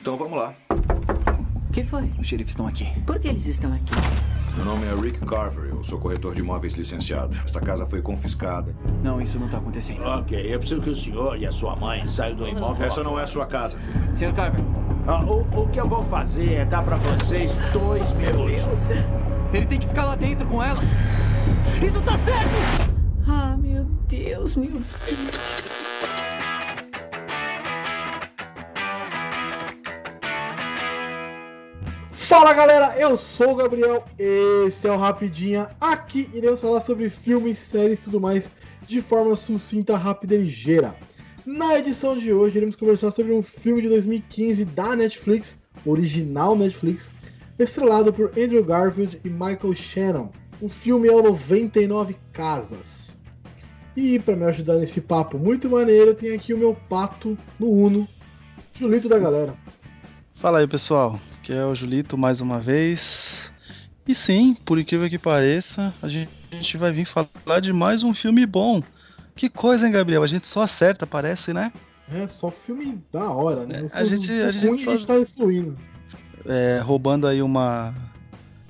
Então 0.00 0.16
vamos 0.16 0.36
lá. 0.38 0.54
O 1.68 1.72
que 1.72 1.84
foi? 1.84 2.10
Os 2.18 2.26
xerifes 2.26 2.52
estão 2.52 2.66
aqui. 2.66 2.86
Por 3.06 3.18
que 3.20 3.28
eles 3.28 3.46
estão 3.46 3.72
aqui? 3.72 3.92
Meu 4.56 4.64
nome 4.64 4.84
é 4.86 4.94
Rick 4.94 5.20
Carver, 5.24 5.66
eu 5.70 5.82
sou 5.84 5.98
corretor 5.98 6.34
de 6.34 6.40
imóveis 6.40 6.74
licenciado. 6.74 7.36
Esta 7.44 7.60
casa 7.60 7.86
foi 7.86 8.02
confiscada. 8.02 8.74
Não, 9.02 9.20
isso 9.20 9.38
não 9.38 9.48
tá 9.48 9.58
acontecendo. 9.58 10.02
Ok, 10.04 10.52
é 10.52 10.58
preciso 10.58 10.80
que 10.80 10.90
o 10.90 10.94
senhor 10.94 11.38
e 11.38 11.46
a 11.46 11.52
sua 11.52 11.76
mãe 11.76 12.06
saiam 12.08 12.36
do 12.36 12.48
imóvel. 12.48 12.84
Essa 12.86 13.04
não 13.04 13.18
é 13.18 13.22
a 13.22 13.26
sua 13.26 13.46
casa, 13.46 13.78
filho. 13.78 14.16
Senhor 14.16 14.34
Carver, 14.34 14.60
Ah, 15.06 15.22
o, 15.22 15.62
o 15.62 15.68
que 15.68 15.80
eu 15.80 15.88
vou 15.88 16.04
fazer 16.06 16.52
é 16.54 16.64
dar 16.64 16.82
pra 16.82 16.96
vocês 16.96 17.52
dois 17.72 18.12
minutos. 18.14 18.88
ele 19.52 19.66
tem 19.66 19.78
que 19.78 19.86
ficar 19.86 20.04
lá 20.04 20.16
dentro 20.16 20.46
com 20.46 20.62
ela. 20.62 20.80
Isso 21.80 22.00
tá 22.02 22.18
certo! 22.18 22.90
Ah, 23.28 23.56
meu 23.56 23.84
Deus, 24.08 24.56
meu 24.56 24.72
Deus. 24.72 25.69
Fala 32.40 32.54
galera, 32.54 32.98
eu 32.98 33.18
sou 33.18 33.50
o 33.50 33.54
Gabriel, 33.54 34.02
esse 34.18 34.88
é 34.88 34.90
o 34.90 34.96
Rapidinha. 34.96 35.68
Aqui 35.78 36.26
iremos 36.32 36.58
falar 36.58 36.80
sobre 36.80 37.10
filmes, 37.10 37.58
séries 37.58 38.00
e 38.00 38.04
tudo 38.04 38.18
mais 38.18 38.50
de 38.86 39.02
forma 39.02 39.36
sucinta, 39.36 39.94
rápida 39.94 40.34
e 40.34 40.44
ligeira. 40.44 40.96
Na 41.44 41.76
edição 41.78 42.16
de 42.16 42.32
hoje 42.32 42.56
iremos 42.56 42.76
conversar 42.76 43.10
sobre 43.10 43.34
um 43.34 43.42
filme 43.42 43.82
de 43.82 43.90
2015 43.90 44.64
da 44.64 44.96
Netflix, 44.96 45.58
original 45.84 46.56
Netflix, 46.56 47.12
estrelado 47.58 48.10
por 48.10 48.30
Andrew 48.30 48.64
Garfield 48.64 49.20
e 49.22 49.28
Michael 49.28 49.74
Shannon. 49.74 50.30
O 50.62 50.68
filme 50.68 51.08
é 51.08 51.12
o 51.12 51.22
99 51.22 52.16
Casas. 52.32 53.20
E 53.94 54.18
para 54.18 54.34
me 54.34 54.46
ajudar 54.46 54.76
nesse 54.76 55.02
papo 55.02 55.38
muito 55.38 55.68
maneiro, 55.68 56.14
tem 56.14 56.32
aqui 56.32 56.54
o 56.54 56.58
meu 56.58 56.74
pato 56.88 57.36
no 57.58 57.70
Uno, 57.70 58.08
Julito 58.72 59.10
da 59.10 59.18
galera. 59.18 59.54
Fala 60.40 60.60
aí, 60.60 60.66
pessoal. 60.66 61.20
Aqui 61.40 61.52
é 61.52 61.64
o 61.64 61.74
Julito 61.74 62.16
mais 62.18 62.40
uma 62.40 62.60
vez. 62.60 63.52
E 64.06 64.14
sim, 64.14 64.54
por 64.64 64.78
incrível 64.78 65.08
que 65.08 65.18
pareça, 65.18 65.92
a 66.02 66.08
gente, 66.08 66.76
vai 66.76 66.92
vir 66.92 67.04
falar 67.06 67.60
de 67.60 67.72
mais 67.72 68.02
um 68.02 68.12
filme 68.14 68.44
bom. 68.46 68.82
Que 69.34 69.48
coisa, 69.48 69.86
hein, 69.86 69.92
Gabriel? 69.92 70.22
A 70.22 70.26
gente 70.26 70.46
só 70.48 70.62
acerta, 70.62 71.06
parece, 71.06 71.52
né? 71.52 71.72
É, 72.12 72.26
só 72.26 72.50
filme 72.50 73.00
da 73.12 73.30
hora, 73.30 73.64
né? 73.66 73.86
É, 73.92 73.98
a 73.98 74.04
gente- 74.04 74.32
a 74.32 74.50
gente 74.52 74.82
só- 74.82 74.90
a 74.92 74.96
gente 74.96 75.06
tá 75.06 75.18
destruindo. 75.18 75.78
É, 76.46 76.80
roubando 76.82 77.26
aí 77.26 77.40
uma. 77.40 77.94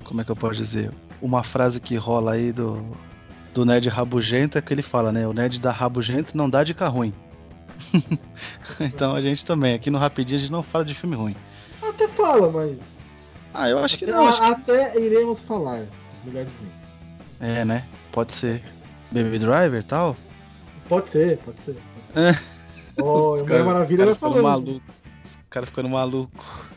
Como 0.03 0.21
é 0.21 0.23
que 0.23 0.31
eu 0.31 0.35
posso 0.35 0.55
dizer? 0.55 0.91
Uma 1.21 1.43
frase 1.43 1.79
que 1.81 1.95
rola 1.95 2.33
aí 2.33 2.51
do, 2.51 2.95
do 3.53 3.65
Ned 3.65 3.87
Rabugento 3.89 4.57
é 4.57 4.61
que 4.61 4.73
ele 4.73 4.81
fala, 4.81 5.11
né? 5.11 5.27
O 5.27 5.33
Ned 5.33 5.59
da 5.59 5.71
Rabugento 5.71 6.37
não 6.37 6.49
dá 6.49 6.63
dica 6.63 6.87
ruim. 6.87 7.13
então 8.79 9.15
a 9.15 9.21
gente 9.21 9.45
também, 9.45 9.73
aqui 9.73 9.89
no 9.89 9.97
Rapidinho, 9.97 10.37
a 10.37 10.39
gente 10.41 10.51
não 10.51 10.61
fala 10.63 10.85
de 10.85 10.93
filme 10.93 11.15
ruim. 11.15 11.35
Até 12.03 12.07
fala, 12.13 12.49
mas. 12.51 12.79
Ah, 13.53 13.69
eu 13.69 13.79
acho 13.79 13.97
que 13.97 14.05
até, 14.05 14.13
não. 14.13 14.27
Acho 14.27 14.39
que... 14.39 14.45
até 14.71 14.99
iremos 14.99 15.41
falar. 15.41 15.83
Melhorzinho. 16.23 16.71
É, 17.39 17.65
né? 17.65 17.87
Pode 18.11 18.31
ser. 18.33 18.63
Baby 19.11 19.39
Driver 19.39 19.81
e 19.81 19.83
tal. 19.83 20.15
Pode 20.87 21.09
ser, 21.09 21.37
pode 21.39 21.59
ser. 21.59 21.73
Pode 21.73 22.13
ser. 22.13 22.19
É. 22.19 22.39
Oh, 23.01 23.33
Os 23.33 23.41
cara- 23.43 23.63
Maravilha 23.63 24.03
ficando 24.13 24.15
falando. 24.15 24.43
maluco. 24.43 24.81
Os 25.25 25.39
caras 25.49 25.69
ficando 25.69 25.89
maluco. 25.89 26.67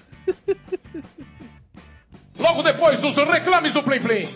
Logo 2.38 2.62
depois 2.62 3.00
dos 3.00 3.16
reclames 3.16 3.72
do 3.74 3.82
Plim 3.82 4.00
Plim. 4.00 4.28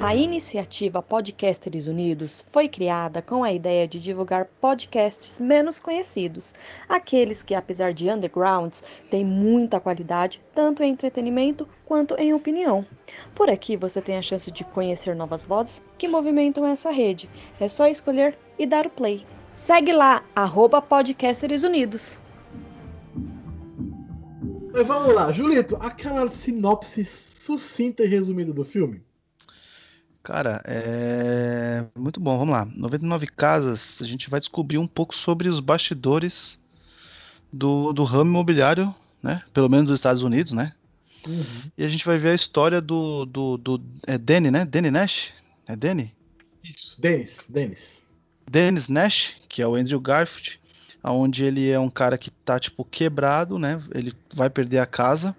A 0.00 0.14
iniciativa 0.14 1.02
Podcasters 1.02 1.86
Unidos 1.86 2.44
foi 2.50 2.68
criada 2.68 3.22
com 3.22 3.42
a 3.42 3.52
ideia 3.52 3.88
de 3.88 4.00
divulgar 4.00 4.46
podcasts 4.60 5.38
menos 5.38 5.80
conhecidos, 5.80 6.52
aqueles 6.88 7.42
que, 7.42 7.54
apesar 7.54 7.92
de 7.92 8.10
undergrounds, 8.10 8.82
têm 9.10 9.24
muita 9.24 9.80
qualidade 9.80 10.42
tanto 10.54 10.82
em 10.82 10.90
entretenimento 10.90 11.66
quanto 11.84 12.14
em 12.14 12.34
opinião. 12.34 12.84
Por 13.34 13.48
aqui 13.48 13.76
você 13.76 14.00
tem 14.02 14.16
a 14.16 14.22
chance 14.22 14.50
de 14.50 14.64
conhecer 14.64 15.14
novas 15.14 15.46
vozes 15.46 15.82
que 15.96 16.08
movimentam 16.08 16.66
essa 16.66 16.90
rede. 16.90 17.30
É 17.60 17.68
só 17.68 17.86
escolher 17.86 18.38
e 18.58 18.66
dar 18.66 18.86
o 18.86 18.90
play. 18.90 19.24
Segue 19.52 19.92
lá, 19.92 20.24
arroba 20.34 20.82
Podcasters 20.82 21.62
Unidos. 21.62 22.20
Vamos 24.86 25.14
lá, 25.14 25.30
Julito, 25.30 25.76
aquela 25.80 26.28
sinopse 26.30 27.04
sucinta 27.04 28.02
e 28.02 28.08
resumida 28.08 28.52
do 28.52 28.64
filme. 28.64 29.00
Cara, 30.24 30.62
é 30.64 31.84
muito 31.94 32.18
bom. 32.18 32.38
Vamos 32.38 32.52
lá. 32.52 32.64
99 32.64 33.26
Casas, 33.26 34.00
a 34.02 34.06
gente 34.06 34.30
vai 34.30 34.40
descobrir 34.40 34.78
um 34.78 34.86
pouco 34.86 35.14
sobre 35.14 35.50
os 35.50 35.60
bastidores 35.60 36.58
do, 37.52 37.92
do 37.92 38.04
ramo 38.04 38.30
imobiliário, 38.30 38.92
né? 39.22 39.42
Pelo 39.52 39.68
menos 39.68 39.86
dos 39.86 39.98
Estados 39.98 40.22
Unidos, 40.22 40.52
né? 40.52 40.72
Uhum. 41.28 41.70
E 41.76 41.84
a 41.84 41.88
gente 41.88 42.06
vai 42.06 42.16
ver 42.16 42.30
a 42.30 42.34
história 42.34 42.80
do, 42.80 43.26
do, 43.26 43.58
do 43.58 43.82
é 44.06 44.16
Danny, 44.16 44.50
né? 44.50 44.64
Danny 44.64 44.90
Nash? 44.90 45.30
É 45.66 45.76
Danny? 45.76 46.14
Isso. 46.64 46.98
Denis, 46.98 47.46
Denis. 47.46 48.04
Dennis 48.50 48.88
Nash, 48.88 49.36
que 49.46 49.60
é 49.60 49.68
o 49.68 49.74
Andrew 49.74 50.00
Garfield, 50.00 50.58
onde 51.02 51.44
ele 51.44 51.68
é 51.68 51.78
um 51.78 51.90
cara 51.90 52.16
que 52.16 52.30
tá 52.30 52.58
tipo 52.58 52.82
quebrado, 52.82 53.58
né? 53.58 53.78
Ele 53.94 54.14
vai 54.32 54.48
perder 54.48 54.78
a 54.78 54.86
casa. 54.86 55.36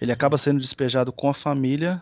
Ele 0.00 0.12
acaba 0.12 0.38
sendo 0.38 0.60
despejado 0.60 1.10
com 1.10 1.28
a 1.28 1.34
família 1.34 2.00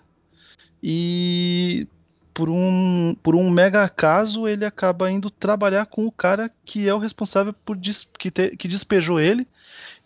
e 0.86 1.88
por 2.34 2.50
um 2.50 3.16
por 3.22 3.36
um 3.36 3.48
mega 3.48 3.84
acaso 3.84 4.48
ele 4.48 4.64
acaba 4.64 5.10
indo 5.10 5.30
trabalhar 5.30 5.86
com 5.86 6.06
o 6.06 6.12
cara 6.12 6.50
que 6.64 6.88
é 6.88 6.94
o 6.94 6.98
responsável 6.98 7.52
por 7.52 7.76
des, 7.76 8.04
que, 8.18 8.30
te, 8.30 8.56
que 8.56 8.66
despejou 8.68 9.20
ele 9.20 9.46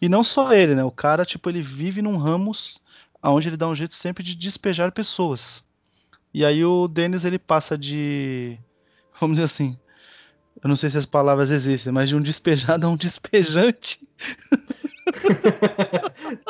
e 0.00 0.08
não 0.08 0.22
só 0.22 0.52
ele, 0.52 0.74
né? 0.74 0.84
O 0.84 0.90
cara 0.90 1.24
tipo 1.24 1.48
ele 1.48 1.62
vive 1.62 2.02
num 2.02 2.18
ramos 2.18 2.80
aonde 3.22 3.48
ele 3.48 3.56
dá 3.56 3.66
um 3.66 3.74
jeito 3.74 3.94
sempre 3.94 4.22
de 4.22 4.36
despejar 4.36 4.92
pessoas. 4.92 5.64
E 6.32 6.44
aí 6.44 6.64
o 6.64 6.86
Dennis 6.86 7.24
ele 7.24 7.38
passa 7.38 7.76
de 7.78 8.58
vamos 9.18 9.36
dizer 9.36 9.44
assim, 9.44 9.78
eu 10.62 10.68
não 10.68 10.76
sei 10.76 10.90
se 10.90 10.98
as 10.98 11.06
palavras 11.06 11.50
existem, 11.50 11.90
mas 11.92 12.10
de 12.10 12.14
um 12.14 12.20
despejado 12.20 12.86
a 12.86 12.90
um 12.90 12.96
despejante, 12.96 14.06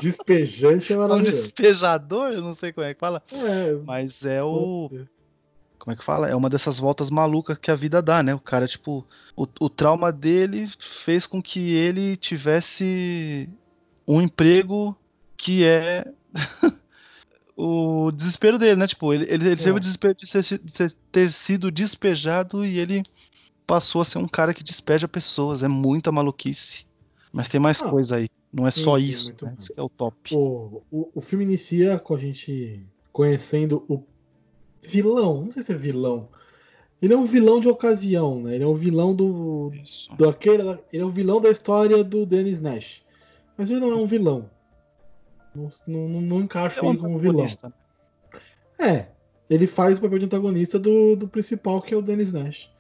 Despejante 0.03 0.93
é 0.93 0.97
a 0.97 0.99
um 0.99 1.03
maravilhoso. 1.03 1.43
despejador, 1.43 2.33
eu 2.33 2.43
não 2.43 2.53
sei 2.53 2.73
como 2.73 2.87
é 2.87 2.95
que 2.95 3.01
fala, 3.01 3.23
É, 3.33 3.75
mas 3.85 4.25
é 4.25 4.43
o. 4.43 4.91
Como 5.89 5.95
é 5.95 5.97
que 5.97 6.05
fala? 6.05 6.29
É 6.29 6.37
uma 6.37 6.51
dessas 6.51 6.79
voltas 6.79 7.09
malucas 7.11 7.57
que 7.57 7.71
a 7.71 7.75
vida 7.75 8.03
dá, 8.03 8.23
né? 8.23 8.35
O 8.35 8.39
cara, 8.39 8.69
tipo, 8.69 9.07
o, 9.35 9.47
o 9.59 9.71
trauma 9.71 10.13
dele 10.13 10.69
fez 10.79 11.25
com 11.25 11.41
que 11.41 11.73
ele 11.73 12.15
tivesse 12.15 13.49
um 14.07 14.21
emprego 14.21 14.95
que 15.35 15.65
é 15.65 16.05
o 17.57 18.11
desespero 18.13 18.59
dele, 18.59 18.77
né? 18.77 18.87
Tipo, 18.87 19.15
ele, 19.15 19.25
ele, 19.33 19.47
ele 19.47 19.57
teve 19.57 19.71
É. 19.71 19.73
o 19.73 19.81
desespero 19.81 20.15
de 20.15 20.27
ser- 20.27 20.59
de 20.59 20.95
ter 21.11 21.31
sido 21.31 21.71
despejado 21.71 22.67
e 22.67 22.79
ele 22.79 23.03
passou 23.67 24.03
a 24.03 24.05
ser 24.05 24.19
um 24.19 24.29
cara 24.29 24.53
que 24.53 24.63
despeja 24.63 25.09
pessoas. 25.09 25.63
É 25.63 25.69
muita 25.69 26.13
maluquice. 26.13 26.85
Mas 27.33 27.49
tem 27.49 27.59
mais 27.59 27.81
Ah, 27.81 27.89
coisa 27.89 28.17
aí. 28.17 28.29
Não 28.53 28.67
é 28.67 28.71
sim, 28.71 28.85
só 28.85 28.99
isso, 28.99 29.35
né? 29.41 29.55
Esse 29.59 29.73
é 29.75 29.83
o 29.83 29.89
top. 29.89 30.35
O, 30.35 30.83
o, 30.91 31.09
o 31.15 31.21
filme 31.23 31.47
inicia 31.47 31.99
com 31.99 32.15
a 32.15 32.19
gente 32.19 32.83
conhecendo 33.11 33.87
o 33.89 34.03
vilão. 34.83 35.45
Não 35.45 35.51
sei 35.51 35.63
se 35.63 35.73
é 35.73 35.77
vilão. 35.77 36.29
Ele 37.01 37.15
é 37.15 37.17
um 37.17 37.25
vilão 37.25 37.61
de 37.61 37.69
ocasião, 37.69 38.43
né? 38.43 38.57
Ele 38.57 38.65
é 38.65 38.67
um 38.67 38.75
vilão 38.75 39.15
do. 39.15 39.71
Isso. 39.75 40.15
do 40.17 40.29
aquele, 40.29 40.63
ele 40.93 41.03
é 41.03 41.05
o 41.05 41.11
vilão 41.11 41.41
da 41.41 41.49
história 41.51 42.03
do 42.03 42.27
Dennis 42.27 42.61
Nash. 42.61 43.03
Mas 43.57 43.71
ele 43.71 43.81
não 43.81 43.93
é 43.93 43.97
um 43.97 44.07
vilão. 44.07 44.51
Não, 45.55 45.69
não, 45.87 46.21
não 46.21 46.41
encaixa 46.41 46.81
É 46.81 46.85
um 46.85 46.91
ele 46.91 46.99
como 46.99 47.19
vilão. 47.19 47.45
antagonista. 47.45 47.73
É. 48.79 49.07
Ele 49.49 49.67
faz 49.67 49.99
o 49.99 50.01
papel 50.01 50.19
de 50.19 50.25
antagonista 50.27 50.79
do, 50.79 51.17
do 51.17 51.27
principal, 51.27 51.81
que 51.81 51.95
é 51.95 51.97
o 51.97 52.03
Dennis 52.03 52.33
Nash. 52.33 52.71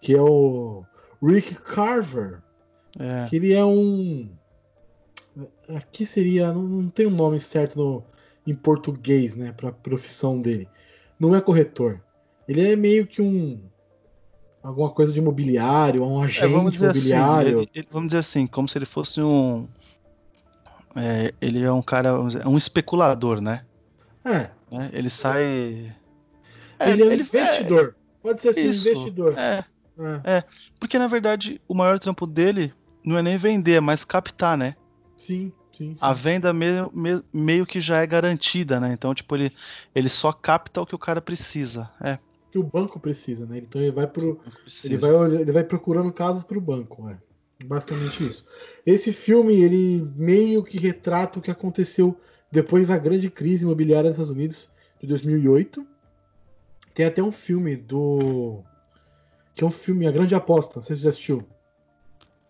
Que 0.00 0.14
é 0.14 0.20
o 0.20 0.84
Rick 1.22 1.54
Carver. 1.54 2.42
É. 2.98 3.26
Que 3.28 3.36
ele 3.36 3.52
é 3.52 3.64
um. 3.64 4.28
Aqui 5.68 6.04
seria. 6.06 6.52
Não, 6.52 6.62
não 6.62 6.88
tem 6.88 7.06
um 7.06 7.14
nome 7.14 7.38
certo 7.38 7.78
no, 7.78 8.04
em 8.46 8.54
português, 8.54 9.34
né? 9.34 9.52
Pra 9.52 9.70
profissão 9.70 10.40
dele. 10.40 10.68
Não 11.18 11.34
é 11.34 11.40
corretor. 11.40 12.00
Ele 12.46 12.72
é 12.72 12.76
meio 12.76 13.06
que 13.06 13.20
um. 13.20 13.60
Alguma 14.62 14.90
coisa 14.90 15.12
de 15.12 15.18
imobiliário, 15.18 16.02
um 16.04 16.20
agente 16.22 16.44
É, 16.44 16.48
vamos 16.48 16.72
dizer 16.72 16.90
assim, 16.90 16.98
imobiliário. 17.10 17.60
ele- 17.60 17.70
ele- 17.74 17.88
vamos 17.90 18.08
dizer 18.08 18.18
assim, 18.18 18.46
como 18.46 18.68
se 18.68 18.76
ele 18.76 18.86
fosse 18.86 19.20
um. 19.22 19.68
é, 20.96 21.32
ele 21.40 21.62
é 21.62 21.72
um 21.72 21.82
cara, 21.82 22.20
dizer, 22.26 22.46
um 22.46 22.56
especulador, 22.56 23.40
né? 23.40 23.64
É. 24.24 24.50
Né? 24.70 24.90
Ele 24.92 25.08
sai. 25.10 25.42
ele 26.80 27.02
é 27.02 27.06
um 27.06 27.12
investidor. 27.12 27.94
Pode 28.22 28.40
ser 28.40 28.48
assim, 28.50 28.68
isso, 28.68 28.88
investidor. 28.88 29.38
É, 29.38 29.64
É, 30.24 30.44
porque 30.78 30.96
na 30.98 31.06
verdade 31.08 31.60
o 31.66 31.74
maior 31.74 31.98
trampo 31.98 32.24
dele 32.26 32.72
não 33.04 33.16
é 33.18 33.22
nem 33.22 33.36
vender, 33.36 33.74
é 33.74 33.80
mais 33.80 34.04
captar, 34.04 34.56
né? 34.56 34.76
Sim, 35.16 35.52
sim, 35.78 35.94
sim. 35.94 36.00
A 36.00 36.12
venda 36.12 36.52
meio, 36.52 36.90
meio, 36.92 37.24
meio 37.32 37.64
que 37.64 37.80
já 37.80 38.02
é 38.02 38.06
garantida, 38.06 38.80
né? 38.80 38.92
Então, 38.92 39.14
tipo, 39.14 39.36
ele, 39.36 39.52
ele 39.94 40.08
só 40.08 40.32
capta 40.32 40.82
o 40.82 40.86
que 40.86 40.94
o 40.94 40.98
cara 40.98 41.20
precisa. 41.20 41.88
É. 42.00 42.18
Que 42.50 42.58
o 42.58 42.62
banco 42.62 42.98
precisa, 42.98 43.46
né? 43.46 43.58
Então 43.58 43.80
ele 43.80 43.92
vai 43.92 44.06
pro. 44.06 44.40
Ele 44.84 44.96
vai, 44.96 45.10
ele 45.40 45.52
vai 45.52 45.62
procurando 45.62 46.12
casas 46.12 46.42
pro 46.42 46.60
banco, 46.60 47.08
é. 47.08 47.16
Basicamente 47.64 48.26
isso. 48.26 48.44
Esse 48.84 49.12
filme, 49.12 49.60
ele 49.60 50.08
meio 50.16 50.62
que 50.62 50.78
retrata 50.78 51.38
o 51.38 51.42
que 51.42 51.50
aconteceu 51.50 52.18
depois 52.50 52.88
da 52.88 52.96
grande 52.96 53.28
crise 53.30 53.64
imobiliária 53.64 54.10
dos 54.10 54.18
Estados 54.18 54.30
Unidos 54.30 54.70
de 55.00 55.06
2008. 55.06 55.86
Tem 56.94 57.06
até 57.06 57.22
um 57.22 57.32
filme 57.32 57.76
do. 57.76 58.62
Que 59.54 59.64
é 59.64 59.66
um 59.66 59.72
filme, 59.72 60.06
A 60.06 60.10
Grande 60.10 60.34
Aposta. 60.34 60.74
Não 60.76 60.82
sei 60.82 60.94
se 60.94 61.02
você 61.02 61.04
já 61.04 61.10
assistiu. 61.10 61.44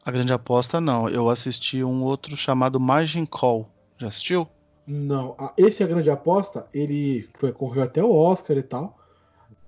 A 0.08 0.10
Grande 0.10 0.32
Aposta, 0.32 0.80
não. 0.80 1.06
Eu 1.06 1.28
assisti 1.28 1.84
um 1.84 2.02
outro 2.02 2.34
chamado 2.34 2.80
Margin 2.80 3.26
Call. 3.26 3.68
Já 3.98 4.08
assistiu? 4.08 4.48
Não. 4.86 5.36
Esse 5.54 5.84
A 5.84 5.86
Grande 5.86 6.08
Aposta, 6.08 6.66
ele 6.72 7.28
foi, 7.34 7.52
correu 7.52 7.82
até 7.82 8.02
o 8.02 8.10
Oscar 8.10 8.56
e 8.56 8.62
tal. 8.62 8.98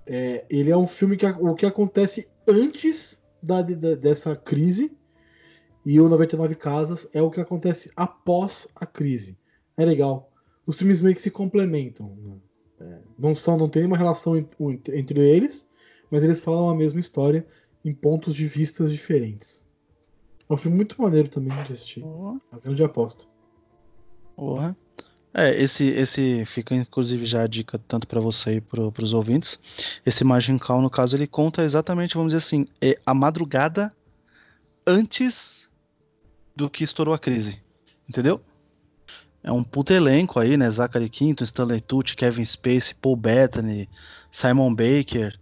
É, 0.03 0.43
ele 0.49 0.71
é 0.71 0.75
um 0.75 0.87
filme 0.87 1.15
que 1.15 1.27
o 1.27 1.53
que 1.53 1.63
acontece 1.63 2.27
antes 2.47 3.21
da, 3.39 3.61
dessa 3.61 4.35
crise. 4.35 4.91
E 5.85 6.01
o 6.01 6.09
99 6.09 6.55
Casas 6.55 7.07
é 7.13 7.21
o 7.21 7.29
que 7.29 7.39
acontece 7.39 7.91
após 7.95 8.67
a 8.75 8.87
crise. 8.87 9.37
É 9.77 9.85
legal. 9.85 10.31
Os 10.65 10.75
filmes 10.75 11.03
meio 11.03 11.13
que 11.13 11.21
se 11.21 11.29
complementam. 11.29 12.17
né? 12.17 12.33
É, 12.79 12.97
não 13.15 13.35
são, 13.35 13.57
não 13.57 13.69
tem 13.69 13.83
nenhuma 13.83 13.95
relação 13.95 14.35
en- 14.35 14.47
entre, 14.59 14.99
entre 14.99 15.19
eles, 15.19 15.67
mas 16.09 16.23
eles 16.23 16.39
falam 16.39 16.67
a 16.67 16.75
mesma 16.75 16.99
história 16.99 17.45
em 17.85 17.93
pontos 17.93 18.33
de 18.33 18.47
vistas 18.47 18.91
diferentes. 18.91 19.63
É 20.51 20.53
um 20.53 20.57
filme 20.57 20.75
muito 20.75 21.01
maneiro 21.01 21.29
também 21.29 21.55
de 21.63 21.71
assistir. 21.71 22.03
A 22.51 22.57
grande 22.57 22.83
aposta. 22.83 23.23
Porra. 24.35 24.75
É, 25.33 25.57
esse, 25.57 25.87
esse 25.87 26.43
fica 26.43 26.75
inclusive 26.75 27.23
já 27.23 27.43
a 27.43 27.47
dica 27.47 27.79
tanto 27.87 28.05
pra 28.05 28.19
você 28.19 28.55
e 28.55 28.61
pro, 28.61 28.91
pros 28.91 29.13
ouvintes. 29.13 29.57
Esse 30.05 30.25
Margin 30.25 30.57
Call, 30.57 30.81
no 30.81 30.89
caso, 30.89 31.15
ele 31.15 31.25
conta 31.25 31.63
exatamente, 31.63 32.15
vamos 32.15 32.33
dizer 32.33 32.45
assim, 32.45 32.67
é 32.81 32.99
a 33.05 33.13
madrugada 33.13 33.95
antes 34.85 35.69
do 36.53 36.69
que 36.69 36.83
estourou 36.83 37.13
a 37.13 37.19
crise. 37.19 37.61
Entendeu? 38.09 38.41
É 39.41 39.53
um 39.53 39.63
puto 39.63 39.93
elenco 39.93 40.37
aí, 40.37 40.57
né? 40.57 40.69
Zachary 40.69 41.09
Quinto, 41.09 41.45
Stanley 41.45 41.79
Tucci, 41.79 42.13
Kevin 42.13 42.43
Spacey, 42.43 42.93
Paul 43.01 43.15
Bettany, 43.15 43.89
Simon 44.29 44.75
Baker. 44.75 45.39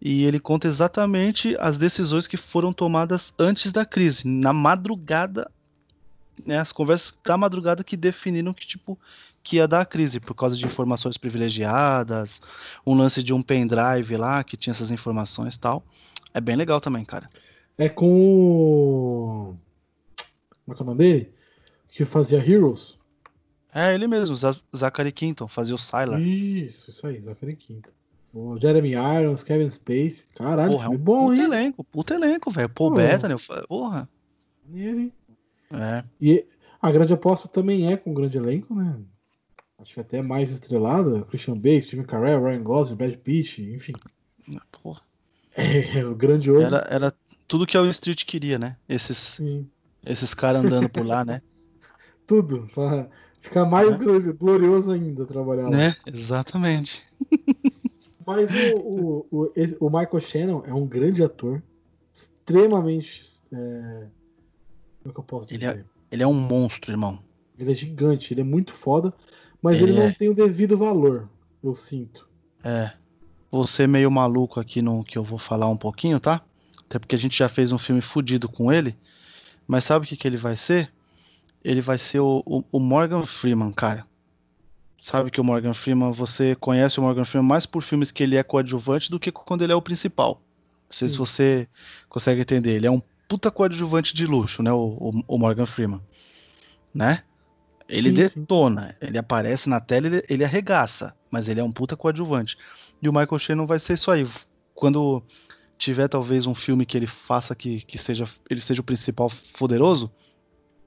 E 0.00 0.24
ele 0.24 0.38
conta 0.38 0.66
exatamente 0.68 1.56
as 1.58 1.76
decisões 1.78 2.26
que 2.28 2.36
foram 2.36 2.72
tomadas 2.72 3.34
antes 3.38 3.72
da 3.72 3.84
crise, 3.84 4.26
na 4.26 4.52
madrugada 4.52 5.50
né, 6.46 6.56
as 6.58 6.70
conversas 6.70 7.18
da 7.24 7.36
madrugada 7.36 7.82
que 7.82 7.96
definiram 7.96 8.54
que 8.54 8.64
tipo 8.66 8.96
que 9.42 9.56
ia 9.56 9.66
dar 9.66 9.80
a 9.80 9.84
crise 9.84 10.20
por 10.20 10.34
causa 10.34 10.56
de 10.56 10.64
informações 10.64 11.16
privilegiadas, 11.16 12.40
um 12.86 12.94
lance 12.94 13.22
de 13.22 13.32
um 13.34 13.42
pendrive 13.42 14.16
lá 14.16 14.44
que 14.44 14.56
tinha 14.56 14.72
essas 14.72 14.90
informações 14.90 15.54
e 15.56 15.58
tal. 15.60 15.82
É 16.34 16.40
bem 16.40 16.54
legal 16.54 16.80
também, 16.80 17.04
cara. 17.04 17.28
É 17.76 17.88
com 17.88 18.06
o. 18.06 19.56
Como 20.64 20.74
é 20.74 20.74
que 20.74 20.82
é 20.82 20.84
o 20.84 20.86
nome 20.86 20.98
dele? 20.98 21.32
Que 21.88 22.04
fazia 22.04 22.38
Heroes? 22.38 22.96
É 23.74 23.94
ele 23.94 24.06
mesmo, 24.06 24.34
Za- 24.36 24.60
Zachary 24.76 25.12
Quinton, 25.12 25.48
fazia 25.48 25.74
o 25.74 25.78
Sylar. 25.78 26.20
Isso, 26.20 26.90
isso 26.90 27.06
aí, 27.06 27.20
Zachary 27.20 27.56
Quinto. 27.56 27.90
O 28.38 28.58
Jeremy 28.60 28.92
Irons, 28.92 29.42
Kevin 29.42 29.68
Spacey. 29.68 30.26
Caralho, 30.34 30.70
Porra, 30.72 30.86
é 30.86 30.88
um 30.90 30.96
bom, 30.96 31.26
puta 31.28 31.40
hein? 31.40 31.44
elenco, 31.44 31.84
puta 31.84 32.14
elenco, 32.14 32.50
velho. 32.50 32.68
Paul 32.68 32.98
eu 32.98 33.38
fa- 33.38 33.64
porra. 33.68 34.08
Hein? 34.72 35.12
É, 35.72 36.04
E 36.20 36.46
a 36.80 36.90
grande 36.92 37.12
aposta 37.12 37.48
também 37.48 37.92
é 37.92 37.96
com 37.96 38.10
um 38.10 38.14
grande 38.14 38.36
elenco, 38.38 38.74
né? 38.74 38.96
Acho 39.80 39.94
que 39.94 40.00
até 40.00 40.22
mais 40.22 40.50
estrelado. 40.50 41.24
Christian 41.26 41.56
Bale, 41.58 41.82
Steven 41.82 42.04
Carell, 42.06 42.42
Ryan 42.44 42.62
Gosling, 42.62 42.96
Brad 42.96 43.14
Pitt, 43.16 43.62
enfim. 43.62 43.92
porra. 44.82 45.00
É, 45.56 46.04
o 46.04 46.14
grandioso. 46.14 46.72
Era, 46.76 46.86
era 46.88 47.14
tudo 47.48 47.66
que 47.66 47.76
a 47.76 47.80
Wall 47.80 47.90
Street 47.90 48.24
queria, 48.24 48.58
né? 48.60 48.76
Esses, 48.88 49.18
Sim, 49.18 49.68
esses 50.06 50.32
caras 50.32 50.64
andando 50.64 50.88
por 50.88 51.04
lá, 51.04 51.24
né? 51.24 51.42
tudo. 52.26 52.70
Pra 52.72 53.08
ficar 53.40 53.64
mais 53.64 53.88
É. 53.90 53.96
glori- 53.98 54.32
glorioso 54.32 54.92
ainda 54.92 55.26
trabalhar 55.26 55.64
lá. 55.64 55.70
né? 55.70 55.96
Exatamente. 56.06 57.02
Mas 58.28 58.50
o, 58.52 58.76
o, 58.76 59.26
o, 59.30 59.52
o 59.80 59.90
Michael 59.90 60.20
Shannon 60.20 60.62
é 60.66 60.74
um 60.74 60.86
grande 60.86 61.22
ator. 61.22 61.62
Extremamente. 62.12 63.22
é, 63.50 64.06
Como 65.00 65.10
é 65.10 65.12
que 65.14 65.18
eu 65.18 65.24
posso 65.24 65.48
Ele 65.50 65.58
dizer? 65.58 65.86
Ele 66.12 66.22
é 66.22 66.26
um 66.26 66.34
monstro, 66.34 66.92
irmão. 66.92 67.18
Ele 67.58 67.72
é 67.72 67.74
gigante, 67.74 68.34
ele 68.34 68.42
é 68.42 68.44
muito 68.44 68.74
foda, 68.74 69.14
mas 69.62 69.76
Ele 69.80 69.84
ele 69.92 69.98
não 70.00 70.06
é. 70.08 70.12
tem 70.12 70.28
o 70.28 70.34
devido 70.34 70.76
valor, 70.76 71.26
eu 71.64 71.74
sinto. 71.74 72.28
É. 72.62 72.92
Vou 73.50 73.66
ser 73.66 73.88
meio 73.88 74.10
maluco 74.10 74.60
aqui 74.60 74.82
no 74.82 75.02
que 75.02 75.16
eu 75.16 75.24
vou 75.24 75.38
falar 75.38 75.66
um 75.68 75.76
pouquinho, 75.76 76.20
tá? 76.20 76.42
Até 76.84 76.98
porque 76.98 77.14
a 77.14 77.18
gente 77.18 77.36
já 77.38 77.48
fez 77.48 77.72
um 77.72 77.78
filme 77.78 78.02
fudido 78.02 78.46
com 78.46 78.70
ele. 78.70 78.94
Mas 79.66 79.84
sabe 79.84 80.04
o 80.04 80.08
que, 80.08 80.16
que 80.18 80.28
ele 80.28 80.36
vai 80.36 80.54
ser? 80.56 80.92
Ele 81.64 81.80
vai 81.80 81.96
ser 81.98 82.20
o, 82.20 82.42
o- 82.46 82.64
o 82.70 82.78
Morgan 82.78 83.24
Freeman, 83.24 83.72
cara. 83.72 84.06
Sabe 85.00 85.30
que 85.30 85.40
o 85.40 85.44
Morgan 85.44 85.74
Freeman, 85.74 86.10
você 86.12 86.54
conhece 86.56 86.98
o 86.98 87.02
Morgan 87.02 87.24
Freeman 87.24 87.46
mais 87.48 87.64
por 87.66 87.82
filmes 87.82 88.10
que 88.10 88.22
ele 88.22 88.36
é 88.36 88.42
coadjuvante 88.42 89.10
do 89.10 89.20
que 89.20 89.30
quando 89.30 89.62
ele 89.62 89.72
é 89.72 89.76
o 89.76 89.82
principal. 89.82 90.42
Não 90.88 90.96
sei 90.96 91.08
se 91.08 91.14
Sim. 91.14 91.18
você 91.18 91.68
consegue 92.08 92.40
entender. 92.40 92.74
Ele 92.74 92.86
é 92.86 92.90
um 92.90 93.00
puta 93.28 93.50
coadjuvante 93.50 94.14
de 94.14 94.26
luxo, 94.26 94.62
né? 94.62 94.72
O, 94.72 94.78
o- 94.98 95.24
o 95.28 95.38
Morgan 95.38 95.66
Freeman. 95.66 96.00
Né? 96.92 97.22
Ele 97.88 98.10
Sim, 98.10 98.16
sim. 98.28 98.40
detona, 98.40 98.96
ele 99.00 99.16
aparece 99.18 99.68
na 99.68 99.80
tela, 99.80 100.06
ele, 100.08 100.22
ele 100.28 100.44
arregaça, 100.44 101.14
mas 101.30 101.48
ele 101.48 101.60
é 101.60 101.64
um 101.64 101.72
puta 101.72 101.96
coadjuvante. 101.96 102.56
E 103.00 103.08
o 103.08 103.12
Michael 103.12 103.38
Shannon 103.38 103.66
vai 103.66 103.78
ser 103.78 103.94
isso 103.94 104.10
aí. 104.10 104.26
Quando 104.74 105.22
tiver 105.78 106.08
talvez 106.08 106.44
um 106.44 106.54
filme 106.54 106.84
que 106.84 106.96
ele 106.96 107.06
faça 107.06 107.54
que, 107.54 107.82
que 107.82 107.96
seja 107.96 108.24
ele 108.50 108.60
seja 108.60 108.80
o 108.80 108.84
principal 108.84 109.30
poderoso, 109.56 110.10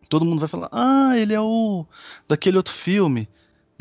todo 0.09 0.25
mundo 0.25 0.39
vai 0.39 0.49
falar: 0.49 0.69
"Ah, 0.71 1.17
ele 1.17 1.33
é 1.33 1.39
o 1.41 1.85
daquele 2.27 2.57
outro 2.57 2.73
filme, 2.73 3.27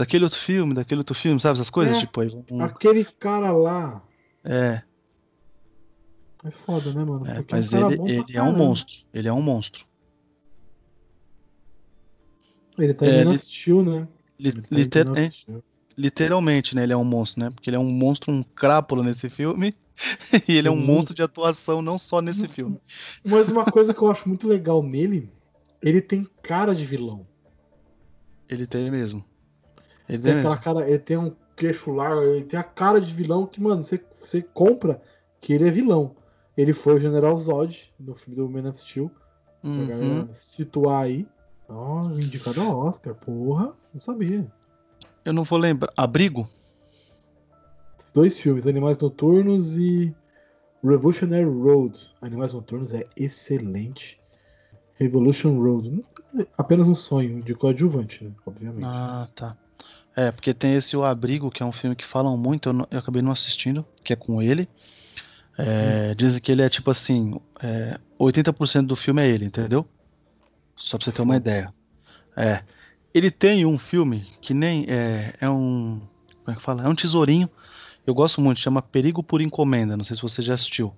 daquele 0.00 0.24
outro 0.24 0.38
filme, 0.38 0.72
daquele 0.74 1.00
outro 1.00 1.14
filme", 1.14 1.38
sabe 1.40 1.52
essas 1.58 1.68
coisas, 1.68 1.96
É. 1.96 2.00
tipo 2.00 2.20
aí, 2.20 2.28
um- 2.50 2.62
Aquele 2.62 3.04
cara 3.04 3.52
lá 3.52 4.02
é, 4.42 4.82
é 6.44 6.50
foda, 6.50 6.92
né, 6.92 7.04
mano? 7.04 7.26
é, 7.26 7.38
é 7.38 7.44
mas 7.50 7.72
ele, 7.72 7.96
pra 7.96 8.06
ele 8.06 8.36
é 8.36 8.42
um 8.42 8.56
monstro, 8.56 8.94
ele 9.12 9.28
é 9.28 9.32
um 9.32 9.42
monstro. 9.42 9.84
Ele 12.78 12.94
tá 12.94 13.04
É, 13.04 13.26
of 13.26 13.38
Steel, 13.38 13.84
né? 13.84 14.08
Li- 14.38 14.48
Ele 14.48 14.62
tá 14.62 14.68
liter- 14.70 15.06
é, 15.18 15.28
literalmente, 15.98 16.74
né, 16.74 16.84
ele 16.84 16.94
é 16.94 16.96
um 16.96 17.04
monstro, 17.04 17.40
né? 17.42 17.50
Porque 17.50 17.68
ele 17.68 17.76
é 17.76 17.80
um 17.80 17.90
monstro, 17.90 18.32
um 18.32 18.42
crápula 18.42 19.04
nesse 19.04 19.28
filme, 19.28 19.76
e 20.48 20.56
ele 20.56 20.66
é 20.66 20.70
um 20.70 20.76
Sim. 20.76 20.86
monstro 20.86 21.14
de 21.14 21.22
atuação 21.22 21.82
não 21.82 21.98
só 21.98 22.22
nesse 22.22 22.48
filme. 22.48 22.80
Mas 23.22 23.50
uma 23.50 23.66
coisa 23.66 23.92
que 23.92 24.00
eu 24.00 24.10
acho 24.10 24.26
muito 24.26 24.48
legal 24.48 24.82
nele, 24.82 25.30
ele 25.82 26.00
tem 26.00 26.26
cara 26.42 26.74
de 26.74 26.86
vilão. 26.86 27.26
Ele 28.48 28.66
tem 28.66 28.90
mesmo. 28.90 29.29
Ele 30.12 30.22
Tem 30.22 30.32
aquela 30.32 30.54
mesmo. 30.56 30.64
cara, 30.64 30.88
ele 30.88 30.98
tem 30.98 31.16
um 31.16 31.32
queixo 31.56 31.90
largo, 31.92 32.22
ele 32.22 32.44
tem 32.44 32.58
a 32.58 32.62
cara 32.64 33.00
de 33.00 33.14
vilão 33.14 33.46
que, 33.46 33.60
mano, 33.60 33.82
você, 33.84 34.02
você 34.18 34.42
compra 34.42 35.00
que 35.40 35.52
ele 35.52 35.68
é 35.68 35.70
vilão. 35.70 36.16
Ele 36.56 36.72
foi 36.72 36.94
o 36.94 36.98
General 36.98 37.36
Zod 37.38 37.92
no 37.98 38.14
filme 38.14 38.36
do 38.36 38.48
Man 38.48 38.68
of 38.68 38.78
Steel. 38.78 39.10
Pra 39.62 39.70
Uhum. 39.70 39.86
galera 39.86 40.28
situar 40.32 41.02
aí. 41.04 41.26
Ó, 41.68 42.10
indicado 42.12 42.60
ao 42.60 42.76
Oscar, 42.78 43.14
porra, 43.14 43.72
não 43.94 44.00
sabia. 44.00 44.50
Eu 45.24 45.32
não 45.32 45.44
vou 45.44 45.58
lembrar. 45.58 45.92
Abrigo? 45.96 46.48
Dois 48.12 48.38
filmes, 48.38 48.66
Animais 48.66 48.98
Noturnos 48.98 49.76
e 49.78 50.14
Revolutionary 50.82 51.44
Road. 51.44 52.12
Animais 52.20 52.52
Noturnos 52.52 52.92
é 52.94 53.04
excelente. 53.16 54.18
Revolution 54.94 55.58
Road. 55.60 56.04
Apenas 56.58 56.88
um 56.88 56.94
sonho 56.94 57.42
de 57.42 57.54
coadjuvante, 57.54 58.24
né? 58.24 58.32
Obviamente. 58.44 58.84
Ah, 58.86 59.28
tá. 59.34 59.56
É, 60.20 60.30
porque 60.32 60.52
tem 60.52 60.74
esse 60.74 60.96
O 60.96 61.04
Abrigo, 61.04 61.50
que 61.50 61.62
é 61.62 61.66
um 61.66 61.72
filme 61.72 61.96
que 61.96 62.04
falam 62.04 62.36
muito, 62.36 62.68
eu, 62.68 62.72
não- 62.72 62.86
eu 62.90 62.98
acabei 62.98 63.22
não 63.22 63.32
assistindo, 63.32 63.86
que 64.04 64.12
é 64.12 64.16
com 64.16 64.42
ele. 64.42 64.68
É, 65.58 66.14
Dizem 66.14 66.40
que 66.40 66.50
ele 66.52 66.62
é 66.62 66.68
tipo 66.68 66.90
assim: 66.90 67.40
é, 67.62 67.98
80% 68.18 68.86
do 68.86 68.96
filme 68.96 69.22
é 69.22 69.28
ele, 69.28 69.44
entendeu? 69.46 69.86
Só 70.76 70.98
pra 70.98 71.04
você 71.04 71.12
ter 71.12 71.22
uma 71.22 71.36
ideia. 71.36 71.72
É. 72.36 72.62
Ele 73.12 73.30
tem 73.30 73.66
um 73.66 73.78
filme 73.78 74.26
que 74.40 74.54
nem. 74.54 74.86
É, 74.88 75.34
é 75.40 75.50
um. 75.50 76.00
Como 76.44 76.54
é 76.54 76.58
que 76.58 76.62
fala? 76.62 76.84
É 76.84 76.88
um 76.88 76.94
tesourinho. 76.94 77.48
Eu 78.06 78.14
gosto 78.14 78.40
muito, 78.40 78.60
chama 78.60 78.82
Perigo 78.82 79.22
por 79.22 79.40
Encomenda. 79.40 79.96
Não 79.96 80.04
sei 80.04 80.16
se 80.16 80.22
você 80.22 80.42
já 80.42 80.54
assistiu. 80.54 80.94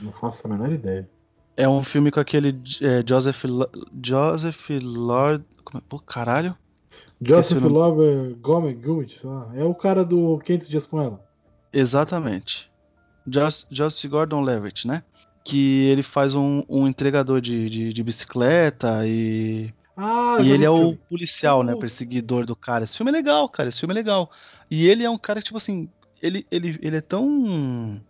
Não 0.00 0.12
faço 0.12 0.46
a 0.46 0.50
menor 0.50 0.72
ideia. 0.72 1.08
É 1.56 1.68
um 1.68 1.82
filme 1.84 2.10
com 2.10 2.20
aquele 2.20 2.48
é, 2.80 3.04
Joseph, 3.06 3.44
Joseph 4.02 4.70
Lord. 4.82 5.44
Como 5.64 5.78
é? 5.78 5.82
Pô, 5.88 5.98
caralho. 5.98 6.56
Joseph. 7.24 7.62
Lover 7.62 8.34
Gomez 8.40 8.78
Gummit, 8.78 9.18
sei 9.18 9.30
lá. 9.30 9.50
É 9.54 9.64
o 9.64 9.74
cara 9.74 10.04
do 10.04 10.38
500 10.38 10.68
Dias 10.68 10.86
com 10.86 11.00
Ela. 11.00 11.20
Exatamente. 11.72 12.70
Just 13.70 14.06
Gordon 14.06 14.42
Levitt, 14.42 14.86
né? 14.86 15.02
Que 15.42 15.86
ele 15.86 16.02
faz 16.02 16.34
um, 16.34 16.62
um 16.68 16.86
entregador 16.86 17.40
de, 17.40 17.68
de, 17.68 17.92
de 17.92 18.02
bicicleta 18.02 19.06
e. 19.06 19.72
Ah, 19.96 20.38
e 20.40 20.50
ele 20.50 20.64
é 20.64 20.70
o 20.70 20.96
policial, 21.08 21.62
né? 21.62 21.74
Uh. 21.74 21.78
Perseguidor 21.78 22.44
do 22.44 22.56
cara. 22.56 22.84
Esse 22.84 22.96
filme 22.96 23.10
é 23.10 23.14
legal, 23.14 23.48
cara. 23.48 23.68
Esse 23.68 23.80
filme 23.80 23.94
é 23.94 23.96
legal. 23.96 24.30
E 24.70 24.86
ele 24.86 25.04
é 25.04 25.10
um 25.10 25.18
cara 25.18 25.40
que, 25.40 25.46
tipo 25.46 25.56
assim, 25.56 25.88
ele, 26.20 26.46
ele, 26.50 26.78
ele 26.82 26.96
é 26.96 27.00
tão 27.00 28.00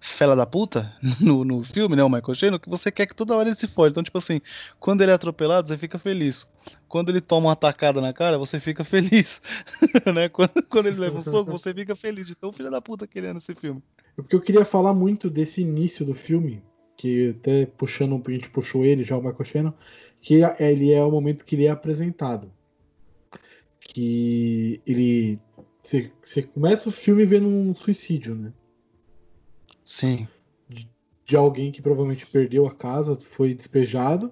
fela 0.00 0.36
da 0.36 0.46
puta 0.46 0.92
no, 1.20 1.44
no 1.44 1.64
filme, 1.64 1.96
né? 1.96 2.02
O 2.02 2.08
Michael 2.08 2.34
Shane, 2.34 2.58
que 2.58 2.68
você 2.68 2.90
quer 2.90 3.06
que 3.06 3.14
toda 3.14 3.36
hora 3.36 3.48
ele 3.48 3.56
se 3.56 3.66
fode. 3.66 3.92
Então, 3.92 4.02
tipo 4.02 4.18
assim, 4.18 4.40
quando 4.78 5.02
ele 5.02 5.10
é 5.10 5.14
atropelado, 5.14 5.68
você 5.68 5.78
fica 5.78 5.98
feliz. 5.98 6.48
Quando 6.86 7.08
ele 7.10 7.20
toma 7.20 7.48
uma 7.48 7.56
tacada 7.56 8.00
na 8.00 8.12
cara, 8.12 8.38
você 8.38 8.60
fica 8.60 8.84
feliz. 8.84 9.40
né? 10.14 10.28
Quando, 10.28 10.62
quando 10.68 10.86
ele 10.86 10.98
leva 10.98 11.18
um 11.18 11.22
soco, 11.22 11.50
você 11.50 11.74
fica 11.74 11.96
feliz. 11.96 12.30
Então, 12.30 12.52
filho 12.52 12.70
da 12.70 12.80
puta 12.80 13.06
querendo 13.06 13.38
esse 13.38 13.54
filme. 13.54 13.82
Porque 14.16 14.34
eu 14.34 14.40
queria 14.40 14.64
falar 14.64 14.92
muito 14.94 15.30
desse 15.30 15.62
início 15.62 16.04
do 16.04 16.14
filme, 16.14 16.62
que 16.96 17.30
até 17.30 17.66
puxando, 17.66 18.20
a 18.26 18.30
gente 18.30 18.50
puxou 18.50 18.84
ele 18.84 19.04
já, 19.04 19.16
o 19.16 19.22
Michael 19.22 19.44
Shannon, 19.44 19.72
que 20.20 20.40
ele 20.58 20.92
é 20.92 21.02
o 21.02 21.10
momento 21.10 21.44
que 21.44 21.54
ele 21.54 21.66
é 21.66 21.70
apresentado. 21.70 22.50
Que 23.80 24.80
ele. 24.86 25.38
Você 25.82 26.42
começa 26.42 26.90
o 26.90 26.92
filme 26.92 27.24
vendo 27.24 27.48
um 27.48 27.74
suicídio, 27.74 28.34
né? 28.34 28.52
Sim. 29.88 30.28
De, 30.68 30.86
de 31.24 31.34
alguém 31.34 31.72
que 31.72 31.80
provavelmente 31.80 32.26
perdeu 32.26 32.66
a 32.66 32.74
casa, 32.74 33.18
foi 33.18 33.54
despejado, 33.54 34.30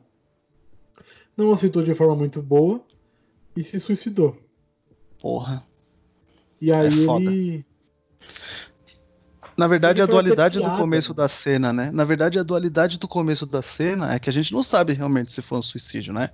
não 1.35 1.51
aceitou 1.51 1.83
de 1.83 1.95
forma 1.95 2.15
muito 2.15 2.43
boa 2.43 2.85
e 3.57 3.63
se 3.63 3.81
suicidou. 3.81 4.37
Porra. 5.19 5.67
E 6.61 6.71
aí 6.71 6.89
É 6.89 7.11
ele. 7.11 7.67
Na 9.57 9.67
verdade, 9.67 10.03
a 10.03 10.07
dualidade 10.07 10.61
do 10.61 10.71
começo 10.77 11.15
da 11.15 11.27
cena, 11.27 11.73
né? 11.73 11.91
Na 11.91 12.05
verdade, 12.05 12.39
a 12.39 12.43
dualidade 12.43 12.99
do 12.99 13.09
começo 13.09 13.47
da 13.47 13.63
cena 13.63 14.13
é 14.13 14.19
que 14.19 14.29
a 14.29 14.33
gente 14.33 14.53
não 14.53 14.63
sabe 14.63 14.93
realmente 14.93 15.33
se 15.33 15.41
foi 15.41 15.57
um 15.59 15.63
suicídio, 15.63 16.13
né? 16.13 16.29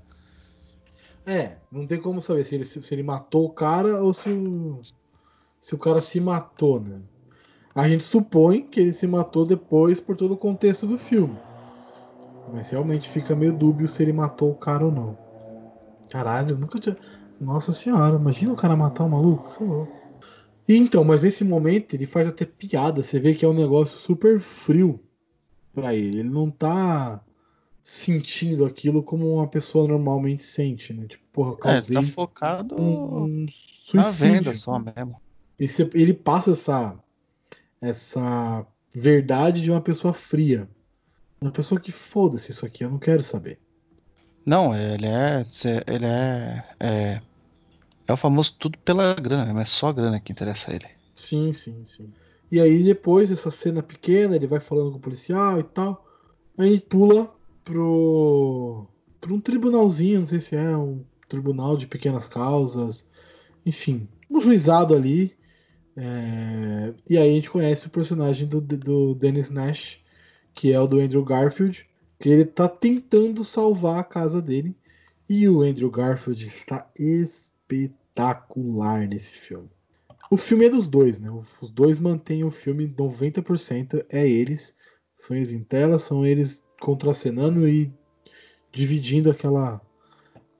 É, 1.24 1.58
não 1.70 1.86
tem 1.86 2.00
como 2.00 2.20
saber 2.20 2.42
se 2.44 2.56
ele, 2.56 2.64
se 2.64 2.92
ele 2.92 3.04
matou 3.04 3.44
o 3.44 3.52
cara 3.52 4.02
ou 4.02 4.12
se 4.12 4.28
o, 4.30 4.82
se 5.60 5.76
o 5.76 5.78
cara 5.78 6.02
se 6.02 6.18
matou, 6.18 6.80
né? 6.80 7.00
A 7.74 7.88
gente 7.88 8.04
supõe 8.04 8.62
que 8.66 8.80
ele 8.80 8.92
se 8.92 9.06
matou 9.06 9.44
depois 9.46 10.00
por 10.00 10.16
todo 10.16 10.34
o 10.34 10.38
contexto 10.38 10.86
do 10.86 10.98
filme. 10.98 11.42
Mas 12.46 12.68
realmente 12.70 13.08
fica 13.08 13.34
meio 13.36 13.52
dúbio 13.56 13.86
se 13.88 14.02
ele 14.02 14.12
matou 14.12 14.50
o 14.50 14.54
cara 14.56 14.84
ou 14.84 14.92
não. 14.92 15.18
Caralho, 16.10 16.58
nunca 16.58 16.80
tinha. 16.80 16.96
Nossa 17.40 17.72
senhora, 17.72 18.16
imagina 18.16 18.52
o 18.52 18.56
cara 18.56 18.76
matar 18.76 19.04
um 19.04 19.10
maluco, 19.10 19.50
você 19.50 19.62
é 19.62 19.66
louco. 19.66 20.00
E 20.68 20.76
então, 20.76 21.04
mas 21.04 21.22
nesse 21.22 21.44
momento 21.44 21.94
ele 21.94 22.06
faz 22.06 22.28
até 22.28 22.46
piada, 22.46 23.02
você 23.02 23.20
vê 23.20 23.34
que 23.34 23.44
é 23.44 23.48
um 23.48 23.54
negócio 23.54 23.98
super 23.98 24.40
frio 24.40 25.00
pra 25.74 25.94
ele. 25.94 26.20
Ele 26.20 26.30
não 26.30 26.50
tá 26.50 27.24
sentindo 27.82 28.64
aquilo 28.66 29.02
como 29.02 29.34
uma 29.34 29.48
pessoa 29.48 29.88
normalmente 29.88 30.42
sente, 30.44 30.92
né? 30.94 31.06
Tipo, 31.08 31.24
porra, 31.32 31.56
É, 31.64 31.80
causei 31.80 31.96
tá 31.98 32.02
focado 32.02 32.76
um, 32.76 33.24
um 33.44 33.46
na 33.94 34.10
suicídio. 34.10 34.10
venda 34.10 34.54
só 34.54 34.78
mesmo. 34.78 35.22
E 35.58 35.68
você- 35.68 35.88
ele 35.94 36.14
passa 36.14 36.52
essa, 36.52 37.01
essa 37.82 38.64
verdade 38.94 39.60
de 39.60 39.70
uma 39.70 39.80
pessoa 39.80 40.14
fria. 40.14 40.68
Uma 41.40 41.50
pessoa 41.50 41.80
que 41.80 41.90
foda-se 41.90 42.52
isso 42.52 42.64
aqui, 42.64 42.84
eu 42.84 42.90
não 42.90 42.98
quero 42.98 43.22
saber. 43.22 43.58
Não, 44.46 44.74
ele 44.74 45.06
é. 45.06 45.44
Ele 45.86 46.06
é. 46.06 46.64
É, 46.78 47.20
é 48.06 48.12
o 48.12 48.16
famoso 48.16 48.54
tudo 48.58 48.78
pela 48.78 49.14
grana, 49.14 49.52
mas 49.52 49.64
é 49.64 49.66
só 49.66 49.88
a 49.88 49.92
grana 49.92 50.20
que 50.20 50.32
interessa 50.32 50.70
a 50.70 50.74
ele. 50.74 50.86
Sim, 51.14 51.52
sim, 51.52 51.84
sim. 51.84 52.12
E 52.50 52.60
aí 52.60 52.82
depois 52.84 53.30
dessa 53.30 53.50
cena 53.50 53.82
pequena, 53.82 54.36
ele 54.36 54.46
vai 54.46 54.60
falando 54.60 54.92
com 54.92 54.98
o 54.98 55.00
policial 55.00 55.58
e 55.58 55.64
tal. 55.64 56.06
Aí 56.56 56.80
pula 56.80 57.32
pro. 57.64 58.86
pra 59.20 59.32
um 59.32 59.40
tribunalzinho, 59.40 60.20
não 60.20 60.26
sei 60.26 60.40
se 60.40 60.54
é 60.54 60.76
um 60.76 61.02
tribunal 61.28 61.76
de 61.76 61.86
pequenas 61.86 62.28
causas. 62.28 63.08
Enfim, 63.66 64.08
um 64.30 64.40
juizado 64.40 64.94
ali. 64.94 65.34
É, 65.96 66.94
E 67.08 67.18
aí 67.18 67.30
a 67.30 67.34
gente 67.34 67.50
conhece 67.50 67.86
o 67.86 67.90
personagem 67.90 68.48
do, 68.48 68.60
do 68.60 69.14
Dennis 69.14 69.50
Nash, 69.50 70.00
que 70.54 70.72
é 70.72 70.80
o 70.80 70.86
do 70.86 71.00
Andrew 71.00 71.24
Garfield, 71.24 71.88
que 72.18 72.28
ele 72.28 72.44
tá 72.44 72.68
tentando 72.68 73.44
salvar 73.44 73.98
a 74.00 74.04
casa 74.04 74.40
dele. 74.40 74.76
E 75.28 75.48
o 75.48 75.62
Andrew 75.62 75.90
Garfield 75.90 76.44
está 76.44 76.90
espetacular 76.98 79.06
nesse 79.08 79.32
filme. 79.32 79.68
O 80.30 80.36
filme 80.36 80.66
é 80.66 80.70
dos 80.70 80.88
dois, 80.88 81.18
né? 81.20 81.30
Os 81.60 81.70
dois 81.70 82.00
mantêm 82.00 82.44
o 82.44 82.50
filme 82.50 82.88
90% 82.88 84.04
é 84.08 84.28
eles. 84.28 84.74
São 85.16 85.36
eles 85.36 85.52
em 85.52 85.62
tela, 85.62 85.98
são 85.98 86.24
eles 86.24 86.64
contracenando 86.80 87.68
e 87.68 87.92
dividindo 88.72 89.30
aquela. 89.30 89.80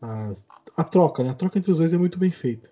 A, 0.01 0.33
a 0.77 0.85
troca, 0.85 1.23
né? 1.23 1.31
A 1.31 1.35
troca 1.35 1.59
entre 1.59 1.71
os 1.71 1.79
dois 1.79 1.93
é 1.93 1.99
muito 1.99 2.19
bem 2.19 2.31
feita. 2.31 2.71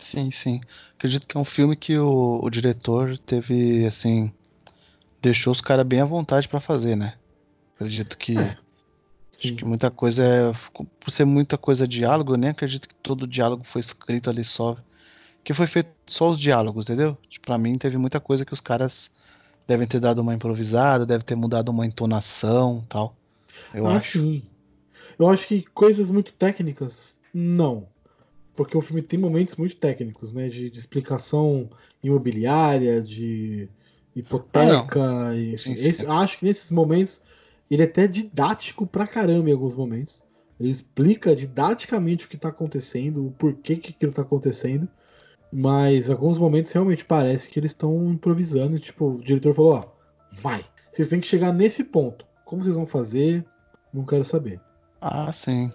Sim, 0.00 0.30
sim. 0.30 0.60
Acredito 0.96 1.28
que 1.28 1.36
é 1.36 1.40
um 1.40 1.44
filme 1.44 1.76
que 1.76 1.98
o, 1.98 2.40
o 2.42 2.50
diretor 2.50 3.18
teve, 3.18 3.84
assim. 3.84 4.32
Deixou 5.20 5.52
os 5.52 5.60
caras 5.60 5.86
bem 5.86 6.00
à 6.00 6.04
vontade 6.06 6.48
pra 6.48 6.58
fazer, 6.58 6.96
né? 6.96 7.14
Acredito 7.74 8.16
que. 8.16 8.36
Acho 8.38 8.58
Sim. 9.32 9.56
que 9.56 9.64
muita 9.64 9.90
coisa 9.90 10.24
é. 10.24 10.52
Por 10.72 11.10
ser 11.10 11.26
muita 11.26 11.58
coisa 11.58 11.86
diálogo, 11.86 12.32
eu 12.32 12.38
nem 12.38 12.50
acredito 12.50 12.88
que 12.88 12.94
todo 12.94 13.26
diálogo 13.26 13.62
foi 13.62 13.80
escrito 13.80 14.30
ali 14.30 14.42
só. 14.42 14.76
Que 15.44 15.52
foi 15.52 15.66
feito 15.66 15.90
só 16.06 16.30
os 16.30 16.38
diálogos, 16.40 16.86
entendeu? 16.86 17.16
Tipo, 17.28 17.46
Pra 17.46 17.58
mim 17.58 17.76
teve 17.76 17.98
muita 17.98 18.20
coisa 18.20 18.44
que 18.44 18.54
os 18.54 18.60
caras 18.60 19.10
devem 19.66 19.86
ter 19.86 20.00
dado 20.00 20.20
uma 20.20 20.34
improvisada, 20.34 21.06
deve 21.06 21.24
ter 21.24 21.34
mudado 21.34 21.68
uma 21.68 21.86
entonação 21.86 22.82
tal. 22.88 23.14
Eu 23.74 23.86
ah, 23.86 23.96
acho. 23.96 24.18
sim. 24.18 24.42
Eu 25.18 25.28
acho 25.28 25.46
que 25.46 25.62
coisas 25.74 26.10
muito 26.10 26.32
técnicas, 26.32 27.18
não. 27.32 27.86
Porque 28.56 28.76
o 28.76 28.80
filme 28.80 29.02
tem 29.02 29.18
momentos 29.18 29.56
muito 29.56 29.76
técnicos, 29.76 30.32
né? 30.32 30.48
De, 30.48 30.68
de 30.70 30.78
explicação 30.78 31.68
imobiliária, 32.02 33.00
de 33.00 33.68
hipoteca. 34.14 35.34
e, 35.34 35.56
Sim, 35.58 35.76
sim. 35.76 35.88
Esse- 35.88 36.06
acho 36.06 36.38
que 36.38 36.44
nesses 36.44 36.70
momentos 36.70 37.20
ele 37.70 37.82
é 37.82 37.86
até 37.86 38.06
didático 38.06 38.86
pra 38.86 39.06
caramba 39.06 39.48
em 39.48 39.52
alguns 39.52 39.74
momentos. 39.76 40.22
Ele 40.58 40.68
explica 40.68 41.34
didaticamente 41.34 42.26
o 42.26 42.28
que 42.28 42.36
tá 42.36 42.48
acontecendo, 42.48 43.26
o 43.26 43.30
porquê 43.32 43.76
que 43.76 43.92
aquilo 43.92 44.12
tá 44.12 44.22
acontecendo. 44.22 44.86
Mas 45.52 46.08
em 46.08 46.12
alguns 46.12 46.38
momentos 46.38 46.70
realmente 46.70 47.04
parece 47.04 47.48
que 47.48 47.58
eles 47.58 47.70
estão 47.72 48.12
improvisando. 48.12 48.76
e, 48.76 48.80
Tipo, 48.80 49.12
o 49.14 49.20
diretor 49.22 49.54
falou: 49.54 49.72
ó, 49.74 49.88
vai. 50.30 50.64
Vocês 50.92 51.08
têm 51.08 51.20
que 51.20 51.26
chegar 51.26 51.52
nesse 51.52 51.82
ponto. 51.82 52.26
Como 52.44 52.62
vocês 52.62 52.76
vão 52.76 52.86
fazer? 52.86 53.44
Não 53.92 54.04
quero 54.04 54.24
saber. 54.24 54.60
Ah, 55.00 55.32
sim, 55.32 55.72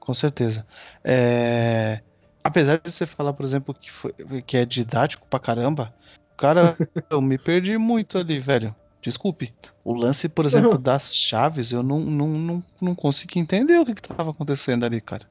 com 0.00 0.12
certeza. 0.12 0.66
É, 1.02 2.00
Apesar 2.44 2.78
de 2.78 2.92
você 2.92 3.06
falar, 3.06 3.32
por 3.32 3.44
exemplo, 3.44 3.74
que, 3.74 3.90
foi... 3.90 4.12
que 4.46 4.56
é 4.56 4.66
didático 4.66 5.26
pra 5.28 5.40
caramba, 5.40 5.94
cara, 6.36 6.76
eu 7.10 7.20
me 7.20 7.38
perdi 7.38 7.78
muito 7.78 8.18
ali, 8.18 8.38
velho. 8.38 8.74
Desculpe. 9.00 9.52
O 9.84 9.92
lance, 9.92 10.28
por 10.28 10.46
exemplo, 10.46 10.72
Não. 10.72 10.80
das 10.80 11.14
chaves, 11.14 11.72
eu 11.72 11.82
não, 11.82 12.00
não, 12.00 12.28
não, 12.28 12.64
não 12.80 12.94
consegui 12.94 13.38
entender 13.38 13.78
o 13.78 13.84
que, 13.84 13.94
que 13.94 14.02
tava 14.02 14.30
acontecendo 14.30 14.84
ali, 14.84 15.00
cara. 15.00 15.26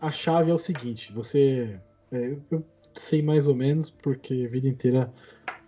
A 0.00 0.10
chave 0.10 0.50
é 0.50 0.54
o 0.54 0.58
seguinte: 0.58 1.12
você. 1.12 1.78
é, 2.12 2.36
eu 2.50 2.64
sei 2.94 3.22
mais 3.22 3.46
ou 3.46 3.54
menos, 3.54 3.90
porque 3.90 4.46
a 4.46 4.50
vida 4.50 4.68
inteira 4.68 5.12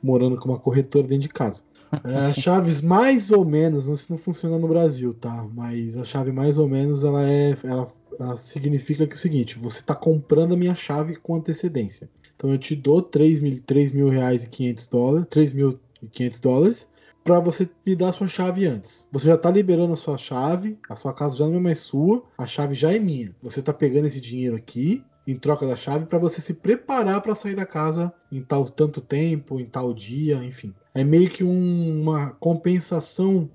morando 0.03 0.37
com 0.37 0.49
uma 0.49 0.59
corretora 0.59 1.07
dentro 1.07 1.23
de 1.23 1.29
casa. 1.29 1.63
É, 2.05 2.31
as 2.31 2.37
chaves 2.41 2.81
mais 2.81 3.31
ou 3.31 3.45
menos, 3.45 3.87
não, 3.87 3.95
isso 3.95 4.11
não 4.11 4.19
funciona 4.19 4.59
no 4.59 4.69
Brasil, 4.69 5.13
tá? 5.13 5.47
Mas 5.53 5.97
a 5.97 6.05
chave 6.05 6.33
mais 6.33 6.59
ou 6.59 6.69
menos 6.69 7.05
ela 7.05 7.29
é. 7.29 7.57
Ela 7.63 7.93
significa 8.37 9.07
que 9.07 9.15
é 9.15 9.17
o 9.17 9.19
seguinte: 9.19 9.59
você 9.59 9.81
está 9.81 9.95
comprando 9.95 10.55
a 10.55 10.57
minha 10.57 10.75
chave 10.75 11.17
com 11.17 11.35
antecedência. 11.35 12.09
Então 12.37 12.51
eu 12.51 12.59
te 12.59 12.75
dou 12.75 13.03
3 13.03 13.41
mil, 13.41 13.63
3 13.63 13.93
mil 13.93 14.09
reais 14.09 14.45
e 14.45 14.49
500 14.49 14.87
dólares, 14.87 15.27
3 15.31 15.53
mil 15.53 15.79
e 16.03 16.07
500 16.07 16.41
dólares, 16.41 16.89
para 17.23 17.39
você 17.39 17.69
me 17.85 17.95
dar 17.95 18.09
a 18.09 18.13
sua 18.13 18.27
chave 18.27 18.67
antes. 18.67 19.09
Você 19.13 19.27
já 19.27 19.37
tá 19.37 19.51
liberando 19.51 19.93
a 19.93 19.97
sua 19.97 20.17
chave, 20.17 20.79
a 20.89 20.97
sua 20.97 21.13
casa 21.13 21.37
já 21.37 21.47
não 21.47 21.57
é 21.57 21.61
mais 21.61 21.81
sua, 21.81 22.25
a 22.39 22.47
chave 22.47 22.75
já 22.75 22.95
é 22.95 22.99
minha. 22.99 23.35
Você 23.43 23.61
tá 23.61 23.73
pegando 23.73 24.07
esse 24.07 24.21
dinheiro 24.21 24.57
aqui 24.57 25.05
em 25.27 25.37
troca 25.37 25.67
da 25.67 25.77
chave 25.77 26.07
para 26.07 26.19
você 26.19 26.41
se 26.41 26.55
preparar 26.55 27.21
para 27.21 27.35
sair 27.35 27.55
da 27.55 27.67
casa 27.67 28.13
em 28.33 28.43
tal 28.43 28.65
tanto 28.65 29.01
tempo, 29.01 29.61
em 29.61 29.67
tal 29.67 29.93
dia, 29.93 30.43
enfim. 30.43 30.75
É 30.95 31.05
meio 31.05 31.31
que 31.31 31.45
um- 31.45 32.01
uma 32.03 32.31
compensação 32.41 33.49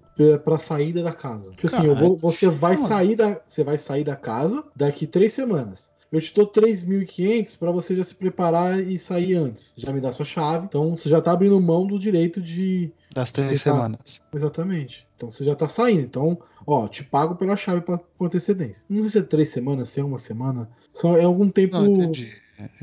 para 0.44 0.58
saída 0.58 1.04
da 1.04 1.12
casa. 1.12 1.52
Tipo 1.52 1.68
assim, 1.68 1.86
eu 1.86 1.96
vou- 1.96 2.18
você 2.18 2.48
vai 2.50 2.76
sair 2.88 3.16
da, 3.16 3.42
você 3.48 3.64
vai 3.64 3.78
sair 3.78 4.04
da 4.04 4.16
casa 4.16 4.64
daqui 4.76 5.06
três 5.06 5.34
semanas. 5.34 5.92
Eu 6.12 6.22
te 6.22 6.34
dou 6.34 6.46
3.500 6.48 7.58
para 7.58 7.72
você 7.72 7.94
já 7.96 8.04
se 8.04 8.16
preparar 8.16 8.80
e 8.80 8.98
sair 8.98 9.34
antes. 9.36 9.74
Já 9.76 9.92
me 9.92 10.00
dá 10.00 10.14
sua 10.14 10.26
chave. 10.26 10.66
Então 10.66 10.96
você 10.96 11.10
já 11.10 11.20
tá 11.20 11.34
abrindo 11.34 11.60
mão 11.60 11.86
do 11.86 12.00
direito 12.00 12.40
de 12.42 12.90
Das 13.14 13.32
três 13.32 13.62
semanas. 13.62 14.22
Exatamente. 14.34 15.06
Então 15.18 15.30
você 15.30 15.44
já 15.44 15.56
tá 15.56 15.68
saindo. 15.68 16.02
Então, 16.02 16.38
ó, 16.66 16.88
te 16.88 17.04
pago 17.04 17.36
pela 17.36 17.58
chave 17.58 17.82
pra, 17.82 17.98
com 17.98 18.26
antecedência. 18.26 18.86
Não 18.88 19.02
sei 19.02 19.10
se 19.10 19.18
é 19.18 19.22
três 19.24 19.50
semanas, 19.50 19.90
se 19.90 20.00
é 20.00 20.04
uma 20.06 20.20
semana. 20.20 20.70
Só 20.94 21.18
é 21.18 21.26
algum 21.26 21.50
tempo 21.50 21.76
entendi. 21.92 22.32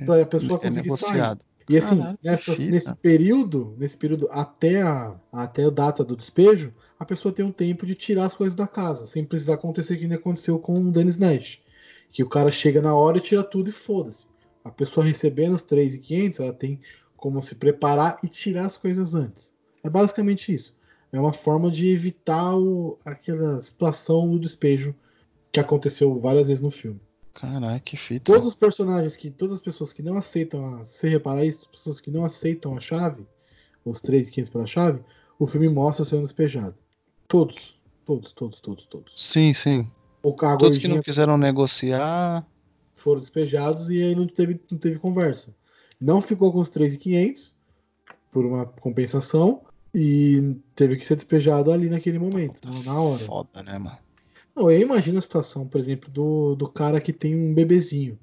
pra 0.04 0.26
pessoa 0.26 0.58
É 0.62 0.66
conseguir 0.68 0.88
sair. 0.98 1.38
E 1.68 1.76
assim, 1.78 1.98
Caralho, 1.98 2.18
nessas- 2.22 2.58
nesse 2.58 2.94
período, 2.94 3.74
nesse 3.78 3.96
período 3.96 4.28
até 4.30 4.82
a, 4.82 5.14
até 5.32 5.64
a 5.64 5.70
data 5.70 6.04
do 6.04 6.16
despejo, 6.16 6.72
a 6.98 7.04
pessoa 7.04 7.32
tem 7.32 7.44
um 7.44 7.52
tempo 7.52 7.86
de 7.86 7.94
tirar 7.94 8.26
as 8.26 8.34
coisas 8.34 8.54
da 8.54 8.66
casa, 8.66 9.06
sem 9.06 9.24
precisar 9.24 9.54
acontecer 9.54 9.94
o 9.94 9.98
que 9.98 10.06
nem 10.06 10.16
aconteceu 10.16 10.58
com 10.58 10.80
o 10.80 10.90
Dennis 10.90 11.18
Nash. 11.18 11.60
Que 12.10 12.22
o 12.22 12.28
cara 12.28 12.50
chega 12.50 12.82
na 12.82 12.94
hora 12.94 13.18
e 13.18 13.20
tira 13.20 13.42
tudo 13.42 13.70
e 13.70 13.72
foda-se. 13.72 14.26
A 14.64 14.70
pessoa 14.70 15.04
recebendo 15.04 15.54
os 15.54 15.62
3.500, 15.62 16.40
ela 16.40 16.52
tem 16.52 16.78
como 17.16 17.40
se 17.42 17.54
preparar 17.54 18.18
e 18.22 18.28
tirar 18.28 18.66
as 18.66 18.76
coisas 18.76 19.14
antes. 19.14 19.54
É 19.82 19.88
basicamente 19.90 20.52
isso. 20.52 20.76
É 21.12 21.18
uma 21.20 21.32
forma 21.32 21.70
de 21.70 21.88
evitar 21.88 22.56
o, 22.56 22.98
aquela 23.04 23.60
situação 23.60 24.30
do 24.30 24.38
despejo 24.38 24.94
que 25.50 25.60
aconteceu 25.60 26.18
várias 26.18 26.48
vezes 26.48 26.62
no 26.62 26.70
filme. 26.70 27.00
Caralho, 27.34 27.80
que 27.80 27.96
fita. 27.96 28.32
Todos 28.32 28.48
os 28.48 28.54
personagens 28.54 29.16
que. 29.16 29.30
Todas 29.30 29.56
as 29.56 29.62
pessoas 29.62 29.92
que 29.92 30.02
não 30.02 30.16
aceitam. 30.16 30.76
A, 30.76 30.84
se 30.84 30.98
você 30.98 31.08
reparar 31.08 31.44
isso, 31.44 31.60
as 31.60 31.66
pessoas 31.66 32.00
que 32.00 32.10
não 32.10 32.24
aceitam 32.24 32.76
a 32.76 32.80
chave, 32.80 33.26
os 33.84 34.00
3,500 34.00 34.50
pela 34.50 34.66
chave, 34.66 35.00
o 35.38 35.46
filme 35.46 35.68
mostra 35.68 36.04
sendo 36.04 36.22
despejado. 36.22 36.74
Todos. 37.26 37.80
Todos, 38.04 38.32
todos, 38.32 38.60
todos, 38.60 38.86
todos. 38.86 39.14
Sim, 39.16 39.54
sim. 39.54 39.88
O 40.22 40.34
carro 40.34 40.58
Todos 40.58 40.78
que 40.78 40.88
não 40.88 41.00
quiseram 41.00 41.36
negociar. 41.38 42.46
foram 42.94 43.20
despejados 43.20 43.90
e 43.90 44.02
aí 44.02 44.14
não 44.14 44.26
teve, 44.26 44.60
não 44.70 44.78
teve 44.78 44.98
conversa. 44.98 45.54
Não 46.00 46.20
ficou 46.20 46.52
com 46.52 46.58
os 46.58 46.68
3,500 46.68 47.54
por 48.30 48.44
uma 48.44 48.66
compensação 48.66 49.62
e 49.94 50.56
teve 50.74 50.96
que 50.96 51.04
ser 51.04 51.16
despejado 51.16 51.70
ali 51.70 51.88
naquele 51.88 52.18
momento, 52.18 52.60
na 52.84 53.00
hora. 53.00 53.24
Foda, 53.24 53.62
né, 53.62 53.78
mano? 53.78 53.98
Não, 54.54 54.70
eu 54.70 54.80
imagino 54.80 55.18
a 55.18 55.22
situação, 55.22 55.66
por 55.66 55.78
exemplo, 55.80 56.10
do, 56.10 56.54
do 56.54 56.68
cara 56.68 57.00
que 57.00 57.12
tem 57.12 57.34
um 57.34 57.54
bebezinho. 57.54 58.18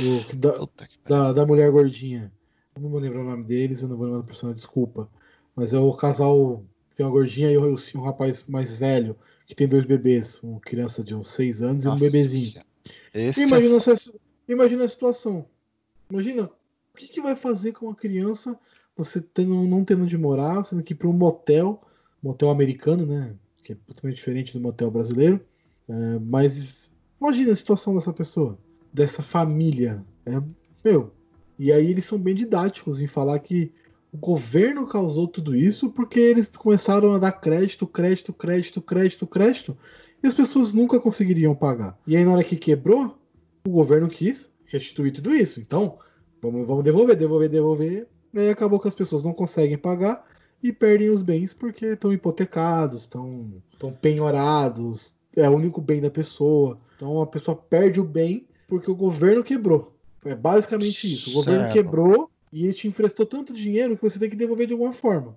O, 0.00 0.36
da, 0.36 0.68
da, 1.08 1.32
da 1.32 1.46
mulher 1.46 1.70
gordinha. 1.70 2.32
Eu 2.74 2.82
não 2.82 2.90
vou 2.90 3.00
lembrar 3.00 3.20
o 3.20 3.24
nome 3.24 3.44
deles, 3.44 3.82
eu 3.82 3.88
não 3.88 3.96
vou 3.96 4.06
lembrar 4.06 4.22
da 4.22 4.26
pessoa, 4.28 4.54
desculpa. 4.54 5.08
Mas 5.54 5.72
é 5.74 5.78
o 5.78 5.92
casal 5.94 6.64
que 6.90 6.96
tem 6.96 7.06
uma 7.06 7.12
gordinha 7.12 7.50
e 7.50 7.56
o- 7.56 7.76
um 7.96 8.00
rapaz 8.00 8.44
mais 8.48 8.72
velho 8.72 9.16
que 9.46 9.54
tem 9.54 9.68
dois 9.68 9.84
bebês, 9.84 10.40
uma 10.42 10.60
criança 10.60 11.04
de 11.04 11.14
uns 11.14 11.28
seis 11.28 11.60
anos 11.62 11.84
e 11.84 11.88
um 11.88 11.92
Nossa 11.92 12.04
bebezinho. 12.04 12.62
Esse 13.14 13.42
Imagina, 13.42 13.74
é... 13.74 13.76
essa, 13.76 14.14
imagina 14.48 14.84
a 14.84 14.88
situação. 14.88 15.46
Imagina 16.10 16.44
o 16.44 16.96
que, 16.96 17.08
que 17.08 17.20
vai 17.20 17.36
fazer 17.36 17.72
com 17.72 17.86
uma 17.86 17.94
criança 17.94 18.58
você 18.96 19.20
tendo, 19.20 19.54
não 19.64 19.84
tendo 19.84 20.02
onde 20.04 20.16
morar, 20.18 20.64
sendo 20.64 20.82
que 20.82 20.92
ir 20.92 20.96
para 20.96 21.08
um 21.08 21.12
motel, 21.12 21.82
motel 22.22 22.50
americano, 22.50 23.06
né? 23.06 23.34
Que 23.62 23.72
é 23.72 23.76
totalmente 23.86 24.16
diferente 24.16 24.52
do 24.52 24.60
motel 24.60 24.90
brasileiro. 24.90 25.40
É, 25.92 26.18
mas 26.20 26.90
imagina 27.20 27.52
a 27.52 27.56
situação 27.56 27.94
dessa 27.94 28.12
pessoa, 28.12 28.58
dessa 28.90 29.22
família. 29.22 30.02
É, 30.24 30.40
meu, 30.82 31.12
e 31.58 31.70
aí 31.70 31.90
eles 31.90 32.06
são 32.06 32.18
bem 32.18 32.34
didáticos 32.34 33.02
em 33.02 33.06
falar 33.06 33.38
que 33.40 33.70
o 34.10 34.16
governo 34.16 34.86
causou 34.86 35.28
tudo 35.28 35.54
isso 35.54 35.90
porque 35.90 36.18
eles 36.18 36.48
começaram 36.48 37.12
a 37.12 37.18
dar 37.18 37.32
crédito, 37.32 37.86
crédito, 37.86 38.32
crédito, 38.32 38.80
crédito, 38.80 39.26
crédito, 39.26 39.76
e 40.22 40.26
as 40.26 40.34
pessoas 40.34 40.72
nunca 40.72 40.98
conseguiriam 40.98 41.54
pagar. 41.54 41.98
E 42.06 42.16
aí 42.16 42.24
na 42.24 42.32
hora 42.32 42.44
que 42.44 42.56
quebrou, 42.56 43.18
o 43.66 43.70
governo 43.70 44.08
quis 44.08 44.50
restituir 44.64 45.12
tudo 45.12 45.34
isso. 45.34 45.60
Então, 45.60 45.98
vamos, 46.40 46.66
vamos 46.66 46.84
devolver, 46.84 47.16
devolver, 47.16 47.48
devolver. 47.50 48.08
E 48.32 48.38
aí 48.38 48.48
acabou 48.48 48.80
que 48.80 48.88
as 48.88 48.94
pessoas 48.94 49.24
não 49.24 49.34
conseguem 49.34 49.76
pagar 49.76 50.24
e 50.62 50.72
perdem 50.72 51.10
os 51.10 51.22
bens 51.22 51.52
porque 51.52 51.86
estão 51.86 52.12
hipotecados, 52.12 53.02
estão, 53.02 53.52
penhorados, 54.00 55.14
é 55.36 55.48
o 55.48 55.56
único 55.56 55.80
bem 55.80 56.00
da 56.00 56.10
pessoa. 56.10 56.78
Então 56.96 57.20
a 57.20 57.26
pessoa 57.26 57.56
perde 57.56 58.00
o 58.00 58.04
bem 58.04 58.46
porque 58.68 58.90
o 58.90 58.94
governo 58.94 59.42
quebrou. 59.42 59.96
É 60.24 60.34
basicamente 60.34 61.12
isso. 61.12 61.30
O 61.30 61.34
governo 61.34 61.64
Certo. 61.64 61.72
quebrou 61.72 62.30
e 62.52 62.64
ele 62.64 62.74
te 62.74 62.86
emprestou 62.86 63.26
tanto 63.26 63.52
dinheiro 63.52 63.96
que 63.96 64.02
você 64.02 64.18
tem 64.18 64.30
que 64.30 64.36
devolver 64.36 64.66
de 64.66 64.72
alguma 64.72 64.92
forma. 64.92 65.36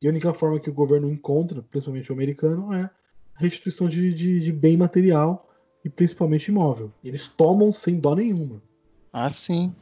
E 0.00 0.06
a 0.06 0.10
única 0.10 0.32
forma 0.32 0.60
que 0.60 0.70
o 0.70 0.74
governo 0.74 1.10
encontra, 1.10 1.62
principalmente 1.62 2.10
o 2.10 2.14
americano, 2.14 2.72
é 2.72 2.84
a 2.84 2.90
restituição 3.34 3.88
de, 3.88 4.14
de, 4.14 4.40
de 4.40 4.52
bem 4.52 4.76
material 4.76 5.50
e 5.84 5.90
principalmente 5.90 6.48
imóvel. 6.48 6.92
Eles 7.02 7.26
tomam 7.26 7.72
sem 7.72 7.98
dó 7.98 8.14
nenhuma. 8.14 8.62
Ah, 9.12 9.28
sim. 9.28 9.74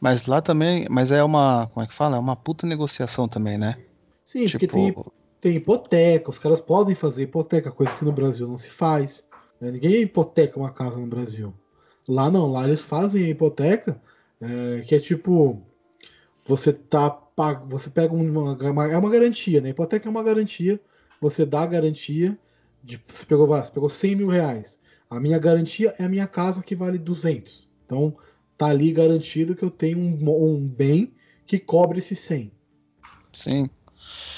Mas 0.00 0.26
lá 0.26 0.40
também. 0.40 0.86
Mas 0.88 1.10
é 1.10 1.22
uma. 1.22 1.66
Como 1.72 1.84
é 1.84 1.86
que 1.86 1.94
fala? 1.94 2.16
É 2.16 2.20
uma 2.20 2.36
puta 2.36 2.66
negociação 2.66 3.26
também, 3.28 3.58
né? 3.58 3.76
Sim, 4.22 4.42
porque 4.42 4.66
tipo, 4.66 4.74
tem, 4.74 4.94
tem 5.40 5.56
hipoteca, 5.56 6.30
os 6.30 6.38
caras 6.38 6.60
podem 6.60 6.94
fazer 6.94 7.22
hipoteca, 7.22 7.70
coisa 7.70 7.94
que 7.94 8.04
no 8.04 8.12
Brasil 8.12 8.46
não 8.46 8.58
se 8.58 8.70
faz. 8.70 9.24
né? 9.60 9.70
Ninguém 9.70 10.02
hipoteca 10.02 10.58
uma 10.58 10.72
casa 10.72 10.98
no 10.98 11.06
Brasil. 11.06 11.54
Lá 12.08 12.30
não, 12.30 12.50
lá 12.50 12.64
eles 12.66 12.80
fazem 12.80 13.24
a 13.24 13.28
hipoteca, 13.28 14.00
é, 14.40 14.80
que 14.86 14.94
é 14.94 15.00
tipo. 15.00 15.62
Você 16.44 16.72
tá. 16.72 17.24
Você 17.68 17.88
pega 17.90 18.12
uma, 18.12 18.56
É 18.90 18.96
uma 18.98 19.10
garantia, 19.10 19.60
né? 19.60 19.68
Hipoteca 19.68 20.08
é 20.08 20.10
uma 20.10 20.22
garantia. 20.22 20.80
Você 21.20 21.46
dá 21.46 21.62
a 21.62 21.66
garantia. 21.66 22.38
De, 22.82 23.00
você, 23.06 23.26
pegou, 23.26 23.46
você 23.46 23.70
pegou 23.70 23.88
100 23.88 24.16
mil 24.16 24.28
reais. 24.28 24.78
A 25.10 25.20
minha 25.20 25.38
garantia 25.38 25.94
é 25.98 26.04
a 26.04 26.08
minha 26.08 26.26
casa 26.26 26.62
que 26.62 26.74
vale 26.74 26.98
200. 26.98 27.68
Então, 27.84 28.16
tá 28.56 28.66
ali 28.66 28.92
garantido 28.92 29.54
que 29.54 29.64
eu 29.64 29.70
tenho 29.70 29.98
um, 29.98 30.54
um 30.54 30.66
bem 30.66 31.12
que 31.46 31.58
cobre 31.58 31.98
esses 31.98 32.18
100. 32.20 32.52
sim. 33.32 33.70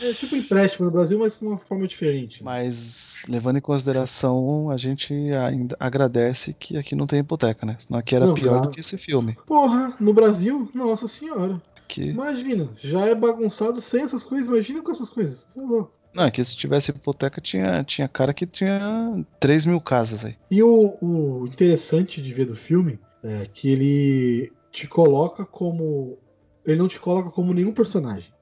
É 0.00 0.14
tipo 0.14 0.34
empréstimo 0.34 0.86
no 0.86 0.90
Brasil, 0.90 1.18
mas 1.18 1.36
com 1.36 1.46
uma 1.46 1.58
forma 1.58 1.86
diferente. 1.86 2.42
né? 2.42 2.50
Mas 2.50 3.22
levando 3.28 3.58
em 3.58 3.60
consideração, 3.60 4.70
a 4.70 4.76
gente 4.76 5.12
ainda 5.32 5.76
agradece 5.78 6.54
que 6.54 6.76
aqui 6.78 6.94
não 6.96 7.06
tem 7.06 7.18
hipoteca, 7.20 7.66
né? 7.66 7.76
Senão 7.78 7.98
aqui 7.98 8.14
era 8.16 8.26
Não, 8.26 8.34
pior 8.34 8.52
claro. 8.52 8.66
do 8.68 8.70
que 8.70 8.80
esse 8.80 8.96
filme. 8.96 9.36
Porra, 9.46 9.94
no 10.00 10.14
Brasil, 10.14 10.70
nossa 10.74 11.06
senhora. 11.06 11.60
Que... 11.86 12.02
Imagina, 12.02 12.68
já 12.74 13.06
é 13.06 13.14
bagunçado 13.14 13.80
sem 13.80 14.02
essas 14.02 14.24
coisas, 14.24 14.48
imagina 14.48 14.80
com 14.82 14.90
essas 14.90 15.10
coisas. 15.10 15.46
Você 15.48 15.60
é 15.60 15.62
louco. 15.62 15.92
Não, 16.14 16.24
é 16.24 16.30
que 16.30 16.42
se 16.42 16.56
tivesse 16.56 16.90
hipoteca, 16.90 17.40
tinha, 17.40 17.84
tinha 17.84 18.08
cara 18.08 18.32
que 18.32 18.46
tinha 18.46 19.24
3 19.38 19.66
mil 19.66 19.80
casas 19.80 20.24
aí. 20.24 20.36
E 20.50 20.62
o, 20.62 20.96
o 21.00 21.46
interessante 21.46 22.20
de 22.20 22.32
ver 22.32 22.46
do 22.46 22.56
filme 22.56 22.98
é 23.22 23.46
que 23.52 23.68
ele 23.68 24.52
te 24.72 24.88
coloca 24.88 25.44
como. 25.44 26.18
Ele 26.64 26.78
não 26.78 26.88
te 26.88 26.98
coloca 26.98 27.30
como 27.30 27.52
nenhum 27.54 27.72
personagem. 27.72 28.32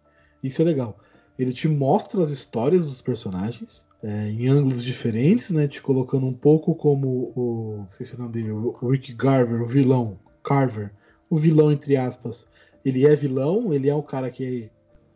Isso 0.42 0.62
é 0.62 0.64
legal. 0.64 0.98
Ele 1.38 1.52
te 1.52 1.68
mostra 1.68 2.22
as 2.22 2.30
histórias 2.30 2.86
dos 2.86 3.00
personagens 3.00 3.86
é, 4.02 4.28
em 4.30 4.48
ângulos 4.48 4.82
diferentes, 4.82 5.50
né? 5.50 5.68
Te 5.68 5.80
colocando 5.80 6.26
um 6.26 6.32
pouco 6.32 6.74
como 6.74 7.32
o. 7.36 7.86
Esqueci 7.88 8.14
o 8.14 8.18
nome 8.18 8.32
dele, 8.32 8.50
o 8.50 8.76
o 8.80 8.90
Rick 8.90 9.12
Garver, 9.14 9.62
o 9.62 9.66
vilão. 9.66 10.18
Carver. 10.42 10.92
O 11.30 11.36
vilão, 11.36 11.70
entre 11.70 11.96
aspas. 11.96 12.46
Ele 12.84 13.06
é 13.06 13.14
vilão, 13.14 13.72
ele 13.72 13.88
é 13.88 13.94
um 13.94 14.02
cara 14.02 14.30
que 14.30 14.70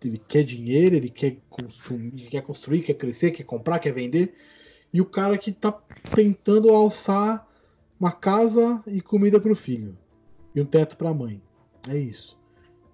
ele 0.05 0.19
quer 0.19 0.43
dinheiro, 0.43 0.95
ele 0.95 1.09
quer 1.09 1.39
construir, 1.49 2.09
ele 2.09 2.27
quer 2.29 2.43
construir, 2.43 2.83
quer 2.83 2.95
crescer, 2.95 3.31
quer 3.31 3.45
comprar, 3.45 3.79
quer 3.79 3.93
vender. 3.93 4.35
E 4.93 5.01
o 5.01 5.07
cara 5.07 5.39
que 5.39 5.53
tá 5.53 5.73
tentando 6.15 6.71
alçar 6.71 7.49
uma 7.99 8.13
casa 8.13 8.83
e 8.87 9.01
comida 9.01 9.41
pro 9.41 9.55
filho. 9.55 9.97
E 10.55 10.61
um 10.61 10.67
teto 10.67 10.97
pra 10.97 11.15
mãe. 11.15 11.41
É 11.89 11.97
isso. 11.97 12.39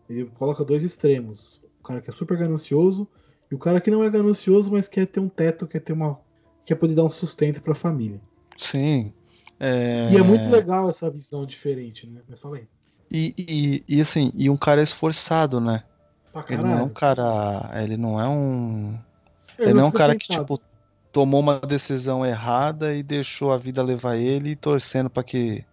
Ele 0.08 0.26
coloca 0.26 0.64
dois 0.64 0.84
extremos. 0.84 1.62
O 1.88 1.90
cara 1.90 2.02
que 2.02 2.10
é 2.10 2.12
super 2.12 2.36
ganancioso 2.36 3.08
e 3.50 3.54
o 3.54 3.58
cara 3.58 3.80
que 3.80 3.90
não 3.90 4.04
é 4.04 4.10
ganancioso, 4.10 4.70
mas 4.70 4.86
quer 4.86 5.06
ter 5.06 5.20
um 5.20 5.28
teto, 5.28 5.66
quer 5.66 5.80
ter 5.80 5.94
uma. 5.94 6.20
quer 6.66 6.74
poder 6.74 6.94
dar 6.94 7.04
um 7.04 7.10
sustento 7.10 7.62
pra 7.62 7.74
família. 7.74 8.20
Sim. 8.58 9.12
É... 9.58 10.08
E 10.12 10.16
é 10.16 10.22
muito 10.22 10.48
legal 10.50 10.88
essa 10.90 11.10
visão 11.10 11.46
diferente, 11.46 12.06
né? 12.06 12.20
Mas 12.28 12.40
fala 12.40 12.58
aí. 12.58 12.68
E, 13.10 13.34
e, 13.38 13.84
e 13.96 14.00
assim, 14.02 14.30
e 14.34 14.50
um 14.50 14.56
cara 14.56 14.82
esforçado, 14.82 15.60
né? 15.60 15.82
Pra 16.30 16.44
Ele 16.50 16.62
não 16.62 16.78
é 16.78 16.82
um 16.82 16.90
cara. 16.90 17.70
Ele 17.82 17.96
não 17.96 18.20
é 18.20 18.28
um. 18.28 18.98
Ele 19.58 19.70
Ele 19.70 19.74
não 19.74 19.84
é 19.84 19.86
um 19.86 19.90
cara 19.90 20.14
que, 20.14 20.28
tipo, 20.28 20.60
tomou 21.10 21.40
uma 21.40 21.58
decisão 21.58 22.24
errada 22.24 22.94
e 22.94 23.02
deixou 23.02 23.50
a 23.50 23.56
vida 23.56 23.82
levar 23.82 24.16
ele 24.16 24.54
torcendo 24.54 25.08
pra 25.08 25.24
que. 25.24 25.64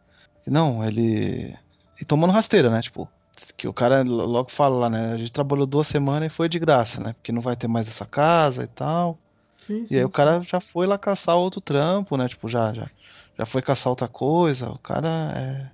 que 0.43 0.49
Não, 0.49 0.81
ele. 0.81 1.53
E 1.99 2.05
tomando 2.05 2.31
rasteira, 2.31 2.69
né? 2.69 2.81
Tipo, 2.81 3.09
que 3.57 3.67
o 3.67 3.73
cara 3.73 4.03
logo 4.03 4.51
fala 4.51 4.75
lá, 4.77 4.89
né? 4.89 5.13
A 5.13 5.17
gente 5.17 5.31
trabalhou 5.31 5.65
duas 5.67 5.87
semanas 5.87 6.31
e 6.31 6.35
foi 6.35 6.49
de 6.49 6.59
graça, 6.59 7.01
né? 7.01 7.13
Porque 7.13 7.31
não 7.31 7.41
vai 7.41 7.55
ter 7.55 7.67
mais 7.67 7.87
essa 7.89 8.05
casa 8.05 8.63
e 8.63 8.67
tal. 8.67 9.19
Sim, 9.59 9.85
E 9.89 9.95
sim, 9.95 9.97
aí 9.97 10.05
o 10.05 10.09
sim. 10.09 10.11
cara 10.11 10.41
já 10.43 10.59
foi 10.61 10.87
lá 10.87 10.97
caçar 10.99 11.37
outro 11.37 11.61
trampo, 11.61 12.17
né? 12.17 12.27
Tipo, 12.29 12.47
já, 12.49 12.73
já, 12.73 12.91
já 13.37 13.45
foi 13.45 13.61
caçar 13.61 13.91
outra 13.91 14.07
coisa. 14.09 14.69
O 14.71 14.79
cara 14.79 15.09
é. 15.35 15.71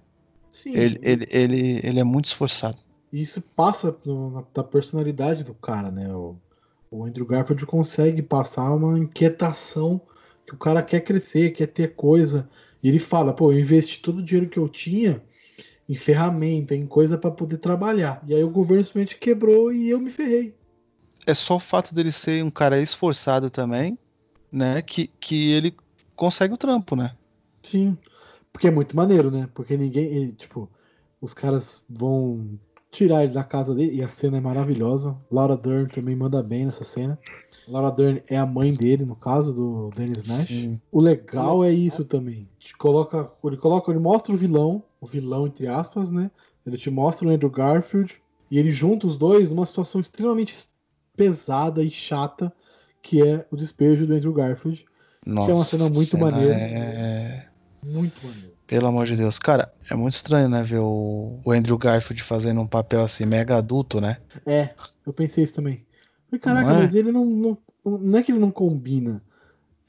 Sim, 0.51 0.85
Ele, 0.85 0.99
ele, 1.03 1.27
ele, 1.31 1.81
ele 1.83 1.99
é 2.01 2.03
muito 2.05 2.25
esforçado. 2.25 2.79
E 3.11 3.21
isso 3.21 3.41
passa 3.41 3.95
da 4.53 4.63
personalidade 4.63 5.43
do 5.43 5.53
cara, 5.53 5.91
né? 5.91 6.13
O, 6.13 6.37
o 6.89 7.05
Andrew 7.05 7.25
Garfield 7.25 7.65
consegue 7.65 8.21
passar 8.21 8.73
uma 8.73 8.97
inquietação 8.97 10.01
que 10.45 10.53
o 10.53 10.57
cara 10.57 10.81
quer 10.83 11.01
crescer, 11.01 11.51
quer 11.51 11.67
ter 11.67 11.95
coisa. 11.95 12.49
E 12.81 12.87
ele 12.89 12.99
fala, 12.99 13.33
pô, 13.33 13.51
eu 13.51 13.59
investi 13.59 14.01
todo 14.01 14.19
o 14.19 14.23
dinheiro 14.23 14.49
que 14.49 14.57
eu 14.59 14.67
tinha 14.69 15.21
em 15.91 15.95
ferramenta, 15.95 16.73
em 16.73 16.87
coisa 16.87 17.17
pra 17.17 17.29
poder 17.29 17.57
trabalhar. 17.57 18.21
E 18.25 18.33
aí 18.33 18.41
o 18.41 18.49
governo 18.49 18.81
simplesmente 18.81 19.17
quebrou 19.17 19.73
e 19.73 19.89
eu 19.89 19.99
me 19.99 20.09
ferrei. 20.09 20.55
É 21.27 21.33
só 21.33 21.57
o 21.57 21.59
fato 21.59 21.93
dele 21.93 22.13
ser 22.13 22.41
um 22.45 22.49
cara 22.49 22.79
esforçado 22.79 23.49
também, 23.49 23.99
né? 24.49 24.81
Que, 24.81 25.07
que 25.19 25.51
ele 25.51 25.75
consegue 26.15 26.53
o 26.53 26.57
trampo, 26.57 26.95
né? 26.95 27.13
Sim. 27.61 27.97
Porque 28.53 28.69
é 28.69 28.71
muito 28.71 28.95
maneiro, 28.95 29.29
né? 29.29 29.49
Porque 29.53 29.75
ninguém, 29.75 30.05
ele, 30.05 30.31
tipo, 30.31 30.69
os 31.19 31.33
caras 31.33 31.83
vão 31.89 32.57
tirar 32.89 33.25
ele 33.25 33.33
da 33.33 33.43
casa 33.43 33.75
dele 33.75 33.97
e 33.97 34.01
a 34.01 34.07
cena 34.07 34.37
é 34.37 34.41
maravilhosa. 34.41 35.17
Laura 35.29 35.57
Dern 35.57 35.89
também 35.89 36.15
manda 36.15 36.41
bem 36.41 36.67
nessa 36.67 36.85
cena. 36.85 37.19
Laura 37.67 37.91
Dern 37.91 38.23
é 38.29 38.37
a 38.37 38.45
mãe 38.45 38.73
dele, 38.73 39.05
no 39.05 39.15
caso 39.17 39.53
do 39.53 39.91
Dennis 39.93 40.23
Nash. 40.23 40.47
Sim. 40.47 40.79
O 40.89 41.01
legal 41.01 41.65
é 41.65 41.71
isso 41.71 42.05
também. 42.05 42.47
Coloca, 42.77 43.29
ele 43.43 43.57
coloca, 43.57 43.91
ele 43.91 43.99
mostra 43.99 44.33
o 44.33 44.37
vilão, 44.37 44.81
o 45.01 45.07
vilão 45.07 45.47
entre 45.47 45.67
aspas, 45.67 46.11
né? 46.11 46.29
Ele 46.65 46.77
te 46.77 46.91
mostra 46.91 47.27
o 47.27 47.31
Andrew 47.31 47.49
Garfield 47.49 48.21
e 48.49 48.59
ele 48.59 48.71
junta 48.71 49.07
os 49.07 49.17
dois 49.17 49.51
numa 49.51 49.65
situação 49.65 49.99
extremamente 49.99 50.67
pesada 51.17 51.83
e 51.83 51.89
chata, 51.89 52.53
que 53.01 53.21
é 53.21 53.45
o 53.51 53.57
despejo 53.57 54.05
do 54.05 54.13
Andrew 54.13 54.31
Garfield. 54.31 54.85
Nossa, 55.25 55.45
que 55.45 55.51
é 55.51 55.55
uma 55.55 55.63
cena 55.63 55.89
muito 55.89 56.17
maneira. 56.17 56.53
É... 56.53 57.47
Muito 57.83 58.25
maneiro. 58.25 58.51
Pelo 58.67 58.87
amor 58.87 59.05
de 59.05 59.17
Deus. 59.17 59.37
Cara, 59.37 59.73
é 59.89 59.95
muito 59.95 60.13
estranho, 60.13 60.47
né? 60.47 60.63
Ver 60.63 60.79
o, 60.79 61.39
o 61.43 61.51
Andrew 61.51 61.77
Garfield 61.77 62.23
fazendo 62.23 62.61
um 62.61 62.67
papel 62.67 63.01
assim, 63.01 63.25
mega 63.25 63.57
adulto, 63.57 63.99
né? 63.99 64.17
É, 64.45 64.69
eu 65.05 65.11
pensei 65.11 65.43
isso 65.43 65.53
também. 65.53 65.85
Falei, 66.27 66.39
caraca, 66.39 66.71
é? 66.71 66.73
mas 66.85 66.95
ele 66.95 67.11
não, 67.11 67.25
não. 67.25 67.57
Não 67.83 68.19
é 68.19 68.23
que 68.23 68.31
ele 68.31 68.39
não 68.39 68.51
combina. 68.51 69.21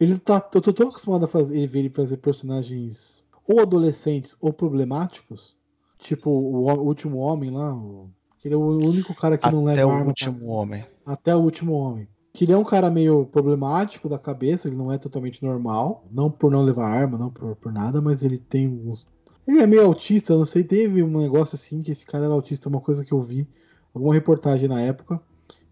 Ele 0.00 0.18
tá. 0.18 0.44
Eu 0.52 0.60
tô 0.60 0.72
tão 0.72 0.88
acostumado 0.88 1.26
a 1.26 1.28
fazer, 1.28 1.56
ele 1.56 1.68
ver 1.68 1.78
ele 1.80 1.90
fazer 1.90 2.16
personagens 2.16 3.22
ou 3.46 3.60
adolescentes 3.60 4.36
ou 4.40 4.52
problemáticos. 4.52 5.56
Tipo 5.98 6.30
o, 6.30 6.66
o 6.66 6.80
último 6.86 7.18
homem 7.18 7.50
lá. 7.50 7.74
o- 7.74 8.10
que 8.40 8.48
ele 8.48 8.54
é 8.56 8.58
o 8.58 8.60
único 8.76 9.14
cara 9.14 9.38
que 9.38 9.48
não 9.52 9.62
Até 9.68 9.76
leva 9.76 9.88
o 9.88 9.94
arma. 9.94 10.06
último 10.08 10.46
homem. 10.48 10.84
pra- 11.04 11.12
até 11.14 11.34
o 11.36 11.38
último 11.40 11.72
homem. 11.74 12.08
Que 12.34 12.44
ele 12.44 12.52
é 12.52 12.56
um 12.56 12.64
cara 12.64 12.90
meio 12.90 13.26
problemático 13.26 14.08
da 14.08 14.18
cabeça, 14.18 14.66
ele 14.66 14.76
não 14.76 14.90
é 14.90 14.98
totalmente 14.98 15.42
normal. 15.44 16.04
Não 16.10 16.28
por 16.30 16.50
não 16.50 16.62
levar 16.62 16.88
arma, 16.88 17.16
não 17.18 17.30
por, 17.30 17.54
por 17.56 17.72
nada, 17.72 18.00
mas 18.00 18.24
ele 18.24 18.38
tem 18.38 18.66
uns. 18.68 19.06
Ele 19.46 19.60
é 19.60 19.66
meio 19.66 19.84
autista, 19.84 20.36
não 20.36 20.44
sei, 20.44 20.64
teve 20.64 21.02
um 21.02 21.18
negócio 21.18 21.54
assim 21.56 21.82
que 21.82 21.90
esse 21.92 22.04
cara 22.06 22.24
era 22.24 22.34
autista, 22.34 22.68
uma 22.68 22.80
coisa 22.80 23.04
que 23.04 23.12
eu 23.12 23.20
vi, 23.20 23.46
alguma 23.94 24.14
reportagem 24.14 24.68
na 24.68 24.80
época, 24.80 25.20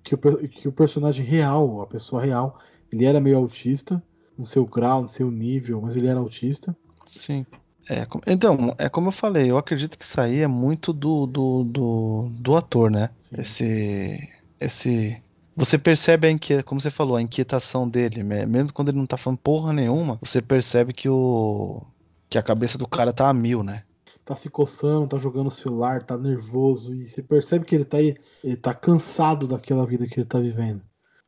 que 0.02 0.14
o, 0.14 0.18
que 0.18 0.68
o 0.68 0.72
personagem 0.72 1.24
real, 1.24 1.80
a 1.80 1.86
pessoa 1.86 2.20
real, 2.22 2.58
ele 2.92 3.04
era 3.04 3.20
meio 3.20 3.36
autista, 3.38 4.02
no 4.36 4.44
seu 4.44 4.64
grau, 4.66 5.02
no 5.02 5.08
seu 5.08 5.30
nível, 5.30 5.80
mas 5.80 5.94
ele 5.96 6.08
era 6.08 6.18
autista. 6.18 6.76
Sim. 7.06 7.46
É, 7.90 8.06
então, 8.32 8.72
é 8.78 8.88
como 8.88 9.08
eu 9.08 9.12
falei, 9.12 9.50
eu 9.50 9.58
acredito 9.58 9.98
que 9.98 10.04
isso 10.04 10.20
aí 10.20 10.38
é 10.38 10.46
muito 10.46 10.92
do, 10.92 11.26
do, 11.26 11.64
do, 11.64 12.28
do 12.38 12.56
ator, 12.56 12.88
né? 12.88 13.10
Sim. 13.18 13.36
Esse. 13.40 14.28
Esse. 14.60 15.20
Você 15.56 15.76
percebe 15.76 16.28
a 16.28 16.30
inquietação, 16.30 16.68
como 16.68 16.80
você 16.80 16.90
falou, 16.90 17.16
a 17.16 17.22
inquietação 17.22 17.88
dele, 17.88 18.22
me- 18.22 18.46
mesmo 18.46 18.72
quando 18.72 18.90
ele 18.90 18.98
não 18.98 19.06
tá 19.06 19.16
falando 19.16 19.40
porra 19.40 19.72
nenhuma, 19.72 20.16
você 20.22 20.40
percebe 20.40 20.92
que 20.92 21.08
o. 21.08 21.82
que 22.28 22.38
a 22.38 22.42
cabeça 22.42 22.78
do 22.78 22.86
cara 22.86 23.12
tá 23.12 23.28
a 23.28 23.34
mil, 23.34 23.64
né? 23.64 23.82
Tá 24.24 24.36
se 24.36 24.48
coçando, 24.48 25.08
tá 25.08 25.18
jogando 25.18 25.48
o 25.48 25.50
celular, 25.50 26.04
tá 26.04 26.16
nervoso, 26.16 26.94
e 26.94 27.08
você 27.08 27.20
percebe 27.20 27.64
que 27.64 27.74
ele 27.74 27.84
tá, 27.84 27.96
aí- 27.96 28.16
ele 28.44 28.56
tá 28.56 28.72
cansado 28.72 29.48
daquela 29.48 29.84
vida 29.84 30.06
que 30.06 30.20
ele 30.20 30.26
tá 30.26 30.38
vivendo. 30.38 30.80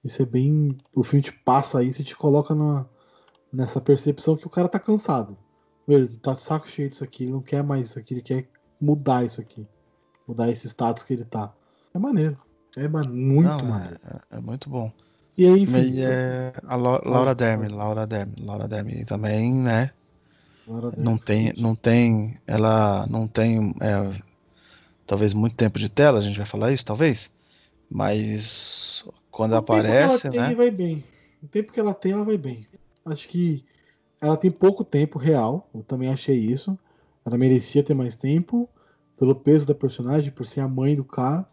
Isso 0.05 0.23
é 0.23 0.27
bem. 0.27 0.69
O 0.95 1.03
filme 1.03 1.23
te 1.25 1.33
passa 1.33 1.83
isso 1.83 2.03
e 2.03 2.05
te 2.05 2.15
coloca 2.15 2.55
nessa 3.53 3.81
percepção 3.81 4.37
que 4.37 4.47
o 4.47 4.51
cara 4.51 4.69
tá 4.69 4.79
cansado. 4.79 5.37
Meu, 5.87 5.99
Ele 5.99 6.17
tá 6.19 6.35
de 6.35 6.43
saco 6.43 6.69
cheio 6.69 6.89
disso 6.91 7.05
aqui, 7.05 7.25
ele 7.25 7.33
não 7.33 7.43
quer 7.43 7.63
mais 7.63 7.89
isso 7.91 7.99
aqui, 7.99 8.15
ele 8.15 8.23
quer 8.23 8.49
mudar 8.81 9.25
isso 9.25 9.41
aqui. 9.41 9.67
Mudar 10.27 10.51
esse 10.51 10.69
status 10.69 11.05
que 11.05 11.13
ele 11.13 11.25
tá. 11.25 11.53
É 11.95 11.99
maneiro. 11.99 12.39
É 12.77 12.89
ma- 12.89 13.05
muito 13.05 13.65
Não, 13.65 13.69
maneiro. 13.69 14.01
é, 14.31 14.37
é 14.37 14.41
muito 14.41 14.69
bom. 14.71 14.93
E 15.37 15.47
aí, 15.47 15.61
enfim. 15.61 15.95
E 15.95 16.01
é 16.03 16.53
a 16.67 16.77
Lau- 16.77 17.03
Laura 17.05 17.35
Derme, 17.35 17.69
Laura 17.69 18.07
Derme, 18.07 18.35
Laura 18.41 18.69
Derme 18.69 19.05
também, 19.07 19.53
né? 19.55 19.93
Laura 20.67 20.91
Não 20.97 21.19
tem, 21.19 21.53
Fitch. 21.53 21.59
não 21.59 21.75
tem, 21.75 22.39
ela 22.47 23.07
não 23.09 23.27
tem, 23.27 23.75
é, 23.81 24.23
talvez 25.07 25.33
muito 25.35 25.57
tempo 25.57 25.79
de 25.79 25.89
tela, 25.89 26.19
a 26.19 26.23
gente 26.23 26.39
vai 26.39 26.47
falar 26.47 26.73
isso, 26.73 26.85
talvez, 26.87 27.31
mas 27.91 29.05
quando 29.31 29.57
O 29.57 29.63
tempo 29.63 29.95
que 29.95 30.03
aparece, 30.03 30.03
ela 30.03 30.19
tem, 30.19 30.55
né? 30.55 30.57
vai 30.57 30.71
bem. 30.71 31.05
O 31.43 31.49
tempo 31.49 31.73
que 31.73 31.79
ela 31.81 31.95
tem, 31.95 32.13
ela 32.13 32.25
vai 32.25 32.37
bem. 32.39 32.67
Acho 33.05 33.29
que 33.29 33.65
ela 34.23 34.37
tem 34.37 34.53
pouco 34.53 34.85
tempo 34.85 35.19
real. 35.19 35.69
Eu 35.75 35.83
também 35.83 36.09
achei 36.09 36.39
isso. 36.39 36.79
Ela 37.27 37.37
merecia 37.37 37.83
ter 37.83 37.93
mais 37.93 38.15
tempo 38.15 38.69
pelo 39.19 39.35
peso 39.35 39.67
da 39.67 39.75
personagem, 39.75 40.31
por 40.31 40.47
ser 40.47 40.61
a 40.61 40.69
mãe 40.69 40.95
do 40.95 41.05
cara. 41.05 41.45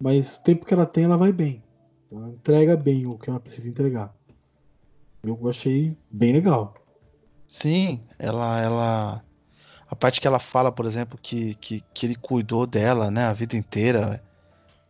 Mas 0.00 0.36
o 0.36 0.42
tempo 0.42 0.64
que 0.64 0.72
ela 0.72 0.86
tem, 0.86 1.04
ela 1.04 1.18
vai 1.18 1.30
bem. 1.30 1.62
Ela 2.10 2.30
entrega 2.30 2.76
bem 2.76 3.06
o 3.06 3.18
que 3.18 3.28
ela 3.28 3.38
precisa 3.38 3.68
entregar. 3.68 4.14
Eu 5.22 5.38
achei 5.48 5.96
bem 6.10 6.32
legal. 6.32 6.74
Sim, 7.46 8.02
ela, 8.18 8.60
ela, 8.60 9.24
a 9.88 9.94
parte 9.94 10.20
que 10.20 10.26
ela 10.26 10.38
fala, 10.38 10.72
por 10.72 10.86
exemplo, 10.86 11.18
que, 11.20 11.54
que, 11.56 11.84
que 11.92 12.06
ele 12.06 12.14
cuidou 12.14 12.66
dela, 12.66 13.10
né, 13.10 13.24
a 13.24 13.32
vida 13.32 13.56
inteira, 13.56 14.22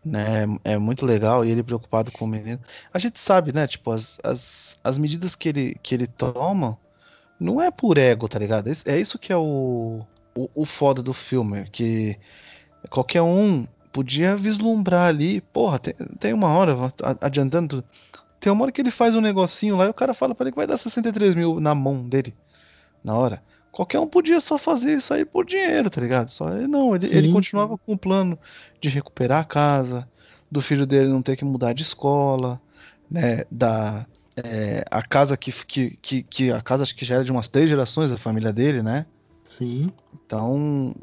né, 0.04 0.44
é 0.62 0.78
muito 0.78 1.04
legal 1.04 1.44
e 1.44 1.50
ele 1.50 1.62
preocupado 1.62 2.12
com 2.12 2.24
o 2.24 2.28
menino. 2.28 2.60
A 2.92 2.98
gente 2.98 3.20
sabe, 3.20 3.52
né, 3.52 3.66
tipo, 3.66 3.90
as, 3.90 4.18
as, 4.24 4.78
as 4.82 4.98
medidas 4.98 5.34
que 5.34 5.48
ele, 5.48 5.76
que 5.82 5.94
ele 5.94 6.06
toma 6.06 6.78
não 7.38 7.60
é 7.60 7.70
por 7.70 7.98
ego, 7.98 8.28
tá 8.28 8.38
ligado? 8.38 8.70
É 8.86 8.98
isso 8.98 9.18
que 9.18 9.32
é 9.32 9.36
o, 9.36 10.00
o, 10.34 10.50
o 10.54 10.64
foda 10.64 11.02
do 11.02 11.12
filme, 11.12 11.64
que 11.70 12.16
qualquer 12.90 13.22
um 13.22 13.66
podia 13.92 14.36
vislumbrar 14.36 15.08
ali, 15.08 15.40
porra, 15.40 15.78
tem, 15.78 15.94
tem 16.18 16.32
uma 16.32 16.48
hora, 16.48 16.76
adiantando 17.20 17.84
tem 18.44 18.52
uma 18.52 18.64
hora 18.64 18.72
que 18.72 18.82
ele 18.82 18.90
faz 18.90 19.14
um 19.14 19.22
negocinho 19.22 19.74
lá 19.74 19.86
e 19.86 19.88
o 19.88 19.94
cara 19.94 20.12
fala 20.12 20.34
pra 20.34 20.44
ele 20.44 20.52
que 20.52 20.58
vai 20.58 20.66
dar 20.66 20.76
63 20.76 21.34
mil 21.34 21.60
na 21.60 21.74
mão 21.74 22.06
dele, 22.06 22.34
na 23.02 23.14
hora. 23.14 23.42
Qualquer 23.72 23.98
um 23.98 24.06
podia 24.06 24.38
só 24.38 24.58
fazer 24.58 24.98
isso 24.98 25.14
aí 25.14 25.24
por 25.24 25.46
dinheiro, 25.46 25.88
tá 25.88 25.98
ligado? 25.98 26.28
Só 26.28 26.50
ele 26.50 26.66
não, 26.66 26.94
ele, 26.94 27.06
ele 27.06 27.28
Sim, 27.28 27.32
continuava 27.32 27.78
com 27.78 27.94
o 27.94 27.98
plano 27.98 28.38
de 28.82 28.90
recuperar 28.90 29.40
a 29.40 29.44
casa, 29.44 30.06
do 30.50 30.60
filho 30.60 30.86
dele 30.86 31.08
não 31.08 31.22
ter 31.22 31.36
que 31.36 31.44
mudar 31.44 31.72
de 31.72 31.82
escola, 31.82 32.60
né? 33.10 33.44
Da 33.50 34.06
é, 34.36 34.84
a 34.90 35.02
casa 35.02 35.36
que, 35.36 35.52
que, 35.52 35.98
que, 36.02 36.22
que 36.22 36.52
a 36.52 36.60
casa 36.60 36.82
acho 36.82 36.94
que 36.96 37.04
já 37.04 37.16
era 37.16 37.24
de 37.24 37.30
umas 37.30 37.48
três 37.48 37.68
gerações 37.68 38.10
da 38.10 38.16
família 38.16 38.52
dele, 38.52 38.82
né? 38.82 39.06
Sim. 39.44 39.88
Então, 40.14 40.94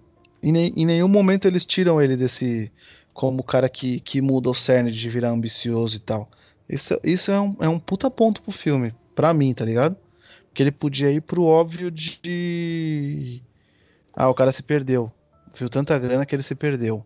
em, 0.41 0.55
em 0.57 0.85
nenhum 0.85 1.07
momento 1.07 1.47
eles 1.47 1.65
tiram 1.65 2.01
ele 2.01 2.17
desse 2.17 2.71
como 3.13 3.41
o 3.41 3.43
cara 3.43 3.69
que, 3.69 3.99
que 3.99 4.21
muda 4.21 4.49
o 4.49 4.53
cerne 4.53 4.91
de 4.91 5.09
virar 5.09 5.29
ambicioso 5.29 5.97
e 5.97 5.99
tal. 5.99 6.29
Isso, 6.67 6.99
isso 7.03 7.31
é, 7.31 7.39
um, 7.39 7.55
é 7.59 7.69
um 7.69 7.79
puta 7.79 8.09
ponto 8.09 8.41
pro 8.41 8.51
filme, 8.51 8.93
pra 9.13 9.33
mim, 9.33 9.53
tá 9.53 9.65
ligado? 9.65 9.95
Porque 10.47 10.63
ele 10.63 10.71
podia 10.71 11.11
ir 11.11 11.21
pro 11.21 11.43
óbvio 11.43 11.89
de. 11.91 13.41
Ah, 14.13 14.29
o 14.29 14.33
cara 14.33 14.51
se 14.51 14.63
perdeu. 14.63 15.11
Viu 15.57 15.69
tanta 15.69 15.97
grana 15.97 16.25
que 16.25 16.35
ele 16.35 16.43
se 16.43 16.55
perdeu. 16.55 17.03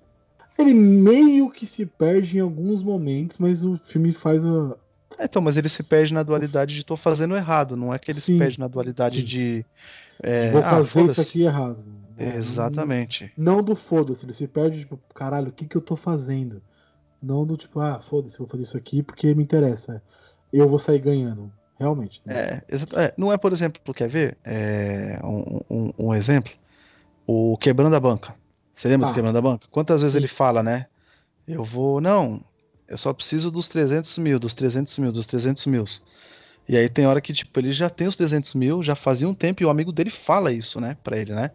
Ele 0.58 0.74
meio 0.74 1.50
que 1.50 1.66
se 1.66 1.86
perde 1.86 2.38
em 2.38 2.40
alguns 2.40 2.82
momentos, 2.82 3.38
mas 3.38 3.66
o 3.66 3.78
filme 3.78 4.12
faz 4.12 4.46
a. 4.46 4.78
É, 5.18 5.26
então, 5.26 5.42
mas 5.42 5.58
ele 5.58 5.70
se 5.70 5.82
perde 5.84 6.14
na 6.14 6.24
dualidade 6.24 6.76
de 6.76 6.86
tô 6.86 6.96
fazendo 6.98 7.36
errado, 7.36 7.76
não 7.78 7.94
é 7.94 8.00
que 8.00 8.12
ele 8.12 8.20
Sim, 8.20 8.34
se 8.34 8.40
perde 8.40 8.60
na 8.60 8.68
dualidade 8.68 9.20
sim. 9.20 9.26
de. 9.26 9.66
é, 10.22 10.52
Vou 10.52 10.62
ah, 10.62 10.70
fazer 10.70 10.82
isso 10.84 10.92
foda-se. 10.92 11.22
aqui 11.22 11.42
errado. 11.44 11.84
É, 12.18 12.36
Exatamente. 12.36 13.32
Não 13.38 13.62
do 13.62 13.76
foda-se, 13.76 14.26
ele 14.26 14.34
se 14.34 14.48
perde, 14.48 14.80
tipo, 14.80 14.98
caralho, 15.14 15.50
o 15.50 15.52
que 15.52 15.66
que 15.68 15.76
eu 15.76 15.82
tô 15.82 15.96
fazendo? 15.96 16.62
Não 17.22 17.46
do 17.46 17.58
tipo, 17.58 17.80
ah, 17.80 18.00
foda-se, 18.00 18.36
eu 18.36 18.46
vou 18.46 18.48
fazer 18.48 18.64
isso 18.64 18.78
aqui 18.78 19.02
porque 19.04 19.34
me 19.36 19.44
interessa. 19.44 20.02
Eu 20.52 20.68
vou 20.68 20.80
sair 20.80 21.00
ganhando. 21.00 21.52
Realmente. 21.78 22.22
né? 22.26 22.62
É, 22.70 23.04
é, 23.04 23.14
não 23.18 23.34
é, 23.34 23.38
por 23.38 23.52
exemplo, 23.52 23.94
quer 23.94 24.08
ver? 24.08 24.38
É, 24.46 25.20
um, 25.24 25.60
um- 25.70 25.92
um 26.00 26.14
exemplo. 26.14 26.54
O 27.28 27.58
Quebrando 27.58 27.96
a 27.96 28.00
Banca. 28.00 28.34
Você 28.74 28.88
lembra 28.88 29.08
Ah. 29.08 29.12
do 29.12 29.14
Quebrando 29.14 29.38
a 29.38 29.42
Banca? 29.42 29.68
Quantas 29.70 30.02
vezes 30.02 30.14
Sim. 30.14 30.20
ele 30.20 30.28
fala, 30.30 30.64
né? 30.64 30.86
Eu 31.46 31.64
vou. 31.66 32.00
Não, 32.00 32.42
eu 32.88 32.98
só 32.98 33.14
preciso 33.14 33.52
dos 33.52 33.68
300 33.68 34.18
mil, 34.18 34.40
dos 34.40 34.54
300 34.54 34.98
mil, 35.00 35.12
dos 35.12 35.26
300 35.28 35.66
mil. 35.66 35.86
E 36.68 36.78
aí 36.78 36.90
tem 36.90 37.06
hora 37.06 37.22
que, 37.22 37.34
tipo, 37.34 37.60
ele 37.60 37.72
já 37.72 37.90
tem 37.90 38.08
os 38.08 38.18
300 38.18 38.54
mil, 38.56 38.82
já 38.84 38.96
fazia 38.96 39.28
um 39.28 39.34
tempo 39.36 39.62
e 39.62 39.66
o 39.66 39.70
amigo 39.70 39.92
dele 39.92 40.10
fala 40.10 40.52
isso, 40.52 40.80
né, 40.82 40.98
pra 41.04 41.18
ele, 41.18 41.34
né? 41.34 41.52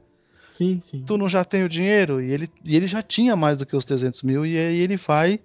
Sim, 0.51 0.81
sim. 0.81 1.05
Tu 1.07 1.17
não 1.17 1.29
já 1.29 1.45
tem 1.45 1.65
o 1.65 1.69
dinheiro? 1.69 2.21
E 2.21 2.31
ele, 2.31 2.51
e 2.65 2.77
ele 2.77 2.87
já 2.87 3.03
tinha 3.03 3.35
mais 3.37 3.59
do 3.59 3.67
que 3.67 3.77
os 3.77 3.85
300 3.85 4.23
mil, 4.23 4.45
e 4.47 4.57
aí 4.57 4.79
ele 4.79 4.97
vai 4.97 5.41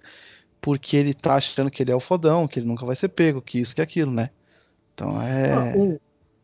porque 0.60 0.96
ele 0.96 1.14
tá 1.14 1.36
achando 1.36 1.70
que 1.70 1.82
ele 1.82 1.92
é 1.92 1.94
o 1.96 2.00
fodão, 2.00 2.48
que 2.48 2.58
ele 2.58 2.66
nunca 2.66 2.84
vai 2.84 2.96
ser 2.96 3.08
pego, 3.08 3.40
que 3.42 3.60
isso, 3.60 3.74
que 3.74 3.80
aquilo, 3.80 4.10
né? 4.10 4.30
Então 4.94 5.20
é. 5.22 5.52
Ah, 5.52 5.78
um, 5.78 5.98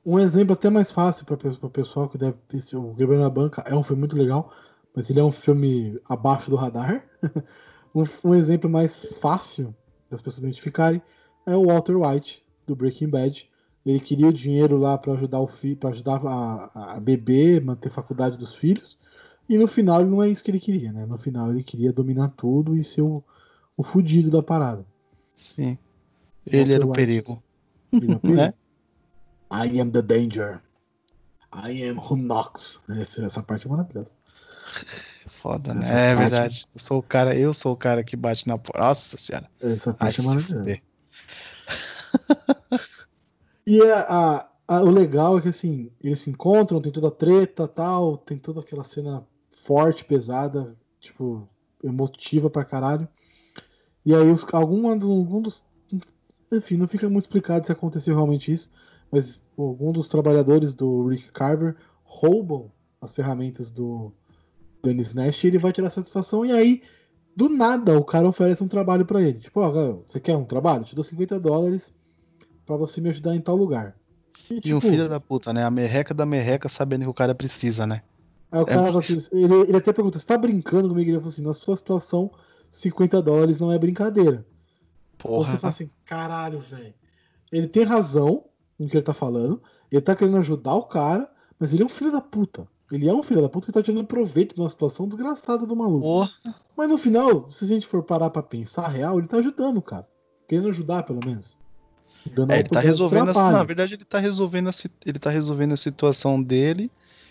um 0.04 0.18
exemplo 0.18 0.52
até 0.54 0.70
mais 0.70 0.90
fácil 0.90 1.24
para 1.24 1.34
o 1.36 1.70
pessoal 1.70 2.08
que 2.08 2.18
deve 2.18 2.36
esse- 2.54 2.76
o 2.76 2.94
Quebrando 2.94 3.24
a 3.24 3.30
Banca 3.30 3.62
é 3.66 3.74
um 3.74 3.82
filme 3.84 4.00
muito 4.00 4.16
legal, 4.16 4.52
mas 4.94 5.10
ele 5.10 5.20
é 5.20 5.24
um 5.24 5.32
filme 5.32 5.98
abaixo 6.08 6.50
do 6.50 6.56
radar. 6.56 7.04
um, 7.94 8.04
um 8.24 8.34
exemplo 8.34 8.68
mais 8.68 9.04
fácil 9.20 9.74
das 10.10 10.20
pessoas 10.20 10.44
identificarem 10.44 11.02
é 11.46 11.56
o 11.56 11.66
Walter 11.66 11.96
White 11.96 12.42
do 12.66 12.76
Breaking 12.76 13.08
Bad. 13.08 13.48
Ele 13.84 14.00
queria 14.00 14.28
o 14.28 14.32
dinheiro 14.32 14.76
lá 14.76 14.96
para 14.96 15.12
ajudar 15.14 15.40
o 15.40 15.48
filho, 15.48 15.76
para 15.76 15.90
ajudar 15.90 16.24
a, 16.24 16.94
a 16.94 17.00
beber, 17.00 17.62
manter 17.64 17.88
a 17.88 17.92
faculdade 17.92 18.36
dos 18.36 18.54
filhos. 18.54 18.96
E 19.48 19.58
no 19.58 19.66
final 19.66 20.04
não 20.04 20.22
é 20.22 20.28
isso 20.28 20.42
que 20.42 20.50
ele 20.50 20.60
queria, 20.60 20.92
né? 20.92 21.04
No 21.04 21.18
final 21.18 21.50
ele 21.50 21.64
queria 21.64 21.92
dominar 21.92 22.28
tudo 22.36 22.76
e 22.76 22.84
ser 22.84 23.02
o, 23.02 23.22
o 23.76 23.82
fudido 23.82 24.30
da 24.30 24.42
parada. 24.42 24.86
Sim. 25.34 25.76
Ele 26.46 26.72
era 26.72 26.84
o 26.84 26.88
White. 26.88 26.96
perigo. 26.96 27.42
Ele 27.92 28.12
é 28.12 28.16
o 28.16 28.20
perigo. 28.20 28.36
Né? 28.42 28.54
I 29.50 29.80
am 29.80 29.90
the 29.90 30.00
danger. 30.00 30.62
I 31.52 31.86
am 31.86 31.98
who 31.98 32.16
knocks. 32.16 32.80
Essa, 32.88 33.24
essa 33.24 33.42
parte 33.42 33.66
é 33.66 33.70
maravilhosa. 33.70 34.10
Foda, 35.42 35.72
Essa 35.72 35.80
né? 35.80 36.12
É 36.12 36.14
parte- 36.14 36.30
verdade. 36.30 36.66
Eu 36.72 36.80
sou 36.80 36.98
o 36.98 37.02
cara, 37.02 37.36
eu 37.36 37.52
sou 37.52 37.72
o 37.72 37.76
cara 37.76 38.04
que 38.04 38.14
bate 38.14 38.46
na 38.46 38.56
porta. 38.56 38.78
Nossa 38.80 39.18
senhora. 39.18 39.50
Essa 39.60 39.90
Ai, 39.90 39.96
parte 39.96 40.20
é 40.20 40.22
se 40.22 40.28
maravilhosa. 40.28 40.80
E 43.66 43.80
é 43.80 43.92
a, 43.92 44.48
a- 44.66 44.82
o 44.82 44.90
legal 44.90 45.38
é 45.38 45.42
que 45.42 45.48
assim, 45.48 45.90
eles 46.02 46.20
se 46.20 46.30
encontram, 46.30 46.80
tem 46.80 46.90
toda 46.90 47.08
a 47.08 47.12
treta 47.12 47.68
tal, 47.68 48.16
tem 48.18 48.36
toda 48.36 48.60
aquela 48.60 48.84
cena 48.84 49.24
forte, 49.64 50.04
pesada, 50.04 50.76
tipo, 51.00 51.48
emotiva 51.82 52.50
pra 52.50 52.64
caralho. 52.64 53.06
E 54.04 54.14
aí 54.14 54.30
os, 54.30 54.44
algum, 54.52 54.88
algum 54.88 55.40
dos 55.42 55.62
Enfim, 56.50 56.76
não 56.76 56.88
fica 56.88 57.08
muito 57.08 57.24
explicado 57.24 57.64
se 57.64 57.72
aconteceu 57.72 58.14
realmente 58.16 58.52
isso, 58.52 58.68
mas 59.12 59.40
algum 59.56 59.92
dos 59.92 60.08
trabalhadores 60.08 60.74
do 60.74 61.06
Rick 61.06 61.30
Carver 61.32 61.76
roubam 62.04 62.70
as 63.00 63.12
ferramentas 63.12 63.70
do 63.70 64.12
Dennis 64.82 65.14
Nash 65.14 65.44
ele 65.44 65.58
vai 65.58 65.72
tirar 65.72 65.90
satisfação 65.90 66.44
e 66.44 66.52
aí 66.52 66.82
do 67.34 67.48
nada 67.48 67.98
o 67.98 68.04
cara 68.04 68.28
oferece 68.28 68.62
um 68.62 68.68
trabalho 68.68 69.06
para 69.06 69.22
ele. 69.22 69.38
Tipo, 69.38 69.60
ó, 69.60 69.94
você 70.02 70.20
quer 70.20 70.36
um 70.36 70.44
trabalho? 70.44 70.84
Te 70.84 70.94
dou 70.94 71.04
50 71.04 71.40
dólares 71.40 71.94
para 72.66 72.76
você 72.76 73.00
me 73.00 73.08
ajudar 73.10 73.34
em 73.34 73.40
tal 73.40 73.56
lugar. 73.56 73.96
E, 74.50 74.54
tipo, 74.56 74.68
e 74.68 74.74
um 74.74 74.80
filho 74.80 75.08
da 75.08 75.20
puta, 75.20 75.52
né? 75.52 75.64
A 75.64 75.70
merreca 75.70 76.12
da 76.12 76.26
merreca 76.26 76.68
sabendo 76.68 77.02
que 77.02 77.08
o 77.08 77.14
cara 77.14 77.34
precisa, 77.34 77.86
né? 77.86 78.02
Aí 78.50 78.60
o 78.60 78.66
cara 78.66 78.90
é... 78.90 78.98
assim, 78.98 79.18
ele, 79.32 79.54
ele, 79.54 79.76
até 79.76 79.92
pergunta, 79.92 80.18
você 80.18 80.26
tá 80.26 80.36
brincando 80.36 80.88
comigo? 80.88 81.08
Ele 81.08 81.18
falou 81.18 81.30
assim, 81.30 81.42
na 81.42 81.54
sua 81.54 81.76
situação, 81.76 82.30
50 82.70 83.22
dólares 83.22 83.58
não 83.58 83.72
é 83.72 83.78
brincadeira. 83.78 84.44
Porra. 85.16 85.52
Você 85.52 85.58
fala 85.58 85.72
assim, 85.72 85.90
caralho, 86.04 86.60
velho. 86.60 86.94
Ele 87.50 87.66
tem 87.66 87.84
razão 87.84 88.44
no 88.78 88.88
que 88.88 88.96
ele 88.96 89.04
tá 89.04 89.14
falando, 89.14 89.62
ele 89.90 90.00
tá 90.00 90.16
querendo 90.16 90.38
ajudar 90.38 90.74
o 90.74 90.84
cara, 90.84 91.30
mas 91.58 91.72
ele 91.72 91.82
é 91.82 91.86
um 91.86 91.90
filho 91.90 92.10
da 92.10 92.20
puta. 92.20 92.66
Ele 92.92 93.08
é 93.08 93.14
um 93.14 93.22
filho 93.22 93.40
da 93.40 93.48
puta 93.48 93.66
que 93.66 93.72
tá 93.72 93.82
tirando 93.82 94.04
proveito 94.04 94.54
de 94.54 94.60
uma 94.60 94.68
situação 94.68 95.08
desgraçada 95.08 95.66
do 95.66 95.74
maluco. 95.74 96.30
Mas 96.76 96.88
no 96.88 96.98
final, 96.98 97.50
se 97.50 97.64
a 97.64 97.68
gente 97.68 97.86
for 97.86 98.02
parar 98.02 98.28
pra 98.28 98.42
pensar 98.42 98.86
real, 98.88 99.18
ele 99.18 99.26
tá 99.26 99.38
ajudando 99.38 99.78
o 99.78 99.82
cara. 99.82 100.06
Querendo 100.46 100.68
ajudar, 100.68 101.02
pelo 101.02 101.24
menos. 101.24 101.56
É, 102.50 102.58
ele 102.58 102.68
tá 102.68 102.80
resolvendo 102.80 103.30
a, 103.30 103.50
na 103.50 103.64
verdade 103.64 103.94
ele 103.94 104.04
tá 104.04 104.18
resolvendo 104.18 104.68
a, 104.68 104.72
ele 105.04 105.18
tá 105.18 105.28
resolvendo 105.28 105.72
a 105.72 105.76
situação 105.76 106.40
dele 106.40 106.90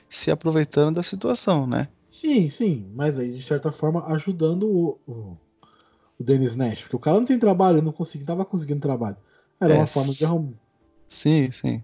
se 0.10 0.30
aproveitando 0.30 0.96
da 0.96 1.04
situação, 1.04 1.66
né? 1.66 1.88
Sim, 2.10 2.50
sim, 2.50 2.92
mas 2.94 3.18
aí 3.18 3.32
de 3.32 3.42
certa 3.42 3.72
forma 3.72 4.06
ajudando 4.08 4.68
o, 4.68 5.00
o, 5.08 5.38
o 6.20 6.24
Dennis 6.24 6.58
Nash, 6.58 6.82
porque 6.82 6.96
o 6.98 7.00
cara 7.00 7.18
não 7.18 7.26
tem 7.26 7.40
trabalho, 7.40 7.78
ele 7.78 7.86
não 7.86 7.94
conseguia, 7.94 8.28
tava 8.28 8.44
conseguindo 8.44 8.82
trabalho. 8.82 9.16
Era 9.60 9.76
é, 9.76 9.78
uma 9.78 9.88
forma 9.88 10.12
de 10.12 10.26
arrumar. 10.26 10.54
Sim, 11.08 11.50
sim. 11.52 11.82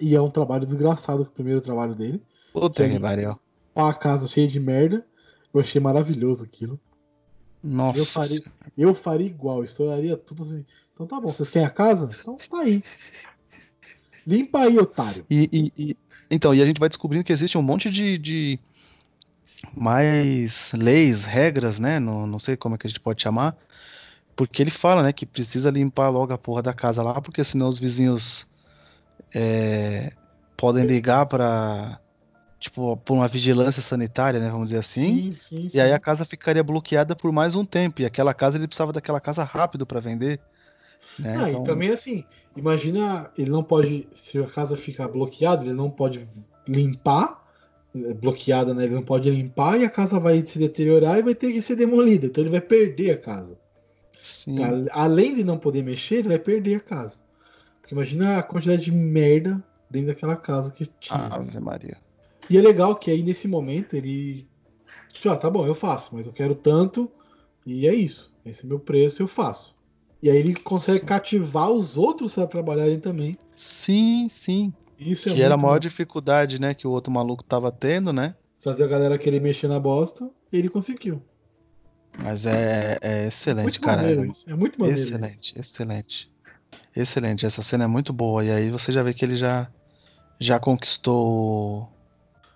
E 0.00 0.14
é 0.14 0.20
um 0.20 0.30
trabalho 0.30 0.64
desgraçado, 0.64 1.24
o 1.24 1.26
primeiro 1.26 1.60
trabalho 1.60 1.94
dele. 1.94 2.22
Puta 2.52 2.88
que 2.88 3.00
pariu. 3.00 3.38
Uma 3.74 3.94
casa 3.94 4.26
cheia 4.26 4.46
de 4.46 4.60
merda. 4.60 5.04
Eu 5.52 5.60
achei 5.60 5.80
maravilhoso 5.80 6.44
aquilo. 6.44 6.78
Nossa. 7.62 7.98
Eu 7.98 8.06
faria, 8.06 8.42
eu 8.76 8.94
faria 8.94 9.26
igual, 9.26 9.62
estouraria 9.62 10.16
tudo 10.16 10.42
assim. 10.42 10.64
Então 10.92 11.06
tá 11.06 11.20
bom, 11.20 11.32
vocês 11.32 11.48
querem 11.48 11.66
a 11.66 11.70
casa? 11.70 12.10
Então 12.20 12.36
tá 12.50 12.60
aí. 12.60 12.82
Limpa 14.26 14.60
aí, 14.60 14.78
otário. 14.78 15.24
E, 15.28 15.48
e, 15.52 15.72
e, 15.90 15.96
então, 16.30 16.54
e 16.54 16.62
a 16.62 16.66
gente 16.66 16.80
vai 16.80 16.88
descobrindo 16.88 17.24
que 17.24 17.32
existe 17.32 17.58
um 17.58 17.62
monte 17.62 17.90
de, 17.90 18.18
de 18.18 18.58
mais 19.74 20.72
leis, 20.72 21.24
regras, 21.24 21.78
né? 21.78 21.98
No, 21.98 22.26
não 22.26 22.38
sei 22.38 22.56
como 22.56 22.74
é 22.74 22.78
que 22.78 22.86
a 22.86 22.90
gente 22.90 23.00
pode 23.00 23.22
chamar. 23.22 23.56
Porque 24.34 24.62
ele 24.62 24.70
fala, 24.70 25.02
né, 25.02 25.12
que 25.12 25.26
precisa 25.26 25.70
limpar 25.70 26.08
logo 26.08 26.32
a 26.32 26.38
porra 26.38 26.62
da 26.62 26.72
casa 26.72 27.02
lá, 27.02 27.20
porque 27.20 27.44
senão 27.44 27.68
os 27.68 27.78
vizinhos 27.78 28.46
é, 29.34 30.12
podem 30.56 30.86
ligar 30.86 31.26
para 31.26 32.00
tipo, 32.62 32.96
por 32.98 33.14
uma 33.14 33.28
vigilância 33.28 33.82
sanitária, 33.82 34.40
né, 34.40 34.48
vamos 34.48 34.70
dizer 34.70 34.78
assim. 34.78 35.32
Sim, 35.32 35.36
sim, 35.40 35.68
sim. 35.68 35.76
E 35.76 35.80
aí 35.80 35.92
a 35.92 35.98
casa 35.98 36.24
ficaria 36.24 36.62
bloqueada 36.62 37.14
por 37.14 37.32
mais 37.32 37.54
um 37.54 37.64
tempo. 37.64 38.00
E 38.00 38.06
aquela 38.06 38.32
casa 38.32 38.56
ele 38.56 38.66
precisava 38.66 38.92
daquela 38.92 39.20
casa 39.20 39.42
rápido 39.42 39.84
para 39.84 40.00
vender. 40.00 40.40
Né? 41.18 41.36
Ah, 41.36 41.50
então... 41.50 41.62
e 41.62 41.66
também 41.66 41.90
assim, 41.90 42.24
imagina, 42.56 43.30
ele 43.36 43.50
não 43.50 43.62
pode, 43.62 44.08
se 44.14 44.38
a 44.38 44.46
casa 44.46 44.76
ficar 44.76 45.08
bloqueada, 45.08 45.64
ele 45.64 45.74
não 45.74 45.90
pode 45.90 46.26
limpar, 46.66 47.42
é, 47.94 48.14
bloqueada, 48.14 48.72
né? 48.72 48.84
Ele 48.84 48.94
não 48.94 49.02
pode 49.02 49.28
limpar 49.28 49.78
e 49.78 49.84
a 49.84 49.90
casa 49.90 50.18
vai 50.18 50.44
se 50.46 50.58
deteriorar 50.58 51.18
e 51.18 51.22
vai 51.22 51.34
ter 51.34 51.52
que 51.52 51.60
ser 51.60 51.74
demolida. 51.74 52.26
Então 52.26 52.42
ele 52.42 52.50
vai 52.50 52.60
perder 52.60 53.10
a 53.10 53.18
casa. 53.18 53.58
Sim. 54.22 54.56
Além 54.92 55.34
de 55.34 55.42
não 55.42 55.58
poder 55.58 55.82
mexer, 55.82 56.16
ele 56.16 56.28
vai 56.28 56.38
perder 56.38 56.76
a 56.76 56.80
casa. 56.80 57.18
Porque 57.80 57.92
imagina 57.92 58.38
a 58.38 58.42
quantidade 58.42 58.82
de 58.82 58.92
merda 58.92 59.62
dentro 59.90 60.08
daquela 60.08 60.36
casa 60.36 60.70
que 60.70 60.86
tinha. 60.86 61.26
Ave 61.26 61.58
Maria. 61.58 61.98
E 62.52 62.58
é 62.58 62.60
legal 62.60 62.94
que 62.94 63.10
aí 63.10 63.22
nesse 63.22 63.48
momento 63.48 63.94
ele. 63.94 64.46
Ah, 65.24 65.36
tá 65.36 65.48
bom, 65.48 65.66
eu 65.66 65.74
faço, 65.74 66.14
mas 66.14 66.26
eu 66.26 66.32
quero 66.34 66.54
tanto 66.54 67.10
e 67.64 67.88
é 67.88 67.94
isso. 67.94 68.30
Esse 68.44 68.66
é 68.66 68.68
meu 68.68 68.78
preço, 68.78 69.22
eu 69.22 69.26
faço. 69.26 69.74
E 70.22 70.28
aí 70.28 70.36
ele 70.36 70.54
consegue 70.54 70.98
sim. 70.98 71.06
cativar 71.06 71.70
os 71.70 71.96
outros 71.96 72.36
a 72.36 72.46
trabalharem 72.46 73.00
também. 73.00 73.38
Sim, 73.56 74.28
sim. 74.28 74.70
Isso 74.98 75.30
é 75.30 75.32
que 75.32 75.40
era 75.40 75.54
a 75.54 75.56
maior 75.56 75.74
bom. 75.74 75.80
dificuldade, 75.80 76.60
né, 76.60 76.74
que 76.74 76.86
o 76.86 76.90
outro 76.90 77.10
maluco 77.10 77.42
tava 77.42 77.72
tendo, 77.72 78.12
né? 78.12 78.34
Fazer 78.58 78.84
a 78.84 78.88
galera 78.88 79.16
querer 79.16 79.40
mexer 79.40 79.66
na 79.66 79.80
bosta, 79.80 80.28
e 80.52 80.58
ele 80.58 80.68
conseguiu. 80.68 81.22
Mas 82.22 82.44
é, 82.44 82.98
é 83.00 83.26
excelente, 83.28 83.62
muito 83.62 83.80
cara. 83.80 84.02
Maneiro, 84.02 84.30
é 84.46 84.54
muito 84.54 84.78
maneiro. 84.78 85.00
Excelente, 85.00 85.52
isso. 85.52 85.58
excelente. 85.58 86.30
Excelente, 86.94 87.46
essa 87.46 87.62
cena 87.62 87.84
é 87.84 87.86
muito 87.86 88.12
boa. 88.12 88.44
E 88.44 88.50
aí 88.50 88.70
você 88.70 88.92
já 88.92 89.02
vê 89.02 89.14
que 89.14 89.24
ele 89.24 89.36
já, 89.36 89.68
já 90.38 90.60
conquistou. 90.60 91.90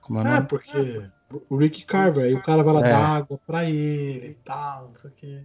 Como 0.07 0.21
é 0.21 0.37
é, 0.37 0.40
porque 0.40 1.03
o 1.51 1.57
Rick 1.57 1.85
Carver, 1.85 2.27
aí 2.27 2.35
o 2.35 2.42
cara 2.42 2.62
vai 2.62 2.75
lá 2.75 2.81
é. 2.81 2.90
dar 2.90 3.16
água 3.16 3.40
pra 3.45 3.64
ele 3.64 4.29
e 4.29 4.35
tal, 4.45 4.88
não 4.88 4.95
sei 4.95 5.11
o 5.11 5.12
que. 5.12 5.42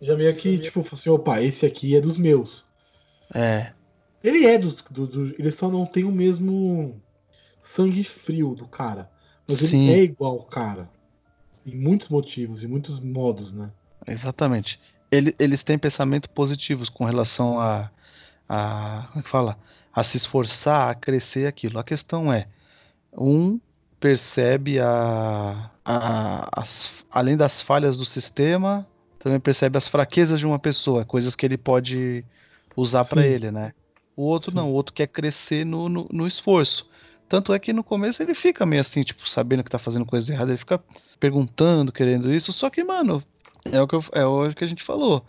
Já 0.00 0.16
meio 0.16 0.34
que, 0.34 0.58
tipo, 0.58 0.82
assim, 0.90 1.10
opa, 1.10 1.42
esse 1.42 1.66
aqui 1.66 1.94
é 1.94 2.00
dos 2.00 2.16
meus. 2.16 2.64
É. 3.34 3.72
Ele 4.24 4.46
é 4.46 4.56
dos. 4.56 4.74
Do, 4.90 5.06
do, 5.06 5.34
ele 5.38 5.52
só 5.52 5.68
não 5.70 5.84
tem 5.84 6.04
o 6.04 6.10
mesmo 6.10 6.98
sangue 7.60 8.02
frio 8.02 8.54
do 8.54 8.66
cara. 8.66 9.10
Mas 9.46 9.58
Sim. 9.58 9.88
ele 9.88 10.00
é 10.00 10.04
igual 10.04 10.36
o 10.36 10.44
cara. 10.44 10.88
Em 11.66 11.76
muitos 11.76 12.08
motivos, 12.08 12.64
em 12.64 12.66
muitos 12.66 12.98
modos, 12.98 13.52
né? 13.52 13.70
Exatamente. 14.06 14.80
Ele, 15.10 15.34
eles 15.38 15.62
têm 15.62 15.78
pensamentos 15.78 16.30
positivos 16.32 16.88
com 16.88 17.04
relação 17.04 17.60
a, 17.60 17.90
a. 18.48 19.06
Como 19.08 19.20
é 19.20 19.22
que 19.22 19.28
fala? 19.28 19.58
A 19.92 20.02
se 20.02 20.16
esforçar, 20.16 20.88
a 20.88 20.94
crescer 20.94 21.46
aquilo. 21.46 21.78
A 21.78 21.84
questão 21.84 22.32
é: 22.32 22.46
um 23.12 23.60
percebe 24.00 24.78
a, 24.78 25.70
a, 25.84 26.60
as, 26.60 27.04
além 27.10 27.36
das 27.36 27.60
falhas 27.60 27.96
do 27.96 28.04
sistema, 28.04 28.86
também 29.18 29.40
percebe 29.40 29.76
as 29.76 29.88
fraquezas 29.88 30.38
de 30.38 30.46
uma 30.46 30.58
pessoa, 30.58 31.04
coisas 31.04 31.34
que 31.34 31.44
ele 31.44 31.58
pode 31.58 32.24
usar 32.76 33.04
para 33.04 33.26
ele, 33.26 33.50
né? 33.50 33.72
O 34.16 34.22
outro 34.22 34.50
Sim. 34.50 34.56
não, 34.56 34.70
o 34.70 34.72
outro 34.72 34.94
quer 34.94 35.06
crescer 35.06 35.64
no, 35.64 35.88
no, 35.88 36.08
no, 36.10 36.26
esforço. 36.26 36.88
Tanto 37.28 37.52
é 37.52 37.58
que 37.58 37.72
no 37.72 37.84
começo 37.84 38.22
ele 38.22 38.34
fica 38.34 38.64
meio 38.64 38.80
assim, 38.80 39.02
tipo, 39.02 39.28
sabendo 39.28 39.62
que 39.62 39.70
tá 39.70 39.78
fazendo 39.78 40.04
coisa 40.04 40.32
errada, 40.32 40.50
ele 40.50 40.58
fica 40.58 40.82
perguntando, 41.20 41.92
querendo 41.92 42.32
isso. 42.32 42.52
Só 42.52 42.70
que, 42.70 42.82
mano, 42.82 43.22
é 43.70 43.80
o 43.80 43.86
que, 43.86 43.94
eu, 43.94 44.04
é 44.12 44.24
o 44.24 44.54
que 44.54 44.64
a 44.64 44.66
gente 44.66 44.82
falou. 44.82 45.24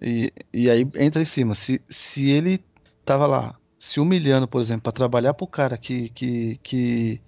E, 0.00 0.32
e 0.52 0.68
aí 0.68 0.86
entra 0.96 1.22
em 1.22 1.24
cima. 1.24 1.54
Se, 1.54 1.80
se 1.88 2.28
ele 2.28 2.62
tava 3.04 3.26
lá 3.26 3.56
se 3.78 4.00
humilhando, 4.00 4.48
por 4.48 4.60
exemplo, 4.60 4.82
para 4.82 4.92
trabalhar 4.92 5.34
pro 5.34 5.46
cara 5.46 5.76
que, 5.78 6.08
que, 6.10 6.58
que 6.62 7.20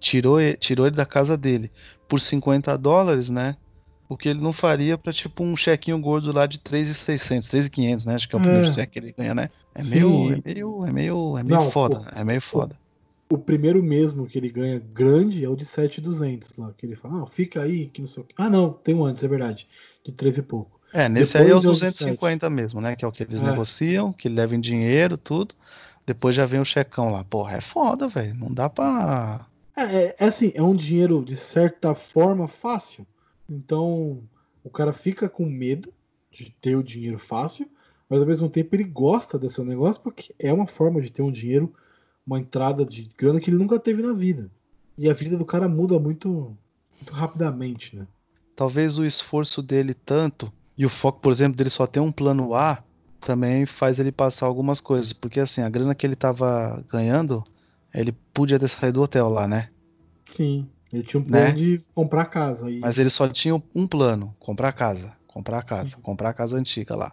tirou, 0.00 0.38
tirou 0.58 0.86
ele 0.86 0.96
da 0.96 1.06
casa 1.06 1.36
dele 1.36 1.70
por 2.08 2.20
50 2.20 2.76
dólares, 2.76 3.30
né? 3.30 3.56
o 4.10 4.16
que 4.16 4.28
ele 4.28 4.40
não 4.40 4.52
faria 4.52 4.98
para 4.98 5.12
tipo 5.12 5.44
um 5.44 5.54
chequinho 5.54 5.96
gordo 6.00 6.32
lá 6.32 6.44
de 6.44 6.58
3,600, 6.58 7.48
3,500, 7.48 8.06
né? 8.06 8.14
Acho 8.16 8.28
que 8.28 8.34
é 8.34 8.38
o 8.38 8.42
primeiro 8.42 8.66
é. 8.66 8.72
cheque 8.72 8.92
que 8.92 8.98
ele 8.98 9.14
ganha, 9.16 9.36
né? 9.36 9.48
É 9.72 9.84
meio, 9.84 10.32
é 10.32 10.42
meio, 10.44 10.84
é 10.84 10.92
meio, 10.92 11.38
é 11.38 11.42
meio 11.44 11.60
não, 11.60 11.70
foda, 11.70 12.00
o, 12.00 12.18
é 12.18 12.24
meio 12.24 12.40
foda. 12.40 12.76
O, 13.30 13.36
o, 13.36 13.38
primeiro 13.38 13.80
mesmo 13.80 14.26
que 14.26 14.36
ele 14.36 14.50
ganha 14.50 14.82
grande 14.92 15.44
é 15.44 15.48
o 15.48 15.54
de 15.54 15.64
7,200 15.64 16.56
lá, 16.58 16.72
que 16.76 16.86
ele 16.86 16.96
fala, 16.96 17.22
ah, 17.22 17.26
fica 17.30 17.62
aí, 17.62 17.86
que 17.86 18.00
não 18.00 18.08
sei 18.08 18.24
o 18.24 18.26
que. 18.26 18.34
Ah, 18.36 18.50
não, 18.50 18.72
tem 18.72 18.96
um 18.96 19.04
antes, 19.04 19.22
é 19.22 19.28
verdade, 19.28 19.68
de 20.04 20.10
13 20.10 20.40
e 20.40 20.42
pouco. 20.42 20.80
É, 20.92 21.08
nesse 21.08 21.34
Depois 21.34 21.48
aí 21.48 21.52
é 21.52 21.56
o 21.56 21.72
250 21.72 22.46
é 22.46 22.50
mesmo, 22.50 22.80
né? 22.80 22.96
Que 22.96 23.04
é 23.04 23.08
o 23.08 23.12
que 23.12 23.22
eles 23.22 23.40
é. 23.40 23.44
negociam, 23.44 24.12
que 24.12 24.28
levem 24.28 24.60
dinheiro, 24.60 25.16
tudo. 25.16 25.54
Depois 26.04 26.34
já 26.34 26.44
vem 26.46 26.58
o 26.58 26.64
checão 26.64 27.12
lá. 27.12 27.22
Porra, 27.22 27.58
é 27.58 27.60
foda, 27.60 28.08
velho. 28.08 28.34
Não 28.34 28.52
dá 28.52 28.68
pra. 28.68 29.46
É, 29.80 29.96
é, 29.96 30.16
é 30.18 30.24
assim, 30.26 30.52
é 30.54 30.62
um 30.62 30.76
dinheiro 30.76 31.24
de 31.24 31.36
certa 31.36 31.94
forma 31.94 32.46
fácil. 32.46 33.06
Então, 33.48 34.22
o 34.62 34.68
cara 34.68 34.92
fica 34.92 35.28
com 35.28 35.46
medo 35.46 35.92
de 36.30 36.54
ter 36.60 36.76
o 36.76 36.82
dinheiro 36.82 37.18
fácil, 37.18 37.66
mas 38.08 38.20
ao 38.20 38.26
mesmo 38.26 38.48
tempo 38.48 38.76
ele 38.76 38.84
gosta 38.84 39.38
desse 39.38 39.60
negócio 39.62 40.02
porque 40.02 40.34
é 40.38 40.52
uma 40.52 40.66
forma 40.66 41.00
de 41.00 41.10
ter 41.10 41.22
um 41.22 41.32
dinheiro, 41.32 41.72
uma 42.26 42.38
entrada 42.38 42.84
de 42.84 43.10
grana 43.16 43.40
que 43.40 43.48
ele 43.48 43.56
nunca 43.56 43.78
teve 43.78 44.02
na 44.02 44.12
vida. 44.12 44.50
E 44.98 45.08
a 45.08 45.14
vida 45.14 45.36
do 45.36 45.46
cara 45.46 45.66
muda 45.66 45.98
muito, 45.98 46.54
muito 46.96 47.12
rapidamente, 47.12 47.96
né? 47.96 48.06
Talvez 48.54 48.98
o 48.98 49.04
esforço 49.06 49.62
dele 49.62 49.94
tanto 49.94 50.52
e 50.76 50.84
o 50.84 50.90
foco, 50.90 51.20
por 51.20 51.32
exemplo, 51.32 51.56
dele 51.56 51.70
só 51.70 51.86
ter 51.86 52.00
um 52.00 52.12
plano 52.12 52.54
A 52.54 52.82
também 53.20 53.64
faz 53.64 53.98
ele 53.98 54.12
passar 54.12 54.46
algumas 54.46 54.80
coisas, 54.80 55.12
porque 55.12 55.40
assim, 55.40 55.62
a 55.62 55.68
grana 55.68 55.94
que 55.94 56.06
ele 56.06 56.16
tava 56.16 56.84
ganhando, 56.90 57.44
ele 57.94 58.12
podia 58.32 58.58
ter 58.58 58.68
saído 58.68 59.00
do 59.00 59.02
hotel 59.02 59.28
lá, 59.28 59.46
né? 59.48 59.68
Sim. 60.26 60.68
Ele 60.92 61.02
tinha 61.02 61.20
um 61.20 61.24
plano 61.24 61.44
né? 61.46 61.52
de 61.52 61.80
comprar 61.94 62.24
casa. 62.26 62.70
E... 62.70 62.80
Mas 62.80 62.98
ele 62.98 63.10
só 63.10 63.28
tinha 63.28 63.60
um 63.74 63.86
plano: 63.86 64.34
comprar 64.38 64.72
casa. 64.72 65.12
Comprar 65.26 65.62
casa. 65.62 65.90
Sim. 65.90 66.00
Comprar 66.02 66.30
a 66.30 66.34
casa 66.34 66.56
antiga 66.56 66.96
lá. 66.96 67.12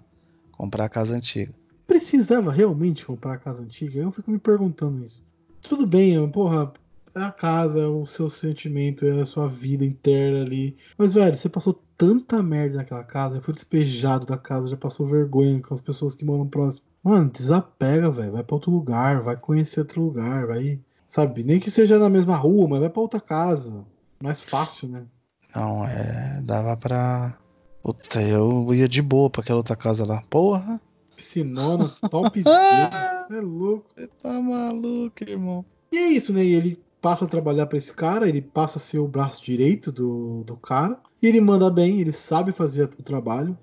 Comprar 0.51 0.85
a 0.85 0.89
casa 0.89 1.15
antiga. 1.15 1.53
Precisava 1.85 2.51
realmente 2.51 3.05
comprar 3.05 3.33
a 3.33 3.37
casa 3.37 3.61
antiga? 3.61 3.99
Eu 3.99 4.11
fico 4.11 4.31
me 4.31 4.39
perguntando 4.39 5.03
isso. 5.03 5.23
Tudo 5.61 5.85
bem, 5.85 6.29
porra. 6.29 6.73
é 7.15 7.21
a 7.21 7.31
casa, 7.31 7.79
é 7.79 7.87
o 7.87 8.05
seu 8.05 8.29
sentimento, 8.29 9.05
é 9.05 9.21
a 9.21 9.25
sua 9.25 9.47
vida 9.47 9.85
interna 9.85 10.41
ali. 10.41 10.75
Mas, 10.97 11.13
velho, 11.13 11.37
você 11.37 11.47
passou 11.47 11.81
tanta 11.97 12.41
merda 12.43 12.77
naquela 12.77 13.03
casa, 13.03 13.41
foi 13.41 13.53
despejado 13.53 14.25
da 14.25 14.37
casa, 14.37 14.67
já 14.67 14.77
passou 14.77 15.05
vergonha 15.05 15.61
com 15.61 15.73
as 15.73 15.81
pessoas 15.81 16.15
que 16.15 16.25
moram 16.25 16.47
próximo. 16.47 16.85
Mano, 17.07 17.29
desapega, 17.29 18.11
velho. 18.11 18.33
Vai 18.33 18.43
pra 18.43 18.55
outro 18.55 18.69
lugar, 18.69 19.21
vai 19.21 19.37
conhecer 19.37 19.79
outro 19.79 20.01
lugar, 20.01 20.45
vai. 20.45 20.77
Sabe? 21.07 21.41
Nem 21.41 21.57
que 21.57 21.71
seja 21.71 21.97
na 21.97 22.09
mesma 22.09 22.35
rua, 22.35 22.67
mas 22.67 22.81
vai 22.81 22.89
pra 22.89 23.01
outra 23.01 23.21
casa. 23.21 23.85
Mais 24.21 24.41
fácil, 24.41 24.89
né? 24.89 25.05
Não, 25.55 25.87
é. 25.87 26.41
Dava 26.43 26.75
pra. 26.75 27.37
Puta, 27.81 28.21
eu 28.21 28.73
ia 28.73 28.89
de 28.89 29.01
boa 29.01 29.29
pra 29.29 29.41
aquela 29.41 29.59
outra 29.59 29.75
casa 29.75 30.05
lá. 30.05 30.21
Porra! 30.29 30.81
Piscinona, 31.15 31.95
topzera. 32.11 33.25
Você 33.25 33.37
é 33.37 33.41
louco. 33.41 33.85
Você 33.95 34.07
tá 34.21 34.41
maluco, 34.41 35.23
irmão. 35.23 35.63
E 35.93 35.97
é 35.97 36.07
isso, 36.07 36.33
né? 36.33 36.43
E 36.43 36.53
ele 36.55 36.83
passa 37.01 37.23
a 37.23 37.27
trabalhar 37.29 37.67
para 37.67 37.77
esse 37.77 37.93
cara, 37.93 38.27
ele 38.27 38.41
passa 38.41 38.79
a 38.79 38.81
ser 38.81 38.99
o 38.99 39.07
braço 39.07 39.41
direito 39.41 39.93
do, 39.93 40.43
do 40.43 40.57
cara. 40.57 40.99
E 41.21 41.27
ele 41.27 41.39
manda 41.39 41.71
bem, 41.71 42.01
ele 42.01 42.11
sabe 42.11 42.51
fazer 42.51 42.83
o 42.83 43.03
trabalho. 43.03 43.57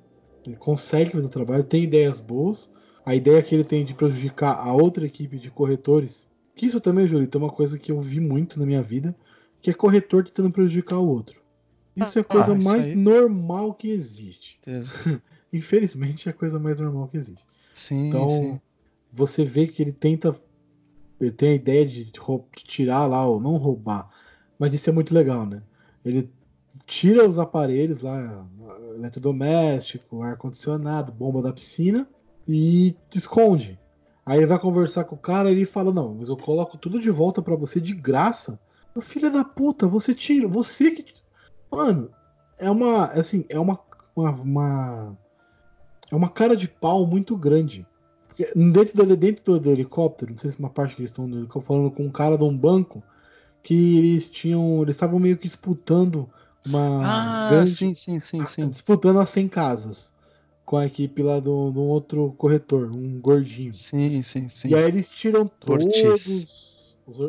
Ele 0.46 0.56
consegue 0.56 1.12
fazer 1.12 1.26
o 1.26 1.30
trabalho, 1.30 1.62
tem 1.62 1.82
ideias 1.82 2.22
boas. 2.22 2.72
A 3.04 3.14
ideia 3.14 3.42
que 3.42 3.54
ele 3.54 3.64
tem 3.64 3.84
de 3.84 3.94
prejudicar 3.94 4.54
a 4.56 4.72
outra 4.72 5.04
equipe 5.06 5.38
de 5.38 5.50
corretores. 5.50 6.26
Que 6.56 6.66
isso 6.66 6.80
também, 6.80 7.06
Julito, 7.06 7.36
é 7.36 7.40
uma 7.40 7.50
coisa 7.52 7.78
que 7.78 7.92
eu 7.92 8.00
vi 8.00 8.20
muito 8.20 8.58
na 8.58 8.64
minha 8.66 8.82
vida. 8.82 9.14
Que 9.60 9.70
é 9.70 9.74
corretor 9.74 10.24
tentando 10.24 10.50
prejudicar 10.50 10.98
o 10.98 11.06
outro. 11.08 11.40
Isso 11.96 12.18
é 12.18 12.22
a 12.22 12.24
coisa 12.24 12.52
Ah, 12.52 12.58
mais 12.62 12.88
aí- 12.88 12.94
normal 12.94 13.74
que 13.74 13.88
existe. 13.90 14.58
Infelizmente 15.52 16.28
é 16.28 16.30
a 16.30 16.34
coisa 16.34 16.58
mais 16.58 16.80
normal 16.80 17.08
que 17.08 17.16
existe. 17.16 17.44
Sim, 17.72 18.08
Então, 18.08 18.28
sim. 18.28 18.60
você 19.10 19.44
vê 19.44 19.66
que 19.66 19.82
ele 19.82 19.92
tenta. 19.92 20.34
Ele 21.20 21.30
tem 21.30 21.50
a 21.50 21.54
ideia 21.54 21.86
de, 21.86 22.04
de 22.04 22.20
tirar 22.64 23.06
lá, 23.06 23.24
ou 23.26 23.38
não 23.40 23.56
roubar. 23.56 24.10
Mas 24.58 24.74
isso 24.74 24.90
é 24.90 24.92
muito 24.92 25.14
legal, 25.14 25.46
né? 25.46 25.62
Ele 26.04 26.28
tira 26.86 27.26
os 27.26 27.38
aparelhos 27.38 28.00
lá, 28.00 28.44
eletrodoméstico, 28.96 30.22
ar-condicionado, 30.22 31.12
bomba 31.12 31.40
da 31.42 31.52
piscina 31.52 32.08
e 32.46 32.94
esconde. 33.14 33.78
Aí 34.26 34.38
ele 34.38 34.46
vai 34.46 34.58
conversar 34.58 35.04
com 35.04 35.14
o 35.14 35.18
cara 35.18 35.50
e 35.50 35.52
ele 35.52 35.64
fala: 35.66 35.92
Não, 35.92 36.14
mas 36.14 36.28
eu 36.28 36.36
coloco 36.36 36.78
tudo 36.78 37.00
de 37.00 37.10
volta 37.10 37.42
pra 37.42 37.56
você 37.56 37.80
de 37.80 37.94
graça. 37.94 38.58
Meu 38.94 39.02
filho 39.02 39.30
da 39.30 39.44
puta, 39.44 39.86
você 39.86 40.14
tira, 40.14 40.46
você 40.48 40.90
que. 40.90 41.04
Mano, 41.70 42.10
é 42.58 42.70
uma. 42.70 43.06
Assim, 43.06 43.44
é 43.48 43.58
uma. 43.58 43.78
uma, 44.16 44.30
uma- 44.30 45.18
é 46.10 46.14
uma 46.16 46.28
cara 46.28 46.56
de 46.56 46.68
pau 46.68 47.06
muito 47.06 47.36
grande. 47.36 47.86
Porque 48.28 48.50
dentro 48.54 49.06
do, 49.06 49.16
dentro 49.16 49.44
do, 49.44 49.60
do 49.60 49.70
helicóptero, 49.70 50.32
não 50.32 50.38
sei 50.38 50.50
se 50.50 50.56
é 50.56 50.60
uma 50.60 50.70
parte 50.70 50.94
que 50.94 51.02
eles 51.02 51.10
estão 51.10 51.60
falando 51.60 51.90
com 51.90 52.04
um 52.04 52.10
cara 52.10 52.36
de 52.38 52.44
um 52.44 52.56
banco, 52.56 53.02
que 53.62 53.98
eles 53.98 54.30
tinham. 54.30 54.80
Eles 54.82 54.94
estavam 54.94 55.18
meio 55.18 55.36
que 55.36 55.46
disputando 55.48 56.28
uma 56.64 57.02
Ah, 57.04 57.48
grande. 57.50 57.74
sim, 57.74 57.94
sim, 57.94 58.18
sim, 58.20 58.46
sim. 58.46 58.68
Disputando 58.70 59.18
as 59.20 59.28
100 59.28 59.48
casas. 59.48 60.12
Com 60.64 60.76
a 60.78 60.86
equipe 60.86 61.22
lá 61.22 61.40
do, 61.40 61.70
do 61.70 61.82
outro 61.82 62.32
corretor, 62.38 62.90
um 62.94 63.20
gordinho. 63.20 63.74
Sim, 63.74 64.22
sim, 64.22 64.48
sim. 64.48 64.68
E 64.70 64.74
aí 64.74 64.84
eles 64.84 65.10
tiram 65.10 65.46
todos. 65.46 65.86
os- 65.94 66.64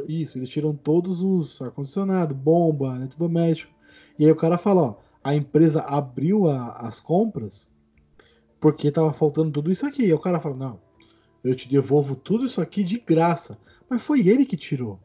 isso, 0.08 0.38
eles 0.38 0.50
tiram 0.50 0.74
todos 0.74 1.22
os 1.22 1.62
ar-condicionado, 1.62 2.34
bomba, 2.34 2.96
eletrodoméstico. 2.96 3.74
E 4.18 4.24
aí 4.26 4.32
o 4.32 4.36
cara 4.36 4.58
fala, 4.58 4.82
ó, 4.82 4.96
a 5.22 5.36
empresa 5.36 5.82
abriu 5.82 6.48
a- 6.48 6.72
as 6.80 7.02
compras 7.02 7.68
porque 8.60 8.90
tava 8.90 9.12
faltando 9.12 9.52
tudo 9.52 9.70
isso 9.72 9.86
aqui. 9.86 10.06
E 10.06 10.14
o 10.14 10.20
cara 10.20 10.40
fala, 10.40 10.56
não, 10.56 10.80
eu 11.44 11.54
te 11.54 11.68
devolvo 11.68 12.16
tudo 12.16 12.46
isso 12.46 12.62
aqui 12.62 12.84
de 12.84 13.00
graça. 13.00 13.60
Mas 13.90 14.02
foi 14.02 14.26
ele 14.28 14.46
que 14.46 14.56
tirou. 14.56 15.00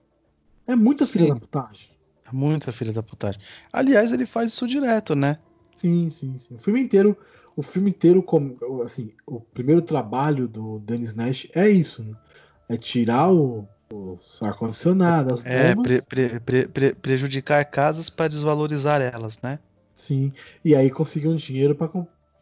É 0.67 0.77
muita 0.77 1.05
filha 1.07 1.25
Sim. 1.27 1.35
da 1.35 1.41
putagem. 1.41 1.91
É 2.25 2.33
Muita 2.33 2.71
filha 2.71 2.93
da 2.93 3.03
putagem. 3.03 3.41
Aliás, 3.73 4.13
ele 4.13 4.25
faz 4.25 4.53
isso 4.53 4.69
direto, 4.69 5.17
né? 5.17 5.39
Sim, 5.75 6.09
sim, 6.11 6.39
sim. 6.39 6.55
O 6.55 6.59
filme 6.61 6.81
inteiro, 6.81 7.17
o 7.57 7.63
filme 7.63 7.91
inteiro, 7.91 8.23
como, 8.23 8.57
assim, 8.83 9.13
o 9.27 9.41
primeiro 9.41 9.83
trabalho 9.83 10.47
do 10.49 10.79
Dennis 10.81 11.15
Nash 11.15 11.47
é 11.55 11.69
isso, 11.69 12.03
né? 12.05 12.15
É 12.69 12.77
tirar 12.77 13.31
o, 13.33 13.67
os 13.93 14.41
ar-condicionado, 14.43 15.33
as 15.33 15.45
É, 15.45 15.75
bombas. 15.75 16.05
pre- 16.05 16.29
pre- 16.29 16.41
pre- 16.41 16.69
pre- 16.69 16.95
prejudicar 16.95 17.65
casas 17.65 18.09
para 18.09 18.29
desvalorizar 18.29 19.01
elas, 19.01 19.39
né? 19.43 19.59
Sim. 19.95 20.33
E 20.65 20.75
aí 20.75 20.91
conseguir 20.91 21.29
um 21.29 21.37
dinheiro 21.37 21.75
para 21.75 21.91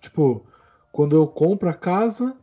Tipo, 0.00 0.46
quando 0.92 1.16
eu 1.16 1.26
compro 1.26 1.68
a 1.68 1.74
casa, 1.74 2.36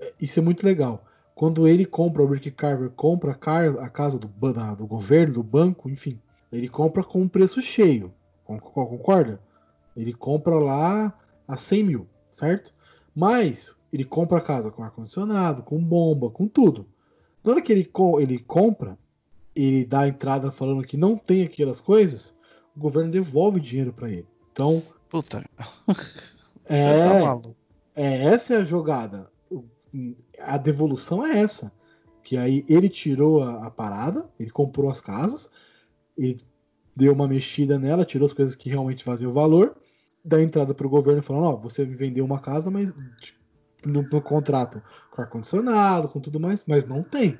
é- 0.00 0.12
isso 0.20 0.38
é 0.38 0.42
muito 0.42 0.64
legal. 0.64 1.04
Quando 1.34 1.66
ele 1.66 1.86
compra, 1.86 2.22
o 2.22 2.26
Rick 2.26 2.50
Carver 2.50 2.90
compra 2.90 3.32
a, 3.32 3.88
casa 3.88 4.18
do, 4.18 4.28
da- 4.52 4.74
do 4.74 4.86
governo, 4.86 5.34
do 5.34 5.42
banco, 5.42 5.88
enfim, 5.88 6.20
ele 6.52 6.68
compra 6.68 7.02
com 7.02 7.22
um 7.22 7.28
preço 7.28 7.62
cheio. 7.62 8.12
Con- 8.44 8.58
con- 8.58 8.86
Concorda? 8.86 9.40
Ele 9.96 10.12
compra 10.12 10.56
lá 10.58 11.18
a 11.46 11.56
100 11.56 11.84
mil, 11.84 12.06
certo? 12.32 12.72
Mas 13.14 13.76
ele 13.92 14.04
compra 14.04 14.38
a 14.38 14.42
casa 14.42 14.70
com 14.70 14.82
ar-condicionado, 14.82 15.62
com 15.62 15.78
bomba, 15.82 16.30
com 16.30 16.46
tudo. 16.48 16.86
Na 17.44 17.52
hora 17.52 17.62
que 17.62 17.72
ele, 17.72 17.84
co- 17.84 18.20
ele 18.20 18.38
compra, 18.38 18.98
ele 19.54 19.84
dá 19.84 20.00
a 20.00 20.08
entrada 20.08 20.50
falando 20.50 20.84
que 20.84 20.96
não 20.96 21.16
tem 21.16 21.42
aquelas 21.42 21.80
coisas, 21.80 22.34
o 22.74 22.80
governo 22.80 23.10
devolve 23.10 23.60
dinheiro 23.60 23.92
para 23.92 24.08
ele. 24.10 24.26
Então, 24.52 24.82
Puta, 25.10 25.44
é, 26.64 27.08
tá 27.08 27.40
é 27.94 28.24
essa 28.24 28.54
é 28.54 28.56
a 28.58 28.64
jogada. 28.64 29.30
A 30.40 30.56
devolução 30.56 31.24
é 31.24 31.38
essa. 31.40 31.70
Que 32.22 32.36
aí 32.38 32.64
ele 32.68 32.88
tirou 32.88 33.42
a, 33.42 33.66
a 33.66 33.70
parada, 33.70 34.30
ele 34.38 34.48
comprou 34.48 34.88
as 34.88 35.00
casas, 35.02 35.50
ele 36.16 36.38
deu 36.96 37.12
uma 37.12 37.28
mexida 37.28 37.78
nela, 37.78 38.04
tirou 38.04 38.24
as 38.24 38.32
coisas 38.32 38.54
que 38.54 38.70
realmente 38.70 39.04
faziam 39.04 39.32
valor, 39.32 39.76
dá 40.24 40.40
entrada 40.42 40.74
pro 40.74 40.88
governo 40.88 41.22
falando, 41.22 41.44
ó, 41.46 41.56
você 41.56 41.84
me 41.84 41.94
vendeu 41.94 42.24
uma 42.24 42.38
casa, 42.38 42.70
mas 42.70 42.92
tipo, 43.20 43.38
no, 43.84 44.02
no 44.02 44.22
contrato 44.22 44.82
com 45.10 45.22
ar-condicionado, 45.22 46.08
com 46.08 46.20
tudo 46.20 46.38
mais, 46.38 46.64
mas 46.66 46.84
não 46.84 47.02
tem. 47.02 47.38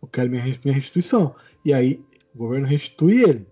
Eu 0.00 0.08
quero 0.08 0.30
minha, 0.30 0.44
minha 0.64 0.74
restituição. 0.74 1.34
E 1.64 1.72
aí 1.72 2.04
o 2.34 2.38
governo 2.38 2.66
restitui 2.66 3.22
ele. 3.22 3.46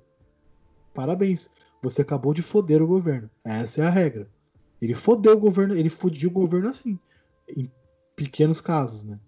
Parabéns. 0.95 1.49
Você 1.83 2.03
acabou 2.03 2.33
de 2.33 2.43
foder 2.43 2.83
o 2.83 2.87
governo. 2.87 3.29
Essa 3.45 3.83
é 3.83 3.87
a 3.87 3.91
regra. 3.91 4.29
Ele 4.81 4.95
fodeu 4.95 5.33
o 5.33 5.41
governo, 5.41 5.75
ele 5.75 5.89
fodiu 5.89 6.31
o 6.31 6.33
governo 6.33 6.69
assim. 6.69 6.99
Em 7.49 7.71
pequenos 8.15 8.61
casos, 8.61 9.03
né? 9.05 9.19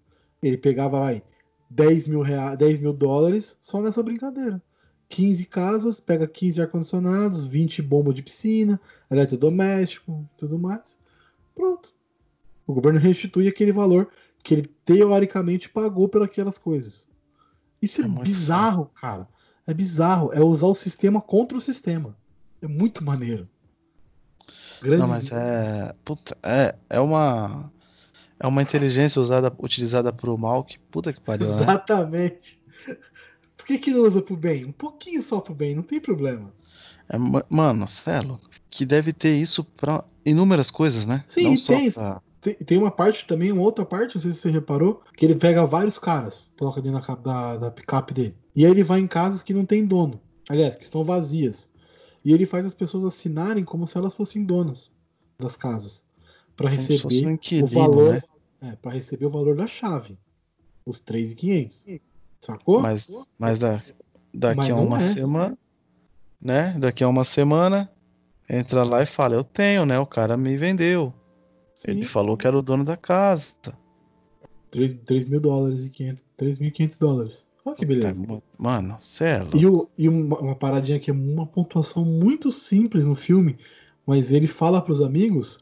Ele 0.41 0.57
pegava, 0.57 0.99
vai, 0.99 1.23
10 1.69 2.07
mil, 2.07 2.21
rea... 2.21 2.55
10 2.55 2.79
mil 2.79 2.93
dólares 2.93 3.57
só 3.59 3.81
nessa 3.81 4.03
brincadeira. 4.03 4.61
15 5.09 5.45
casas, 5.45 5.99
pega 5.99 6.27
15 6.27 6.61
ar-condicionados, 6.61 7.45
20 7.45 7.81
bombas 7.81 8.15
de 8.15 8.23
piscina, 8.23 8.79
eletrodoméstico, 9.09 10.27
tudo 10.37 10.57
mais. 10.57 10.97
Pronto. 11.53 11.93
O 12.67 12.73
governo 12.73 12.99
restitui 12.99 13.47
aquele 13.47 13.71
valor 13.71 14.09
que 14.43 14.53
ele 14.53 14.69
teoricamente 14.83 15.69
pagou 15.69 16.07
por 16.07 16.21
aquelas 16.21 16.57
coisas. 16.57 17.07
Isso 17.81 18.01
é, 18.01 18.05
É 18.05 18.07
bizarro, 18.07 18.91
cara. 18.95 19.27
É 19.67 19.73
bizarro. 19.73 20.31
É 20.33 20.39
usar 20.39 20.67
o 20.67 20.75
sistema 20.75 21.21
contra 21.21 21.57
o 21.57 21.61
sistema. 21.61 22.15
É 22.61 22.67
muito 22.67 23.03
maneiro. 23.03 23.47
Grande 24.81 25.01
Não, 25.01 25.07
mas 25.07 25.31
é. 25.31 25.93
Puta, 26.03 26.37
é, 26.43 26.75
é 26.89 26.99
uma. 26.99 27.71
É 28.39 28.45
uma 28.45 28.61
inteligência 28.61 29.21
usada, 29.21 29.51
utilizada 29.59 30.11
pro 30.11 30.37
mal 30.37 30.63
que 30.63 30.77
puta 30.77 31.13
que 31.13 31.21
pariu, 31.21 31.47
né? 31.47 31.53
Por 33.65 33.67
que, 33.67 33.77
que 33.79 33.91
não 33.91 34.03
usa 34.03 34.21
pro 34.21 34.37
bem? 34.37 34.63
Um 34.63 34.71
pouquinho 34.71 35.19
só 35.23 35.41
pro 35.41 35.55
bem, 35.55 35.73
não 35.73 35.81
tem 35.81 35.99
problema. 35.99 36.53
É, 37.09 37.17
ma- 37.17 37.43
mano, 37.49 37.85
louco. 38.23 38.47
Que 38.69 38.85
deve 38.85 39.11
ter 39.11 39.35
isso 39.35 39.63
pra 39.63 40.05
inúmeras 40.23 40.69
coisas, 40.69 41.07
né? 41.07 41.23
Sim, 41.27 41.45
Não 41.45 41.55
tem. 41.55 41.91
pra- 41.91 42.21
Tem, 42.41 42.53
tem 42.53 42.77
uma 42.77 42.91
parte 42.91 43.25
também, 43.25 43.51
uma 43.51 43.63
outra 43.63 43.83
parte, 43.83 44.13
não 44.13 44.21
sei 44.21 44.31
se 44.33 44.37
você 44.41 44.51
reparou, 44.51 45.01
que 45.17 45.25
ele 45.25 45.33
pega 45.35 45.65
vários 45.65 45.97
caras, 45.97 46.47
coloca 46.59 46.79
dentro 46.79 47.01
da, 47.01 47.15
da, 47.15 47.57
da 47.57 47.71
picape 47.71 48.13
dele. 48.13 48.35
E 48.55 48.63
aí 48.63 48.69
ele 48.71 48.83
vai 48.83 48.99
em 48.99 49.07
casas 49.07 49.41
que 49.41 49.51
não 49.51 49.65
tem 49.65 49.83
dono. 49.83 50.21
Aliás, 50.47 50.75
que 50.75 50.83
estão 50.83 51.03
vazias. 51.03 51.67
E 52.23 52.31
ele 52.31 52.45
faz 52.45 52.63
as 52.67 52.75
pessoas 52.75 53.03
assinarem 53.03 53.63
como 53.63 53.87
se 53.87 53.97
elas 53.97 54.13
fossem 54.13 54.43
donas 54.45 54.91
das 55.39 55.57
casas. 55.57 56.03
Se 56.77 56.99
fosse 56.99 57.25
um 57.25 57.29
receber 57.31 57.63
o 57.63 57.65
valor. 57.67 58.13
né? 58.13 58.21
É, 58.61 58.75
para 58.75 58.91
receber 58.91 59.25
o 59.25 59.29
valor 59.31 59.55
da 59.55 59.65
chave. 59.65 60.15
Os 60.85 60.99
3,500. 60.99 61.83
Sacou? 62.45 62.79
Mas, 62.79 63.11
mas 63.39 63.57
da, 63.57 63.81
daqui 64.33 64.57
Mas 64.57 64.69
a 64.69 64.75
uma 64.75 64.97
é. 64.97 64.99
semana, 64.99 65.57
né? 66.39 66.75
Daqui 66.77 67.03
a 67.03 67.09
uma 67.09 67.23
semana, 67.23 67.89
entra 68.47 68.83
lá 68.83 69.01
e 69.01 69.05
fala, 69.07 69.33
eu 69.33 69.43
tenho, 69.43 69.85
né? 69.85 69.97
O 69.97 70.05
cara 70.05 70.37
me 70.37 70.55
vendeu. 70.55 71.11
Sim. 71.73 71.91
Ele 71.91 72.05
falou 72.05 72.37
que 72.37 72.45
era 72.45 72.57
o 72.57 72.61
dono 72.61 72.85
da 72.85 72.95
casa. 72.95 73.53
3, 74.69 74.93
3 75.05 75.25
mil 75.25 75.39
dólares 75.39 75.85
e 75.85 75.89
500, 75.89 76.25
3.500 76.37 76.99
dólares. 76.99 77.47
Olha 77.65 77.75
que 77.75 77.85
beleza. 77.85 78.41
Mano, 78.59 78.95
cê 78.99 79.25
é. 79.25 79.47
E, 79.55 79.65
o, 79.65 79.89
e 79.97 80.07
uma, 80.07 80.37
uma 80.39 80.55
paradinha 80.55 80.99
que 80.99 81.09
é 81.09 81.13
uma 81.13 81.47
pontuação 81.47 82.05
muito 82.05 82.51
simples 82.51 83.07
no 83.07 83.15
filme, 83.15 83.57
mas 84.05 84.31
ele 84.31 84.45
fala 84.45 84.81
pros 84.81 85.01
amigos 85.01 85.57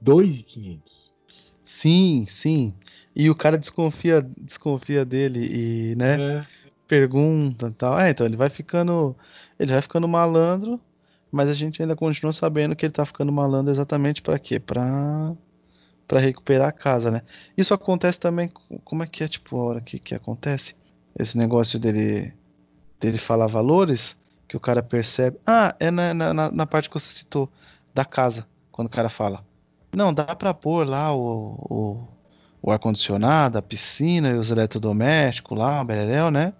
2,500. 0.00 1.12
Sim, 1.64 2.24
sim. 2.28 2.76
E 3.14 3.28
o 3.28 3.34
cara 3.34 3.58
desconfia, 3.58 4.26
desconfia 4.38 5.04
dele 5.04 5.40
e, 5.40 5.94
né? 5.96 6.20
É, 6.20 6.46
pergunta 6.86 7.68
e 7.68 7.74
tal. 7.74 7.98
É, 7.98 8.10
então 8.10 8.26
ele 8.26 8.36
vai 8.36 8.50
ficando. 8.50 9.16
Ele 9.58 9.72
vai 9.72 9.82
ficando 9.82 10.08
malandro, 10.08 10.80
mas 11.30 11.48
a 11.48 11.52
gente 11.52 11.80
ainda 11.82 11.96
continua 11.96 12.32
sabendo 12.32 12.74
que 12.74 12.86
ele 12.86 12.92
tá 12.92 13.04
ficando 13.04 13.32
malandro 13.32 13.70
exatamente 13.70 14.22
para 14.22 14.38
quê? 14.38 14.58
Pra, 14.58 15.32
pra 16.06 16.20
recuperar 16.20 16.68
a 16.68 16.72
casa, 16.72 17.10
né? 17.10 17.22
Isso 17.56 17.74
acontece 17.74 18.18
também. 18.18 18.50
Como 18.84 19.02
é 19.02 19.06
que 19.06 19.22
é, 19.24 19.28
tipo, 19.28 19.56
a 19.56 19.64
hora 19.64 19.80
que, 19.80 19.98
que 19.98 20.14
acontece? 20.14 20.74
Esse 21.18 21.36
negócio 21.36 21.78
dele, 21.78 22.32
dele 23.00 23.18
falar 23.18 23.46
valores, 23.46 24.16
que 24.48 24.56
o 24.56 24.60
cara 24.60 24.82
percebe. 24.82 25.38
Ah, 25.46 25.74
é 25.78 25.90
na, 25.90 26.12
na, 26.12 26.50
na 26.50 26.66
parte 26.66 26.88
que 26.88 26.98
você 26.98 27.12
citou, 27.12 27.48
da 27.94 28.04
casa, 28.04 28.46
quando 28.72 28.88
o 28.88 28.90
cara 28.90 29.08
fala. 29.08 29.44
Não, 29.92 30.12
dá 30.14 30.34
pra 30.36 30.54
pôr 30.54 30.86
lá 30.88 31.14
o, 31.14 31.56
o, 31.68 32.08
o 32.62 32.70
ar-condicionado, 32.70 33.56
a 33.58 33.62
piscina 33.62 34.30
e 34.30 34.34
os 34.34 34.50
eletrodomésticos 34.50 35.56
lá, 35.58 35.80
o 35.80 35.84
beleléu, 35.84 36.30
né? 36.30 36.52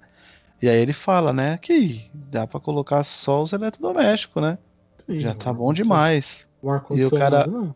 E 0.62 0.68
aí 0.68 0.78
ele 0.78 0.92
fala, 0.92 1.32
né, 1.32 1.58
que 1.58 2.10
dá 2.14 2.46
pra 2.46 2.60
colocar 2.60 3.02
só 3.04 3.42
os 3.42 3.52
eletrodomésticos, 3.52 4.42
né? 4.42 4.58
Sim, 5.06 5.20
Já 5.20 5.34
tá 5.34 5.52
bom 5.52 5.70
ar-condicionado- 5.70 5.74
demais. 5.74 6.48
O 6.62 6.66
E 6.66 6.68
o 6.68 6.72
ar-condicionado 6.72 7.18
cara, 7.36 7.46
não. 7.46 7.74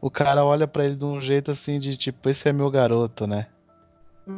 o 0.00 0.10
cara 0.10 0.44
olha 0.44 0.66
pra 0.68 0.84
ele 0.84 0.96
de 0.96 1.04
um 1.04 1.20
jeito 1.20 1.50
assim 1.50 1.78
de 1.78 1.96
tipo, 1.96 2.28
esse 2.28 2.48
é 2.48 2.52
meu 2.52 2.70
garoto, 2.70 3.26
né? 3.26 3.46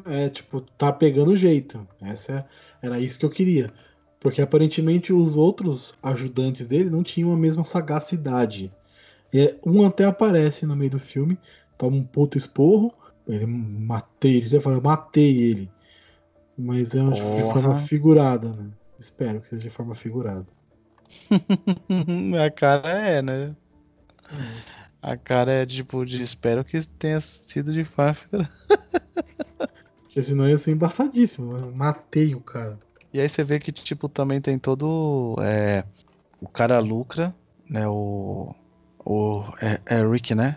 É, 0.07 0.29
tipo, 0.31 0.61
tá 0.61 0.93
pegando 0.93 1.33
o 1.33 1.37
jeito. 1.37 1.87
Essa 2.01 2.33
é- 2.33 2.87
era 2.87 2.99
isso 3.01 3.19
que 3.19 3.27
eu 3.27 3.31
queria. 3.31 3.71
Porque 4.19 4.41
aparentemente 4.41 5.13
os 5.13 5.37
outros 5.37 5.95
ajudantes 6.03 6.67
dele 6.67 6.89
não 6.89 7.03
tinham 7.03 7.31
a 7.33 7.37
mesma 7.37 7.65
sagacidade. 7.65 8.73
E 9.33 9.41
é- 9.41 9.57
um 9.67 9.85
até 9.85 10.05
aparece 10.07 10.65
no 10.65 10.75
meio 10.75 10.93
do 10.93 10.99
filme, 10.99 11.37
toma 11.77 11.97
um 11.97 12.05
puto 12.05 12.39
esporro, 12.39 12.95
ele 13.27 13.47
matei, 13.47 14.37
ele 14.39 14.47
até 14.47 14.61
fala, 14.61 14.81
matei 14.81 15.43
ele. 15.43 15.71
Mas 16.57 16.95
é 16.95 17.01
de 17.01 17.21
Porra. 17.21 17.53
forma 17.53 17.79
figurada, 17.79 18.49
né? 18.49 18.71
Espero 18.99 19.41
que 19.41 19.49
seja 19.49 19.63
de 19.63 19.71
forma 19.71 19.95
figurada. 19.95 20.47
a 22.45 22.51
cara 22.51 22.91
é, 22.91 23.23
né? 23.23 23.57
A 25.03 25.17
cara 25.17 25.53
é 25.53 25.67
tipo 25.67 26.05
de 26.07 26.23
espero 26.23 26.65
que 26.65 26.87
tenha 26.99 27.21
sido 27.21 27.73
de 27.73 27.85
fato. 27.85 28.27
Porque 30.03 30.23
senão 30.23 30.49
ia 30.49 30.57
ser 30.57 30.71
embaçadíssimo. 30.73 31.57
Eu 31.57 31.73
matei 31.73 32.35
o 32.35 32.41
cara. 32.41 32.79
E 33.13 33.21
aí 33.21 33.29
você 33.29 33.43
vê 33.43 33.59
que 33.59 33.73
tipo 33.73 34.09
também 34.09 34.41
tem 34.41 34.59
todo 34.59 35.37
é, 35.41 35.85
o 36.41 36.49
cara 36.49 36.79
lucra, 36.79 37.35
né? 37.69 37.87
O 37.89 38.55
o 39.05 39.43
é, 39.61 39.81
é 39.87 40.07
Rick, 40.07 40.35
né? 40.35 40.57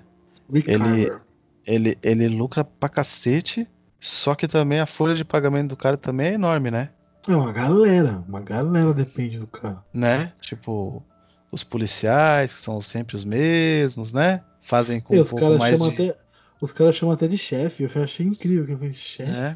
Rick 0.52 0.70
Ele- 0.70 0.80
Carver. 0.80 1.22
Ele 1.68 1.98
ele 2.02 2.28
lucra 2.30 2.64
pra 2.64 2.88
cacete, 2.90 3.68
só 4.00 4.34
que 4.34 4.48
também 4.48 4.80
a 4.80 4.86
folha 4.88 5.14
de 5.14 5.26
pagamento 5.26 5.70
do 5.70 5.78
cara 5.78 5.98
também 5.98 6.28
é 6.28 6.34
enorme, 6.34 6.72
né? 6.72 6.90
É 7.28 7.36
uma 7.36 7.52
galera. 7.52 8.24
Uma 8.28 8.40
galera 8.40 8.94
depende 8.94 9.38
do 9.38 9.48
cara. 9.48 9.84
Né? 9.94 10.32
Tipo 10.40 11.04
os 11.52 11.64
policiais 11.64 12.54
que 12.54 12.60
são 12.62 12.80
sempre 12.82 13.16
os 13.16 13.26
mesmos, 13.26 14.14
né? 14.14 14.44
Fazem 14.62 15.00
com 15.02 15.14
E 15.16 15.20
um 15.20 15.22
os 15.22 15.30
pouco 15.30 15.44
caras 15.44 15.60
mais 15.60 15.80
de... 15.80 15.88
até. 15.90 16.18
Os 16.62 16.72
caras 16.72 16.96
chamam 16.96 17.14
até 17.14 17.28
de 17.28 17.38
chefe. 17.38 17.84
Eu 17.84 18.04
achei 18.04 18.26
incrível. 18.26 18.66
que 18.66 18.72
Eu 18.72 18.78
falei, 18.78 18.94
chefe? 18.94 19.32
É. 19.32 19.56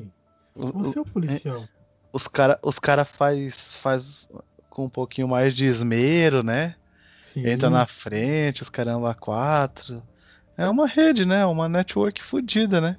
Você 0.55 0.97
é 0.99 1.01
o- 1.01 1.05
o 1.05 1.07
policial. 1.07 1.64
os 2.14 2.28
cara, 2.28 2.59
os 2.62 2.78
cara 2.78 3.05
faz, 3.05 3.76
faz 3.76 4.30
com 4.70 4.86
um 4.86 4.89
pouquinho 4.89 5.28
mais 5.30 5.53
de 5.53 5.66
esmero, 5.66 6.43
né? 6.43 6.76
Sim. 7.22 7.47
Entra 7.47 7.70
na 7.70 7.86
frente, 7.88 8.62
os 8.62 8.70
caramba 8.70 9.14
quatro. 9.14 10.03
É 10.62 10.70
uma 10.70 10.86
rede, 10.88 11.26
né? 11.26 11.45
Uma 11.45 11.68
network 11.68 12.22
fodida, 12.24 12.80
né? 12.80 12.97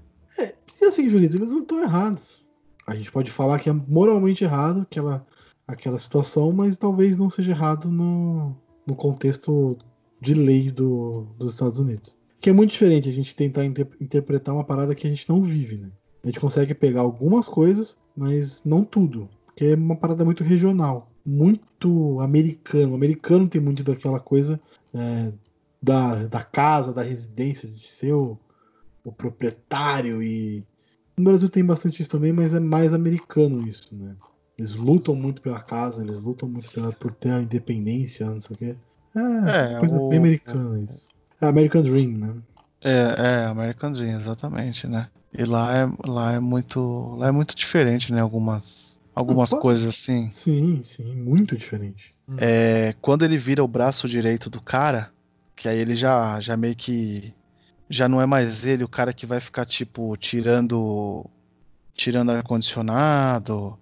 E 0.80 0.84
assim, 0.84 1.08
Julito, 1.08 1.36
eles 1.36 1.52
não 1.52 1.60
estão 1.60 1.80
errados. 1.80 2.44
A 2.86 2.96
gente 2.96 3.12
pode 3.12 3.30
falar 3.30 3.60
que 3.60 3.70
é 3.70 3.72
moralmente 3.72 4.42
errado 4.42 4.80
aquela, 4.80 5.24
aquela 5.66 5.98
situação, 5.98 6.50
mas 6.50 6.76
talvez 6.76 7.16
não 7.16 7.30
seja 7.30 7.52
errado 7.52 7.88
no, 7.88 8.56
no 8.84 8.96
contexto 8.96 9.78
de 10.20 10.34
leis 10.34 10.72
do, 10.72 11.26
dos 11.38 11.52
Estados 11.52 11.78
Unidos. 11.78 12.16
Que 12.40 12.50
é 12.50 12.52
muito 12.52 12.72
diferente 12.72 13.08
a 13.08 13.12
gente 13.12 13.36
tentar 13.36 13.64
inter- 13.64 13.88
interpretar 14.00 14.52
uma 14.52 14.64
parada 14.64 14.94
que 14.94 15.06
a 15.06 15.10
gente 15.10 15.28
não 15.28 15.40
vive, 15.40 15.76
né? 15.76 15.88
A 16.24 16.26
gente 16.26 16.40
consegue 16.40 16.74
pegar 16.74 17.02
algumas 17.02 17.48
coisas, 17.48 17.96
mas 18.16 18.64
não 18.64 18.82
tudo. 18.82 19.28
Porque 19.46 19.66
é 19.66 19.74
uma 19.76 19.96
parada 19.96 20.24
muito 20.24 20.42
regional. 20.42 21.12
Muito 21.24 22.20
americano. 22.20 22.92
O 22.92 22.94
americano 22.96 23.48
tem 23.48 23.60
muito 23.60 23.84
daquela 23.84 24.18
coisa 24.18 24.60
é, 24.92 25.32
da, 25.82 26.26
da 26.26 26.42
casa, 26.42 26.92
da 26.92 27.02
residência, 27.02 27.68
de 27.68 27.80
ser 27.80 28.12
o, 28.12 28.38
o 29.04 29.12
proprietário 29.12 30.22
e. 30.22 30.64
No 31.16 31.24
Brasil 31.24 31.48
tem 31.48 31.64
bastante 31.64 32.00
isso 32.00 32.10
também, 32.10 32.32
mas 32.32 32.54
é 32.54 32.60
mais 32.60 32.94
americano 32.94 33.66
isso, 33.68 33.94
né? 33.94 34.16
Eles 34.58 34.74
lutam 34.74 35.14
muito 35.14 35.42
pela 35.42 35.60
casa, 35.60 36.02
eles 36.02 36.20
lutam 36.20 36.48
muito 36.48 36.70
pela, 36.72 36.92
por 36.92 37.12
ter 37.14 37.30
a 37.30 37.42
independência, 37.42 38.26
não 38.26 38.40
sei 38.40 38.54
o 38.54 38.58
quê. 38.58 38.76
É, 39.14 39.74
É, 39.76 39.78
coisa 39.78 39.98
o- 39.98 40.08
bem 40.08 40.18
americana 40.18 40.80
isso. 40.80 41.06
É 41.40 41.46
American 41.46 41.82
Dream, 41.82 42.10
né? 42.12 42.34
É, 42.80 42.90
é, 42.90 43.44
American 43.46 43.92
Dream, 43.92 44.20
exatamente, 44.20 44.86
né? 44.86 45.08
E 45.32 45.44
lá 45.44 45.74
é, 45.76 45.88
lá 46.06 46.32
é 46.32 46.40
muito, 46.40 47.14
lá 47.16 47.28
é 47.28 47.30
muito 47.30 47.54
diferente, 47.54 48.12
né? 48.12 48.20
Algumas, 48.20 48.98
algumas 49.14 49.52
Opa. 49.52 49.62
coisas 49.62 49.86
assim. 49.86 50.30
Sim, 50.30 50.82
sim, 50.82 51.14
muito 51.14 51.56
diferente. 51.56 52.14
É, 52.38 52.94
quando 53.00 53.24
ele 53.24 53.36
vira 53.36 53.62
o 53.62 53.68
braço 53.68 54.08
direito 54.08 54.48
do 54.48 54.60
cara, 54.60 55.10
que 55.56 55.68
aí 55.68 55.78
ele 55.78 55.94
já, 55.96 56.40
já 56.40 56.56
meio 56.56 56.74
que 56.76 57.32
já 57.88 58.08
não 58.08 58.20
é 58.20 58.26
mais 58.26 58.64
ele 58.64 58.84
o 58.84 58.88
cara 58.88 59.12
que 59.12 59.26
vai 59.26 59.40
ficar 59.40 59.64
tipo 59.66 60.16
tirando 60.16 61.24
tirando 61.94 62.30
ar 62.32 62.42
condicionado, 62.42 63.78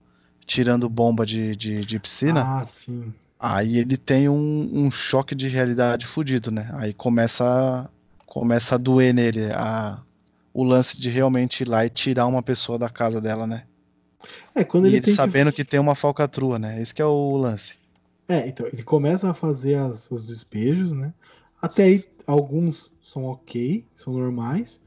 tirando 0.46 0.88
bomba 0.88 1.24
de, 1.26 1.54
de, 1.56 1.84
de 1.84 1.98
piscina. 1.98 2.42
Ah, 2.44 2.64
sim. 2.66 3.12
Aí 3.38 3.78
ele 3.78 3.96
tem 3.96 4.28
um, 4.28 4.70
um 4.72 4.90
choque 4.90 5.34
de 5.34 5.48
realidade 5.48 6.06
fudido, 6.06 6.50
né? 6.50 6.70
Aí 6.74 6.92
começa 6.92 7.90
começa 8.26 8.74
a 8.76 8.78
doer 8.78 9.12
nele 9.14 9.50
a, 9.52 9.98
o 10.54 10.62
lance 10.62 11.00
de 11.00 11.08
realmente 11.10 11.62
ir 11.62 11.68
lá 11.68 11.84
e 11.84 11.90
tirar 11.90 12.26
uma 12.26 12.42
pessoa 12.42 12.78
da 12.78 12.88
casa 12.88 13.20
dela, 13.20 13.46
né? 13.46 13.64
É, 14.54 14.64
quando 14.64 14.86
e 14.86 14.88
ele 14.88 14.96
ele 14.96 15.00
tem 15.00 15.14
sabendo 15.14 15.52
que... 15.52 15.64
tem 15.64 15.80
uma 15.80 15.94
falcatrua, 15.94 16.58
né? 16.58 16.80
Esse 16.80 16.94
que 16.94 17.02
é 17.02 17.04
o 17.04 17.36
lance. 17.36 17.76
que. 18.26 18.32
É, 18.32 18.46
então, 18.48 18.66
ele 18.66 18.82
começa 18.82 19.30
a 19.30 19.34
fazer 19.34 19.74
as- 19.76 20.10
os 20.10 20.26
despejos, 20.26 20.92
né? 20.92 21.12
Até 21.60 21.84
aí, 21.84 22.04
alguns 22.26 22.90
são 23.02 23.24
ok, 23.24 23.84
são 23.94 24.12
normais, 24.14 24.80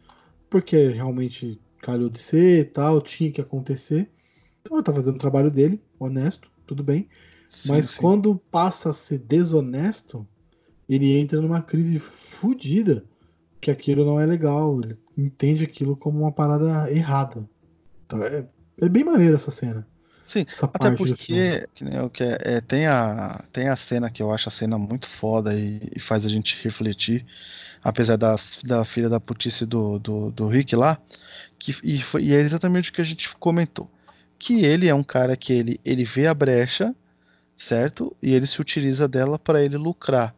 porque 0.49 0.89
realmente 0.89 1.59
calhou 1.81 2.09
de 2.09 2.19
ser 2.19 2.61
e 2.61 2.65
tal, 2.65 3.01
tinha 3.01 3.31
que 3.31 3.41
acontecer. 3.41 4.09
Então 4.61 4.77
ele 4.77 4.83
tá 4.83 4.93
fazendo 4.93 5.15
o 5.15 5.19
trabalho 5.19 5.51
dele, 5.51 5.81
honesto, 5.99 6.49
tudo 6.65 6.83
bem. 6.83 7.07
Mas 7.67 7.85
Sim, 7.87 7.91
sim. 7.93 8.01
quando 8.01 8.35
passa 8.49 8.89
a 8.89 8.93
ser 8.93 9.19
desonesto, 9.19 10.27
ele 10.87 11.17
entra 11.17 11.41
numa 11.41 11.61
crise 11.61 11.99
fodida, 11.99 13.05
que 13.61 13.69
aquilo 13.69 14.05
não 14.05 14.19
é 14.19 14.25
legal, 14.25 14.81
ele 14.81 14.97
entende 15.17 15.63
aquilo 15.63 15.95
como 15.95 16.19
uma 16.19 16.31
parada 16.31 16.91
errada. 16.91 17.47
Então 18.05 18.21
é, 18.23 18.47
é 18.81 18.89
bem 18.89 19.03
maneiro 19.03 19.35
essa 19.35 19.51
cena. 19.51 19.87
Sim, 20.25 20.45
Essa 20.49 20.65
Até 20.65 20.91
porque, 20.91 21.15
que 21.15 21.85
que 22.13 22.23
é, 22.23 22.37
é, 22.41 22.61
tem, 22.61 22.87
a, 22.87 23.43
tem 23.51 23.67
a 23.67 23.75
cena 23.75 24.09
que 24.09 24.21
eu 24.21 24.31
acho 24.31 24.47
a 24.47 24.51
cena 24.51 24.77
muito 24.77 25.07
foda 25.07 25.53
e, 25.53 25.91
e 25.95 25.99
faz 25.99 26.25
a 26.25 26.29
gente 26.29 26.57
refletir, 26.63 27.25
apesar 27.83 28.15
das, 28.15 28.59
da 28.63 28.85
filha 28.85 29.09
da 29.09 29.19
putice 29.19 29.65
do, 29.65 29.99
do, 29.99 30.31
do 30.31 30.47
Rick 30.47 30.75
lá, 30.75 30.97
que, 31.59 31.75
e, 31.83 32.01
foi, 32.01 32.23
e 32.23 32.33
é 32.33 32.39
exatamente 32.39 32.89
o 32.89 32.93
que 32.93 33.01
a 33.01 33.05
gente 33.05 33.35
comentou. 33.37 33.89
Que 34.39 34.65
ele 34.65 34.87
é 34.87 34.95
um 34.95 35.03
cara 35.03 35.35
que 35.37 35.53
ele, 35.53 35.79
ele 35.85 36.03
vê 36.03 36.27
a 36.27 36.33
brecha, 36.33 36.93
certo? 37.55 38.15
E 38.21 38.33
ele 38.33 38.47
se 38.47 38.59
utiliza 38.59 39.07
dela 39.07 39.37
para 39.37 39.63
ele 39.63 39.77
lucrar. 39.77 40.33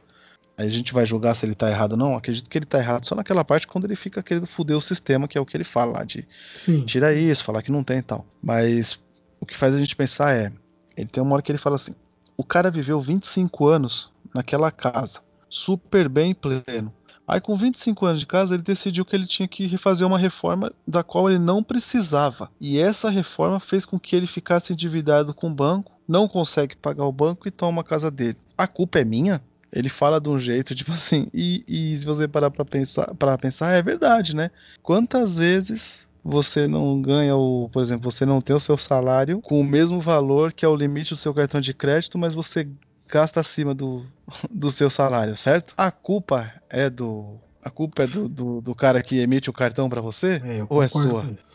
Aí 0.58 0.68
a 0.68 0.70
gente 0.70 0.94
vai 0.94 1.06
julgar 1.06 1.36
se 1.36 1.46
ele 1.46 1.56
tá 1.56 1.70
errado 1.70 1.94
ou 1.94 1.98
não. 1.98 2.16
Acredito 2.16 2.50
que 2.50 2.58
ele 2.58 2.66
tá 2.66 2.78
errado 2.80 3.06
só 3.06 3.14
naquela 3.16 3.44
parte 3.44 3.68
quando 3.68 3.86
ele 3.86 3.96
fica 3.96 4.24
querendo 4.24 4.48
foder 4.48 4.78
o 4.78 4.82
sistema, 4.82 5.28
que 5.28 5.38
é 5.38 5.42
o 5.42 5.46
que 5.46 5.58
ele 5.58 5.64
fala 5.64 6.00
lá, 6.00 6.04
de 6.04 6.26
Sim. 6.64 6.86
tira 6.86 7.14
isso, 7.14 7.44
falar 7.44 7.62
que 7.62 7.72
não 7.72 7.84
tem 7.84 8.00
e 8.00 8.04
tal. 8.04 8.26
Mas 8.42 9.00
o 9.46 9.48
que 9.48 9.56
faz 9.56 9.76
a 9.76 9.80
gente 9.80 9.96
pensar 9.96 10.36
é, 10.36 10.52
ele 10.98 11.08
tem 11.08 11.22
uma 11.22 11.34
hora 11.34 11.42
que 11.42 11.52
ele 11.52 11.60
fala 11.60 11.76
assim: 11.76 11.94
o 12.36 12.44
cara 12.44 12.72
viveu 12.72 13.00
25 13.00 13.68
anos 13.68 14.12
naquela 14.34 14.72
casa, 14.72 15.22
super 15.48 16.10
bem 16.10 16.34
pleno. 16.34 16.92
Aí 17.28 17.40
com 17.40 17.56
25 17.56 18.06
anos 18.06 18.20
de 18.20 18.28
casa, 18.28 18.54
ele 18.54 18.62
decidiu 18.62 19.04
que 19.04 19.16
ele 19.16 19.26
tinha 19.26 19.48
que 19.48 19.66
refazer 19.66 20.06
uma 20.06 20.18
reforma 20.18 20.72
da 20.88 21.04
qual 21.04 21.30
ele 21.30 21.40
não 21.40 21.64
precisava. 21.64 22.52
E 22.60 22.78
essa 22.78 23.10
reforma 23.10 23.60
fez 23.60 23.84
com 23.84 24.00
que 24.00 24.16
ele 24.16 24.28
ficasse 24.28 24.74
endividado 24.74 25.34
com 25.34 25.48
o 25.48 25.54
banco, 25.54 25.92
não 26.08 26.28
consegue 26.28 26.76
pagar 26.76 27.06
o 27.06 27.12
banco 27.12 27.48
e 27.48 27.52
toma 27.52 27.82
a 27.82 27.86
casa 27.86 28.12
dele. 28.12 28.38
A 28.56 28.68
culpa 28.68 29.00
é 29.00 29.04
minha? 29.04 29.42
Ele 29.74 29.90
fala 29.90 30.22
de 30.22 30.30
um 30.30 30.38
jeito, 30.38 30.76
tipo 30.76 30.92
assim, 30.92 31.28
e, 31.34 31.64
e 31.68 31.98
se 31.98 32.06
você 32.06 32.28
parar 32.28 32.52
pra 32.52 32.64
pensar, 32.64 33.14
para 33.16 33.38
pensar, 33.38 33.72
é 33.72 33.82
verdade, 33.82 34.36
né? 34.36 34.52
Quantas 34.84 35.38
vezes 35.38 36.05
você 36.26 36.68
não 36.68 37.00
ganha 37.00 37.36
o, 37.36 37.70
por 37.72 37.84
exemplo, 37.84 38.10
você 38.10 38.26
não 38.26 38.42
tem 38.42 38.56
o 38.56 38.60
seu 38.60 38.76
salário 38.80 39.40
com 39.42 39.62
o 39.62 39.64
mesmo 39.64 40.00
valor 40.00 40.52
que 40.52 40.66
é 40.66 40.68
o 40.68 40.76
limite 40.76 41.12
do 41.12 41.16
seu 41.16 41.32
cartão 41.32 41.62
de 41.62 41.72
crédito, 41.72 42.18
mas 42.18 42.34
você 42.34 42.68
gasta 43.08 43.40
acima 43.40 43.76
do, 43.76 44.04
do 44.50 44.72
seu 44.72 44.90
salário, 44.90 45.38
certo? 45.38 45.76
A 45.78 45.92
culpa 45.92 46.52
é 46.68 46.90
do 46.90 47.40
A 47.64 47.70
culpa 47.70 48.04
é 48.04 48.08
do, 48.08 48.28
do, 48.28 48.60
do 48.60 48.74
cara 48.74 49.04
que 49.04 49.20
emite 49.20 49.52
o 49.52 49.54
cartão 49.54 49.88
pra 49.88 50.02
você? 50.02 50.42
É, 50.44 50.66
Ou 50.68 50.82
é 50.82 50.88
sua? 50.88 51.30
isso. 51.32 51.46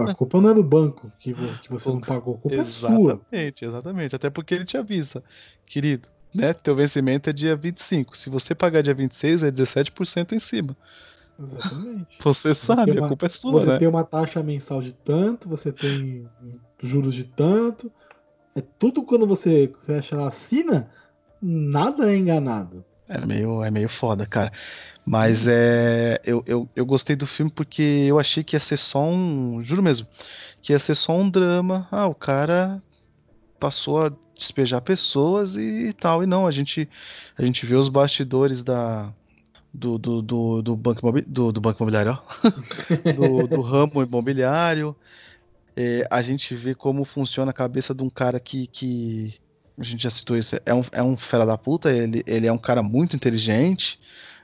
A 0.00 0.14
culpa, 0.14 0.40
não 0.40 0.50
é 0.50 0.54
do 0.54 0.62
banco 0.62 1.12
que 1.20 1.34
você, 1.34 1.60
que 1.60 1.70
você 1.70 1.88
não 1.90 2.00
pagou, 2.00 2.36
a 2.36 2.38
culpa 2.38 2.56
é 2.56 2.64
sua. 2.64 2.90
Exatamente, 2.90 3.64
exatamente. 3.64 4.16
Até 4.16 4.30
porque 4.30 4.54
ele 4.54 4.64
te 4.64 4.78
avisa, 4.78 5.22
querido, 5.66 6.08
né? 6.34 6.54
Teu 6.54 6.74
vencimento 6.74 7.28
é 7.28 7.32
dia 7.32 7.54
25. 7.54 8.16
Se 8.16 8.30
você 8.30 8.54
pagar 8.54 8.82
dia 8.82 8.94
26, 8.94 9.42
é 9.42 9.50
17% 9.50 10.32
em 10.32 10.38
cima. 10.38 10.74
Exatamente. 11.42 12.06
Você 12.22 12.54
sabe, 12.54 12.92
uma- 12.92 13.06
a 13.06 13.08
culpa 13.08 13.26
é 13.26 13.28
sua, 13.28 13.60
Você 13.60 13.66
né? 13.70 13.78
tem 13.78 13.88
uma 13.88 14.04
taxa 14.04 14.42
mensal 14.42 14.80
de 14.80 14.92
tanto, 14.92 15.48
você 15.48 15.72
tem 15.72 16.28
juros 16.82 17.14
de 17.14 17.24
tanto. 17.24 17.90
É 18.54 18.60
tudo 18.78 19.02
quando 19.02 19.26
você 19.26 19.72
fecha, 19.86 20.26
assina, 20.26 20.90
nada 21.40 22.12
é 22.12 22.16
enganado. 22.16 22.84
É 23.08 23.26
meio, 23.26 23.62
é 23.64 23.70
meio 23.70 23.88
foda, 23.88 24.24
cara. 24.24 24.52
Mas 25.04 25.46
é. 25.48 26.16
Eu, 26.24 26.42
eu, 26.46 26.68
eu 26.74 26.86
gostei 26.86 27.16
do 27.16 27.26
filme 27.26 27.50
porque 27.50 27.82
eu 28.08 28.18
achei 28.18 28.44
que 28.44 28.54
ia 28.56 28.60
ser 28.60 28.76
só 28.76 29.02
um. 29.04 29.62
Juro 29.62 29.82
mesmo. 29.82 30.06
Que 30.62 30.72
ia 30.72 30.78
ser 30.78 30.94
só 30.94 31.12
um 31.16 31.28
drama. 31.28 31.88
Ah, 31.90 32.06
o 32.06 32.14
cara 32.14 32.82
passou 33.58 34.04
a 34.06 34.12
despejar 34.36 34.80
pessoas 34.80 35.56
e 35.56 35.92
tal. 35.92 36.22
E 36.22 36.26
não, 36.26 36.46
a 36.46 36.50
gente, 36.50 36.88
a 37.36 37.44
gente 37.44 37.66
vê 37.66 37.74
os 37.74 37.88
bastidores 37.88 38.62
da. 38.62 39.12
Do, 39.74 39.96
do, 39.98 40.20
do, 40.20 40.62
do 40.62 40.76
banco, 40.76 41.00
imobi- 41.00 41.22
do, 41.22 41.50
do 41.50 41.60
banco 41.60 41.82
imobiliário, 41.82 42.18
do, 43.16 43.46
do 43.46 43.60
ramo 43.62 44.02
imobiliário. 44.02 44.94
É, 45.74 46.06
a 46.10 46.20
gente 46.20 46.54
vê 46.54 46.74
como 46.74 47.04
funciona 47.04 47.50
a 47.50 47.54
cabeça 47.54 47.94
de 47.94 48.02
um 48.02 48.10
cara 48.10 48.38
que, 48.38 48.66
que 48.66 49.34
a 49.78 49.82
gente 49.82 50.02
já 50.02 50.10
citou 50.10 50.36
isso, 50.36 50.56
é 50.66 50.74
um, 50.74 50.84
é 50.92 51.02
um 51.02 51.16
fera 51.16 51.46
da 51.46 51.56
puta, 51.56 51.90
ele, 51.90 52.22
ele 52.26 52.46
é 52.46 52.52
um 52.52 52.58
cara 52.58 52.82
muito 52.82 53.16
inteligente, 53.16 53.98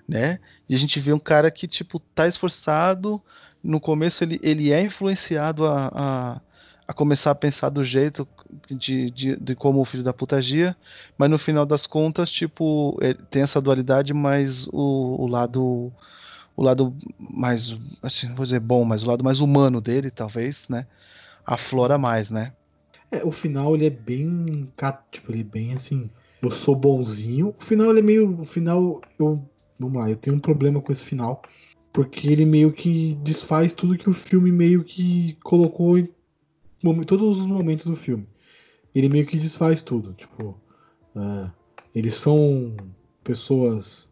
né? 0.08 0.40
E 0.68 0.74
a 0.74 0.78
gente 0.78 0.98
vê 1.00 1.12
um 1.12 1.18
cara 1.18 1.50
que, 1.50 1.68
tipo, 1.68 2.00
tá 2.00 2.26
esforçado, 2.26 3.22
no 3.62 3.78
começo 3.80 4.24
ele, 4.24 4.40
ele 4.42 4.72
é 4.72 4.80
influenciado 4.80 5.66
a, 5.66 5.90
a, 5.94 6.40
a 6.88 6.94
começar 6.94 7.30
a 7.30 7.34
pensar 7.34 7.68
do 7.68 7.84
jeito 7.84 8.26
de, 8.66 9.10
de, 9.10 9.36
de 9.36 9.54
como 9.54 9.78
o 9.80 9.84
filho 9.84 10.02
da 10.02 10.14
puta 10.14 10.36
agia, 10.36 10.74
mas 11.18 11.28
no 11.28 11.36
final 11.36 11.66
das 11.66 11.86
contas, 11.86 12.30
tipo, 12.30 12.98
tem 13.30 13.42
essa 13.42 13.60
dualidade, 13.60 14.14
mas 14.14 14.66
o, 14.72 15.22
o 15.22 15.26
lado 15.26 15.92
o 16.56 16.62
lado 16.62 16.92
mais, 17.16 17.78
assim, 18.02 18.34
vou 18.34 18.44
dizer 18.44 18.58
bom, 18.58 18.84
mas 18.84 19.04
o 19.04 19.06
lado 19.06 19.22
mais 19.22 19.40
humano 19.40 19.80
dele, 19.80 20.10
talvez, 20.10 20.68
né? 20.68 20.86
Aflora 21.46 21.96
mais, 21.96 22.32
né? 22.32 22.52
É, 23.12 23.24
o 23.24 23.30
final 23.30 23.76
ele 23.76 23.86
é 23.86 23.90
bem. 23.90 24.68
Tipo, 25.12 25.30
ele 25.30 25.42
é 25.42 25.44
bem 25.44 25.74
assim. 25.74 26.10
Eu 26.42 26.50
sou 26.50 26.74
bonzinho. 26.74 27.54
O 27.58 27.64
final 27.64 27.90
ele 27.90 28.00
é 28.00 28.02
meio. 28.02 28.40
O 28.40 28.44
final. 28.44 29.00
Eu. 29.18 29.40
Vamos 29.78 30.02
lá, 30.02 30.10
eu 30.10 30.16
tenho 30.16 30.34
um 30.34 30.40
problema 30.40 30.80
com 30.80 30.92
esse 30.92 31.04
final. 31.04 31.42
Porque 31.92 32.28
ele 32.28 32.44
meio 32.44 32.72
que 32.72 33.14
desfaz 33.22 33.72
tudo 33.72 33.96
que 33.96 34.10
o 34.10 34.12
filme 34.12 34.50
meio 34.50 34.82
que 34.82 35.38
colocou 35.44 35.96
todos 37.06 37.38
os 37.38 37.46
momentos 37.46 37.86
do 37.86 37.96
filme. 37.96 38.26
Ele 38.94 39.08
meio 39.08 39.26
que 39.26 39.38
desfaz 39.38 39.82
tudo. 39.82 40.12
Tipo. 40.14 40.60
ah, 41.14 41.50
eles 41.94 42.14
são 42.14 42.76
pessoas. 43.24 44.10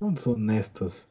Não 0.00 0.12
desonestas, 0.12 1.08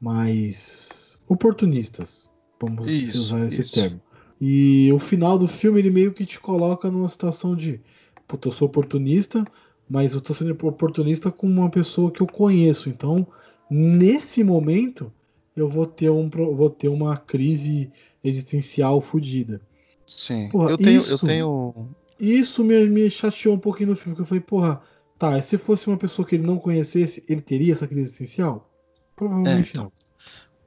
mas. 0.00 1.20
oportunistas. 1.28 2.30
Vamos 2.60 2.88
Isso, 2.88 3.20
usar 3.20 3.46
esse 3.46 3.60
isso. 3.60 3.74
termo. 3.74 4.00
E 4.40 4.92
o 4.92 4.98
final 4.98 5.38
do 5.38 5.48
filme 5.48 5.78
ele 5.78 5.90
meio 5.90 6.12
que 6.12 6.26
te 6.26 6.38
coloca 6.38 6.90
numa 6.90 7.08
situação 7.08 7.54
de, 7.56 7.80
puta, 8.26 8.48
eu 8.48 8.52
sou 8.52 8.68
oportunista, 8.68 9.44
mas 9.88 10.12
eu 10.12 10.20
tô 10.20 10.34
sendo 10.34 10.52
oportunista 10.66 11.30
com 11.30 11.46
uma 11.46 11.70
pessoa 11.70 12.10
que 12.10 12.20
eu 12.20 12.26
conheço. 12.26 12.88
Então, 12.88 13.26
nesse 13.70 14.44
momento, 14.44 15.12
eu 15.56 15.68
vou 15.68 15.86
ter, 15.86 16.10
um, 16.10 16.28
vou 16.28 16.68
ter 16.68 16.88
uma 16.88 17.16
crise 17.16 17.90
existencial 18.22 19.00
fodida. 19.00 19.60
Sim. 20.06 20.48
Porra, 20.50 20.70
eu 20.70 20.78
tenho, 20.78 20.98
eu 20.98 21.02
isso- 21.02 21.26
tenho. 21.26 21.88
E 22.18 22.38
isso 22.38 22.64
me, 22.64 22.86
me 22.88 23.10
chateou 23.10 23.54
um 23.54 23.58
pouquinho 23.58 23.90
no 23.90 23.96
filme, 23.96 24.14
porque 24.14 24.22
eu 24.22 24.26
falei, 24.26 24.40
porra, 24.42 24.82
tá, 25.18 25.38
e 25.38 25.42
se 25.42 25.58
fosse 25.58 25.86
uma 25.86 25.96
pessoa 25.98 26.26
que 26.26 26.34
ele 26.36 26.46
não 26.46 26.58
conhecesse, 26.58 27.22
ele 27.28 27.40
teria 27.42 27.72
essa 27.72 27.86
crise 27.86 28.02
existencial? 28.02 28.70
Provavelmente 29.14 29.68
É, 29.68 29.70
então. 29.70 29.84
não. 29.84 29.92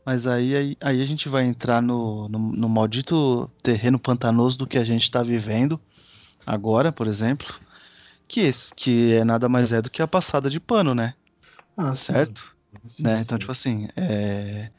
Mas 0.06 0.26
aí, 0.28 0.56
aí, 0.56 0.78
aí 0.82 1.02
a 1.02 1.06
gente 1.06 1.30
vai 1.30 1.46
entrar 1.46 1.82
no, 1.82 2.28
no, 2.30 2.40
no 2.40 2.70
maldito 2.70 3.50
terreno 3.62 4.00
pantanoso 4.00 4.58
do 4.58 4.68
que 4.68 4.78
a 4.78 4.84
gente 4.84 5.04
está 5.04 5.22
vivendo 5.22 5.80
agora, 6.46 6.92
por 6.92 7.08
exemplo. 7.08 7.48
Que, 8.28 8.42
esse, 8.42 8.74
que 8.76 9.14
é 9.14 9.24
nada 9.24 9.50
mais 9.50 9.72
é 9.74 9.82
do 9.82 9.90
que 9.90 10.02
a 10.02 10.08
passada 10.08 10.50
de 10.50 10.60
pano, 10.60 10.96
né? 10.96 11.16
Ah, 11.78 11.96
sim, 11.96 12.06
certo? 12.06 12.56
sim, 12.88 13.04
né? 13.04 13.18
sim. 13.18 13.22
Então, 13.22 13.38
tipo 13.40 13.52
assim, 13.52 13.88
é... 13.96 14.72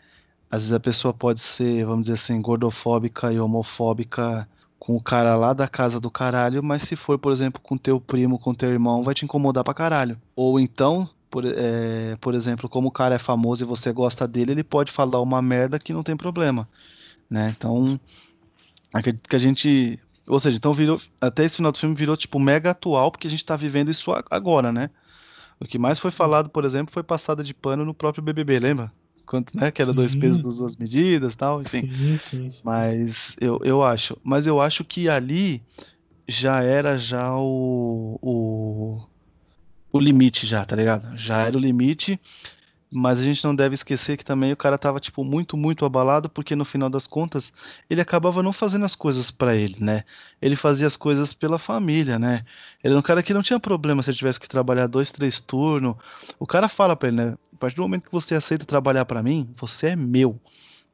às 0.51 0.63
vezes 0.63 0.73
a 0.73 0.81
pessoa 0.81 1.15
pode 1.15 1.41
ser, 1.41 1.85
vamos 1.85 2.03
dizer 2.03 2.15
assim, 2.15 2.41
gordofóbica 2.41 3.33
e 3.33 3.39
homofóbica 3.39 4.49
com 4.79 4.97
o 4.97 5.03
cara 5.03 5.37
lá 5.37 5.53
da 5.53 5.69
casa 5.69 6.01
do 6.01 6.11
caralho, 6.11 6.63
mas 6.63 6.83
se 6.85 6.97
for, 6.97 7.19
por 7.19 7.31
exemplo, 7.31 7.61
com 7.61 7.77
teu 7.77 8.01
primo, 8.01 8.39
com 8.39 8.55
teu 8.55 8.71
irmão, 8.71 9.05
vai 9.05 9.15
te 9.15 9.25
incomodar 9.25 9.63
pra 9.63 9.75
caralho. 9.75 10.21
Ou 10.35 10.59
então, 10.59 11.09
por, 11.31 11.45
é, 11.47 12.17
por 12.21 12.35
exemplo, 12.35 12.69
como 12.69 12.89
o 12.89 12.91
cara 12.91 13.15
é 13.15 13.19
famoso 13.19 13.63
e 13.63 13.67
você 13.67 13.93
gosta 13.93 14.27
dele, 14.27 14.53
ele 14.53 14.65
pode 14.65 14.91
falar 14.91 15.21
uma 15.21 15.41
merda 15.41 15.79
que 15.79 15.93
não 15.93 16.03
tem 16.03 16.17
problema, 16.17 16.69
né? 17.29 17.55
Então, 17.57 18.01
acredito 18.93 19.29
que 19.29 19.37
a 19.37 19.39
gente. 19.39 20.01
Ou 20.27 20.41
seja, 20.41 20.57
então 20.57 20.73
virou. 20.73 21.01
Até 21.21 21.45
esse 21.45 21.57
final 21.57 21.71
do 21.71 21.79
filme 21.79 21.95
virou, 21.95 22.17
tipo, 22.17 22.41
mega 22.41 22.71
atual, 22.71 23.11
porque 23.11 23.27
a 23.27 23.31
gente 23.31 23.45
tá 23.45 23.57
vivendo 23.57 23.91
isso 23.91 24.11
agora, 24.31 24.73
né? 24.73 24.91
O 25.61 25.67
que 25.67 25.79
mais 25.79 25.99
foi 25.99 26.11
falado, 26.11 26.49
por 26.49 26.65
exemplo, 26.65 26.93
foi 26.93 27.03
passada 27.03 27.45
de 27.45 27.53
pano 27.53 27.85
no 27.85 27.95
próprio 27.95 28.25
BBB, 28.25 28.59
lembra? 28.59 28.91
Quanto, 29.31 29.57
né? 29.57 29.71
Que 29.71 29.81
era 29.81 29.93
dois 29.93 30.11
Sim. 30.11 30.19
pesos, 30.19 30.59
duas 30.59 30.75
medidas 30.75 31.37
tal, 31.37 31.61
enfim. 31.61 31.89
Sim, 31.89 32.19
sim, 32.19 32.51
sim. 32.51 32.61
Mas 32.65 33.37
eu, 33.41 33.61
eu 33.63 33.81
acho. 33.81 34.17
Mas 34.25 34.45
eu 34.45 34.61
acho 34.61 34.85
que 34.85 35.09
ali 35.09 35.63
já 36.27 36.61
era 36.65 36.99
já 36.99 37.37
o, 37.37 38.19
o, 38.21 39.01
o 39.93 40.01
limite 40.01 40.49
já, 40.49 40.65
tá 40.65 40.75
ligado? 40.75 41.17
Já 41.17 41.43
era 41.43 41.57
o 41.57 41.61
limite. 41.61 42.21
Mas 42.93 43.21
a 43.21 43.23
gente 43.23 43.45
não 43.45 43.55
deve 43.55 43.75
esquecer 43.75 44.17
que 44.17 44.25
também 44.25 44.53
o 44.53 44.57
cara 44.57 44.77
tava, 44.77 44.99
tipo, 44.99 45.23
muito, 45.23 45.57
muito 45.57 45.85
abalado, 45.85 46.29
porque 46.29 46.57
no 46.57 46.65
final 46.65 46.91
das 46.91 47.07
contas, 47.07 47.53
ele 47.89 48.01
acabava 48.01 48.43
não 48.43 48.53
fazendo 48.53 48.85
as 48.85 48.97
coisas 48.97 49.31
pra 49.31 49.55
ele, 49.55 49.77
né? 49.79 50.03
Ele 50.43 50.57
fazia 50.57 50.87
as 50.89 50.97
coisas 50.97 51.33
pela 51.33 51.59
família, 51.59 52.19
né? 52.19 52.45
Ele 52.83 52.93
era 52.95 52.99
um 52.99 53.03
cara 53.03 53.23
que 53.23 53.33
não 53.33 53.43
tinha 53.43 53.61
problema 53.61 54.03
se 54.03 54.11
ele 54.11 54.19
tivesse 54.19 54.41
que 54.41 54.49
trabalhar 54.49 54.89
dois, 54.89 55.13
três 55.13 55.41
turnos. 55.41 55.95
O 56.39 56.47
cara 56.47 56.69
fala 56.69 56.97
pra 56.97 57.09
ele, 57.09 57.17
né? 57.19 57.37
A 57.55 57.57
partir 57.59 57.77
do 57.77 57.83
momento 57.83 58.07
que 58.07 58.13
você 58.13 58.35
aceita 58.35 58.65
trabalhar 58.65 59.05
pra 59.05 59.23
mim, 59.23 59.49
você 59.57 59.89
é 59.89 59.97
meu. 59.97 60.41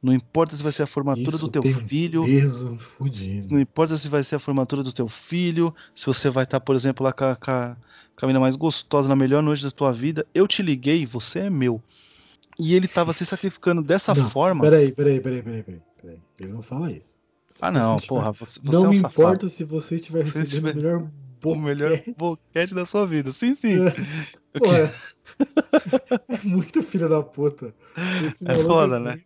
Não 0.01 0.13
importa 0.13 0.55
se 0.55 0.61
vai 0.63 0.71
ser 0.71 0.83
a 0.83 0.87
formatura 0.87 1.35
Isso 1.35 1.45
do 1.45 1.51
teu 1.51 1.63
filho, 1.63 2.23
Peso 2.25 2.77
fudido. 2.77 3.47
não 3.51 3.59
importa 3.59 3.97
se 3.97 4.07
vai 4.07 4.23
ser 4.23 4.35
a 4.35 4.39
formatura 4.39 4.83
do 4.83 4.93
teu 4.93 5.07
filho, 5.07 5.73
se 5.95 6.05
você 6.05 6.29
vai 6.29 6.43
estar, 6.43 6.59
por 6.59 6.75
exemplo, 6.75 7.03
lá 7.03 7.11
com 7.11 7.25
a, 7.25 7.35
com 7.35 7.49
a- 7.51 7.75
com 8.15 8.25
a 8.25 8.27
mina 8.27 8.39
mais 8.39 8.55
gostosa 8.55 9.07
na 9.09 9.15
melhor 9.15 9.41
noite 9.43 9.63
da 9.63 9.71
tua 9.71 9.91
vida. 9.91 10.25
Eu 10.33 10.47
te 10.47 10.61
liguei, 10.61 11.05
você 11.05 11.39
é 11.39 11.49
meu. 11.49 11.81
E 12.59 12.73
ele 12.73 12.87
tava 12.87 13.13
se 13.13 13.25
sacrificando 13.25 13.81
dessa 13.83 14.13
Não, 14.15 14.29
forma. 14.29 14.61
Peraí, 14.63 14.91
peraí, 14.91 15.19
peraí, 15.19 15.41
peraí, 15.43 15.63
peraí, 15.63 15.81
peraí. 16.01 16.17
Ele 16.39 16.51
não 16.53 16.61
fala 16.63 16.91
isso. 16.91 17.17
Se 17.49 17.57
Ah, 17.63 17.71
não, 17.71 17.97
você 17.99 18.07
porra, 18.07 18.31
você, 18.31 18.59
você 18.63 18.71
Não 18.75 18.85
é 18.85 18.87
um 18.87 18.89
me 18.91 18.95
safado. 18.97 19.21
importa 19.21 19.49
se 19.49 19.63
você 19.63 19.95
estiver 19.95 20.23
recebendo 20.23 20.43
estiver- 20.45 20.71
o 20.71 20.75
melhor 20.75 21.09
O 21.43 21.55
melhor 21.55 21.89
boquete. 21.91 22.15
boquete 22.17 22.75
da 22.75 22.85
sua 22.85 23.05
vida. 23.05 23.31
Sim, 23.31 23.53
sim. 23.55 23.77
É. 23.85 23.93
Porra, 24.59 24.93
é 26.29 26.39
muito 26.43 26.81
filho 26.83 27.07
da 27.07 27.21
puta. 27.21 27.73
Esse 28.33 28.47
É 28.49 28.57
foda, 28.63 28.99
né? 28.99 29.19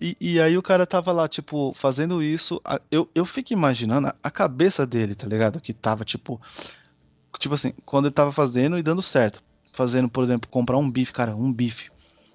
E, 0.00 0.16
e 0.20 0.40
aí 0.40 0.58
o 0.58 0.62
cara 0.62 0.84
tava 0.84 1.12
lá, 1.12 1.28
tipo, 1.28 1.72
fazendo 1.74 2.22
isso. 2.22 2.60
a- 2.64 2.80
Eu, 2.90 3.08
eu 3.14 3.24
fico 3.24 3.52
imaginando 3.52 4.08
a, 4.08 4.14
a 4.22 4.30
cabeça 4.30 4.84
dele, 4.84 5.14
tá 5.14 5.26
ligado? 5.28 5.60
Que 5.60 5.72
tava, 5.72 6.04
tipo. 6.04 6.40
Tipo 7.38 7.54
assim, 7.54 7.72
quando 7.86 8.06
ele 8.06 8.14
tava 8.14 8.32
fazendo 8.32 8.76
e 8.76 8.82
dando 8.82 9.00
certo. 9.00 9.42
Fazendo, 9.72 10.08
por 10.08 10.24
exemplo, 10.24 10.50
comprar 10.50 10.76
um 10.76 10.90
bife, 10.90 11.12
cara, 11.12 11.36
um 11.36 11.52
bife. 11.52 11.90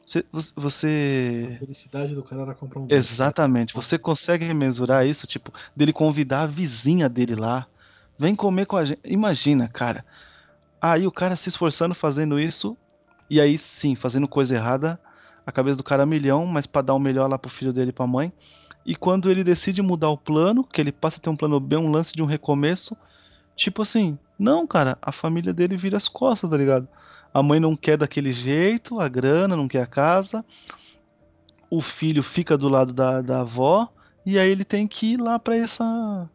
Você. 0.05 0.19
A 0.31 0.61
você... 0.61 1.57
felicidade 1.59 2.15
do 2.15 2.23
cara 2.23 2.43
era 2.43 2.55
comprar 2.55 2.79
um 2.79 2.87
Exatamente. 2.89 3.73
Você 3.73 3.99
consegue 3.99 4.51
mensurar 4.53 5.05
isso, 5.05 5.27
tipo, 5.27 5.51
dele 5.75 5.91
convidar 5.91 6.43
a 6.43 6.47
vizinha 6.47 7.09
dele 7.09 7.35
lá. 7.35 7.67
Vem 8.17 8.33
comer 8.33 8.65
com 8.65 8.77
a 8.77 8.85
gente. 8.85 9.01
Imagina, 9.03 9.67
cara. 9.67 10.05
Aí 10.81 11.05
o 11.05 11.11
cara 11.11 11.35
se 11.35 11.49
esforçando 11.49 11.93
fazendo 11.93 12.39
isso. 12.39 12.77
E 13.29 13.41
aí 13.41 13.57
sim, 13.57 13.93
fazendo 13.93 14.27
coisa 14.27 14.55
errada. 14.55 14.97
A 15.47 15.51
cabeça 15.53 15.77
do 15.77 15.83
cara 15.83 16.03
é 16.03 16.05
milhão, 16.05 16.45
mas 16.45 16.67
pra 16.67 16.81
dar 16.81 16.93
o 16.93 16.99
melhor 16.99 17.29
lá 17.29 17.39
pro 17.39 17.49
filho 17.49 17.71
dele 17.71 17.91
e 17.91 17.93
pra 17.93 18.05
mãe. 18.05 18.33
E 18.85 18.97
quando 18.97 19.31
ele 19.31 19.45
decide 19.45 19.81
mudar 19.81 20.09
o 20.09 20.17
plano, 20.17 20.61
que 20.61 20.81
ele 20.81 20.91
passa 20.91 21.19
a 21.19 21.21
ter 21.21 21.29
um 21.29 21.37
plano 21.37 21.57
B, 21.57 21.77
um 21.77 21.89
lance 21.89 22.13
de 22.13 22.21
um 22.21 22.25
recomeço. 22.25 22.97
Tipo 23.55 23.83
assim, 23.83 24.19
não, 24.37 24.67
cara, 24.67 24.97
a 25.01 25.09
família 25.13 25.53
dele 25.53 25.77
vira 25.77 25.95
as 25.95 26.09
costas, 26.09 26.49
tá 26.49 26.57
ligado? 26.57 26.85
A 27.33 27.41
mãe 27.41 27.61
não 27.61 27.77
quer 27.77 27.95
daquele 27.95 28.33
jeito, 28.33 28.99
a 28.99 29.07
grana, 29.07 29.55
não 29.55 29.69
quer 29.69 29.83
a 29.83 29.87
casa. 29.87 30.43
O 31.69 31.79
filho 31.79 32.21
fica 32.21 32.57
do 32.57 32.67
lado 32.67 32.91
da, 32.91 33.21
da 33.21 33.39
avó. 33.39 33.87
E 34.25 34.37
aí 34.37 34.49
ele 34.49 34.65
tem 34.65 34.85
que 34.85 35.13
ir 35.13 35.17
lá 35.17 35.39
pra 35.39 35.55
essa. 35.55 36.29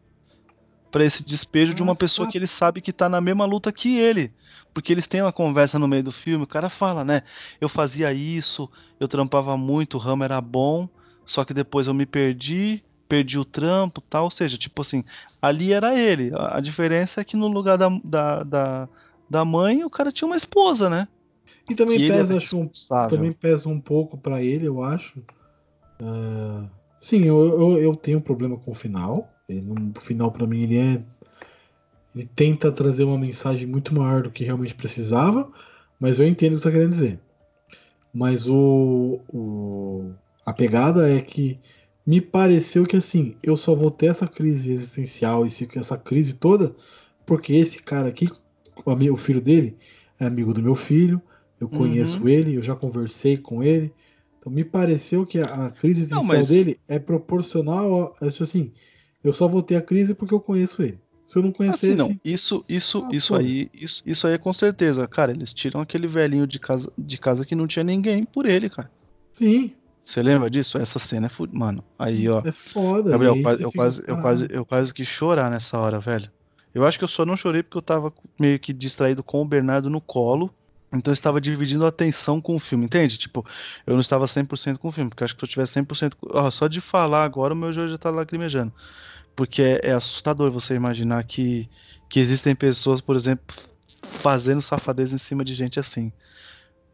Para 0.93 1.05
esse 1.05 1.25
despejo 1.25 1.73
de 1.73 1.83
uma 1.83 1.97
pessoa 1.97 2.31
que 2.31 2.37
ele 2.37 2.47
sabe 2.47 2.83
que 2.83 2.93
tá 2.93 3.09
na 3.09 3.19
mesma 3.19 3.47
luta 3.47 3.73
que 3.73 3.99
ele. 3.99 4.31
Porque 4.75 4.93
eles 4.93 5.07
têm 5.07 5.23
uma 5.23 5.33
conversa 5.33 5.79
no 5.79 5.89
meio 5.89 6.05
do 6.05 6.13
filme, 6.13 6.45
o 6.45 6.47
cara 6.47 6.69
fala, 6.69 7.03
né? 7.03 7.23
Eu 7.59 7.69
fazia 7.69 8.13
isso, 8.13 8.71
eu 9.01 9.09
trampava 9.09 9.57
muito, 9.57 9.95
o 9.95 9.99
ramo 9.99 10.23
era 10.23 10.39
bom, 10.39 10.87
só 11.25 11.45
que 11.45 11.55
depois 11.55 11.87
eu 11.87 11.95
me 11.95 12.05
perdi, 12.05 12.85
perdi 13.09 13.39
o 13.39 13.45
trampo, 13.45 14.03
tal. 14.03 14.25
Ou 14.25 14.31
seja, 14.31 14.59
tipo 14.59 14.83
assim, 14.83 15.03
ali 15.41 15.73
era 15.73 15.99
ele. 15.99 16.31
A, 16.35 16.61
diferença 16.61 17.23
é 17.23 17.25
que 17.25 17.39
no 17.39 17.49
lugar 17.49 17.79
da, 17.79 17.89
da, 18.05 18.43
da, 18.43 18.89
da 19.31 19.45
mãe, 19.47 19.83
o 19.85 19.91
cara 19.91 20.13
tinha 20.13 20.29
uma 20.29 20.37
esposa, 20.37 20.91
né? 20.91 21.09
E 21.71 21.75
também 21.75 21.99
que 21.99 22.09
pesa, 22.09 22.35
era 22.35 22.43
acho, 22.43 22.59
um, 22.59 22.71
também 23.09 23.33
pesa 23.33 23.67
um 23.67 23.81
pouco 23.81 24.19
pra 24.19 24.43
ele, 24.43 24.69
eu 24.69 24.83
acho. 24.83 25.23
Ah, 26.03 26.67
sim, 27.01 27.25
eu, 27.25 27.43
eu, 27.59 27.79
eu 27.79 27.97
tenho 27.97 28.19
um 28.19 28.23
problema 28.23 28.59
com 28.59 28.73
o 28.73 28.75
final. 28.75 29.32
Ele, 29.53 29.63
no 29.63 30.01
final, 30.01 30.31
pra 30.33 30.47
mim, 30.47 30.63
ele 30.63 30.79
é. 30.79 31.03
Ele 32.15 32.29
tenta 32.37 32.71
trazer 32.71 33.05
uma 33.05 33.19
mensagem 33.19 33.67
muito 33.67 33.95
maior 33.95 34.23
do 34.23 34.31
que 34.31 34.45
realmente 34.45 34.75
precisava, 34.75 35.51
mas 35.99 36.21
eu 36.21 36.27
entendo 36.27 36.53
o 36.53 36.57
que 36.57 36.63
você 36.63 36.69
está 36.69 36.71
querendo 36.71 36.91
dizer. 36.91 37.19
Mas 38.13 38.47
o, 38.47 39.21
o, 39.33 40.11
a 40.45 40.53
pegada 40.53 41.09
é 41.11 41.21
que 41.21 41.59
me 42.07 42.21
pareceu 42.21 42.85
que 42.85 42.97
assim, 42.97 43.35
eu 43.43 43.57
só 43.57 43.75
vou 43.75 43.91
ter 43.91 44.07
essa 44.07 44.27
crise 44.27 44.71
existencial, 44.71 45.47
essa 45.47 45.97
crise 45.97 46.35
toda, 46.35 46.75
porque 47.25 47.55
esse 47.55 47.83
cara 47.83 48.09
aqui, 48.09 48.29
o, 48.85 49.17
filho 49.17 49.41
dele, 49.41 49.77
é 50.19 50.27
amigo 50.27 50.53
do 50.53 50.63
meu 50.63 50.75
filho, 50.75 51.23
eu 51.61 51.69
conheço 51.69 52.19
Uhum. 52.23 52.29
ele, 52.29 52.55
eu 52.57 52.63
já 52.63 52.75
conversei 52.75 53.37
com 53.37 53.63
ele. 53.63 53.93
Então 54.39 54.53
me 54.53 54.65
pareceu 54.65 55.25
que 55.25 55.39
a, 55.39 55.67
a 55.67 55.71
crise 55.71 56.01
Não, 56.11 56.19
existencial 56.19 56.43
mas- 56.43 56.49
dele 56.49 56.81
é 56.89 56.99
proporcional 56.99 58.15
a, 58.21 58.27
assim, 58.27 58.73
eu 59.23 59.33
só 59.33 59.47
vou 59.49 59.63
ter 59.63 59.77
a 59.77 59.83
crise 59.83 60.15
porque 60.15 60.35
eu 60.35 60.41
conheço 60.41 60.83
ele. 60.83 60.99
Se 61.27 61.39
eu 61.39 61.43
não 61.43 61.53
conhecesse, 61.53 61.93
Assim, 61.93 62.13
não, 62.13 62.21
isso, 62.25 62.65
isso, 62.69 63.07
Ah, 63.07 63.15
isso 63.15 63.35
aí, 63.35 63.71
isso, 63.73 64.03
isso 64.05 64.27
aí 64.27 64.35
é 64.35 64.39
com 64.39 64.53
certeza, 64.53 65.07
cara. 65.09 65.33
Eles 65.33 65.53
tiram 65.53 65.81
aquele 65.81 66.07
velhinho 66.07 66.47
de 66.47 66.59
casa, 66.59 66.93
de 66.99 67.17
casa 67.17 67.47
que 67.47 67.55
não 67.55 67.67
tinha 67.67 67.85
ninguém 67.85 68.25
por 68.25 68.45
ele, 68.45 68.69
cara. 68.69 68.91
sim, 69.33 69.73
Você 70.05 70.21
lembra 70.23 70.51
disso? 70.51 70.77
Essa 70.77 70.99
cena 70.99 71.27
é 71.27 71.31
fu... 71.31 71.49
Mano, 71.53 71.83
aí, 71.99 72.29
ó. 72.29 72.43
é 72.45 72.53
foda. 72.53 73.11
Gabriel, 73.11 73.37
eu, 73.37 73.57
fica, 73.57 73.71
quase, 73.73 74.03
eu, 74.07 74.17
quase, 74.19 74.49
eu 74.51 74.67
quase 74.67 74.93
que 74.93 75.05
chorar 75.05 75.51
nessa 75.51 75.79
hora, 75.79 76.01
velho. 76.01 76.29
Eu 76.75 76.85
acho 76.85 76.99
que 76.99 77.05
eu 77.05 77.09
só 77.09 77.25
não 77.25 77.37
chorei 77.37 77.63
porque 77.63 77.79
eu 77.79 77.83
tava 77.83 78.13
meio 78.39 78.59
que 78.59 78.73
distraído 78.73 79.23
com 79.23 79.41
o 79.41 79.45
Bernardo 79.45 79.89
no 79.89 80.01
colo. 80.01 80.53
Então 80.93 81.11
eu 81.11 81.15
estava 81.15 81.41
dividindo 81.41 81.87
a 81.87 81.89
atenção 81.89 82.41
com 82.41 82.55
o 82.55 82.59
filme, 82.59 82.85
entende? 82.85 83.17
Tipo, 83.17 83.47
eu 83.87 83.95
não 83.95 84.01
estava 84.03 84.27
100% 84.27 84.77
com 84.79 84.89
o 84.89 84.93
filme, 84.93 85.09
porque 85.09 85.23
eu 85.23 85.25
acho 85.25 85.35
que 85.35 85.41
se 85.41 85.45
eu 85.47 85.49
tivesse 85.49 85.73
100%. 85.81 86.15
com- 86.17 86.29
Ó, 86.37 86.51
só 86.51 86.67
de 86.69 86.81
falar 86.83 87.25
agora 87.25 87.55
o 87.55 87.57
meu 87.57 87.73
joelho 87.73 87.89
já 87.91 87.97
tá 87.97 88.11
lacrimejando. 88.11 88.73
Porque 89.35 89.63
é, 89.63 89.81
é 89.85 89.93
assustador 89.93 90.51
você 90.51 90.75
imaginar 90.75 91.25
que, 91.25 91.69
que 92.09 92.21
existem 92.21 92.55
pessoas, 92.55 93.01
por 93.01 93.17
exemplo, 93.17 93.45
fazendo 94.03 94.61
safadeza 94.61 95.15
em 95.15 95.19
cima 95.19 95.45
de 95.45 95.55
gente 95.55 95.81
assim. 95.81 96.13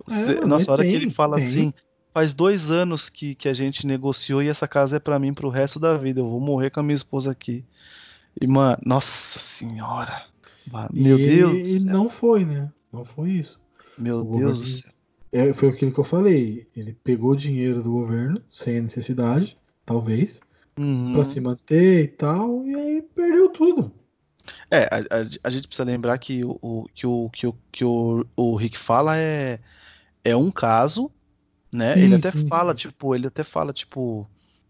Você- 0.07 0.37
mas 0.41 0.47
nossa, 0.47 0.71
a 0.71 0.75
hora 0.75 0.85
que 0.85 0.91
tem, 0.91 0.97
ele 1.03 1.11
fala 1.11 1.37
tem. 1.37 1.47
assim, 1.47 1.75
faz 2.15 2.33
dois 2.35 2.71
anos 2.71 3.09
que, 3.09 3.35
que 3.35 3.49
a 3.49 3.55
gente 3.55 3.87
negociou 3.87 4.43
e 4.43 4.49
essa 4.49 4.67
casa 4.69 4.97
é 4.97 5.01
pra 5.01 5.19
mim 5.19 5.35
pro 5.35 5.49
resto 5.49 5.79
da 5.81 5.97
vida. 5.97 6.21
Eu 6.21 6.29
vou 6.29 6.41
morrer 6.41 6.71
com 6.71 6.81
a 6.81 6.83
minha 6.83 6.95
esposa 6.95 7.31
aqui. 7.31 7.65
E, 8.41 8.47
mano, 8.47 8.79
nossa 8.87 9.39
senhora. 9.39 10.25
E 10.93 11.01
Meu 11.03 11.19
ele- 11.19 11.29
Deus 11.37 11.69
E 11.69 11.85
não 11.87 12.09
foi, 12.09 12.45
né? 12.45 12.71
Não 12.93 13.05
foi 13.05 13.31
isso. 13.33 13.61
Meu 13.97 14.21
o 14.21 14.39
Deus 14.39 14.61
do 14.61 14.67
céu. 14.67 14.93
É, 15.33 15.53
foi 15.53 15.69
aquilo 15.71 15.93
que 15.93 15.99
eu 16.01 16.05
falei. 16.05 16.67
Ele 16.75 16.97
pegou 17.05 17.35
dinheiro 17.35 17.83
do 17.83 17.91
governo, 17.91 18.41
sem 18.51 18.81
necessidade, 18.81 19.59
talvez, 19.85 20.41
Uhum. 20.79 21.13
pra 21.13 21.25
se 21.25 21.41
manter 21.41 22.05
e 22.05 22.09
tal, 22.09 22.67
e 22.67 22.75
aí 22.75 23.03
perdeu 23.03 23.51
tudo. 23.51 23.93
É, 24.71 24.85
a, 24.85 24.99
a- 24.99 25.29
a 25.45 25.51
gente 25.51 25.67
precisa 25.69 25.85
lembrar 25.85 26.19
que 26.19 26.45
o, 26.45 26.59
o- 26.63 26.87
que 26.95 27.07
o, 27.07 27.31
que 27.31 27.47
o, 27.47 27.55
que 27.73 27.85
o, 27.85 28.25
o 28.37 28.57
Rick 28.57 28.79
fala 28.79 29.17
é, 29.17 29.61
é 30.25 30.37
um 30.37 30.51
caso, 30.53 31.13
né? 31.73 32.03
Sim, 32.03 32.05
ele 32.05 32.15
até 32.17 32.33
sim, 32.33 32.51
fala, 32.51 32.75
sim. 32.75 32.75
tipo, 32.75 33.15
ele 33.15 33.27
até 33.29 33.45
fala, 33.45 33.73
tipo, 33.73 34.29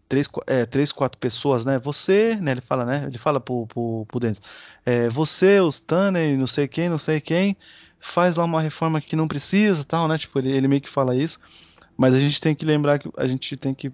três, 0.09 0.27
é, 0.47 0.65
três, 0.65 0.91
quatro 0.91 1.19
pessoas, 1.19 1.65
né? 1.65 1.79
Você, 1.79 2.37
né? 2.37 2.51
Ele 2.53 2.61
fala, 2.61 2.85
né? 2.85 3.05
Ele 3.07 3.17
fala 3.19 3.39
pro, 3.41 3.67
pro, 3.67 4.05
pro 4.07 4.19
Dennis, 4.21 4.41
é, 4.85 5.09
você, 5.09 5.59
os 5.61 5.79
Tanner, 5.79 6.37
não 6.37 6.47
sei 6.47 6.67
quem, 6.67 6.89
não 6.89 6.97
sei 6.99 7.21
quem, 7.21 7.57
faz 7.99 8.35
lá 8.37 8.45
uma 8.45 8.61
reforma 8.61 9.01
que 9.01 9.15
não 9.15 9.27
precisa, 9.29 9.83
tal, 9.85 10.07
né? 10.07 10.17
Tipo, 10.17 10.39
ele, 10.39 10.51
ele 10.51 10.67
meio 10.67 10.81
que 10.81 10.89
fala 10.89 11.15
isso, 11.15 11.39
mas 11.97 12.13
a 12.15 12.19
gente 12.19 12.41
tem 12.41 12.55
que 12.55 12.65
lembrar 12.65 12.99
que 12.99 13.09
a 13.17 13.27
gente 13.27 13.55
tem 13.57 13.73
que 13.73 13.91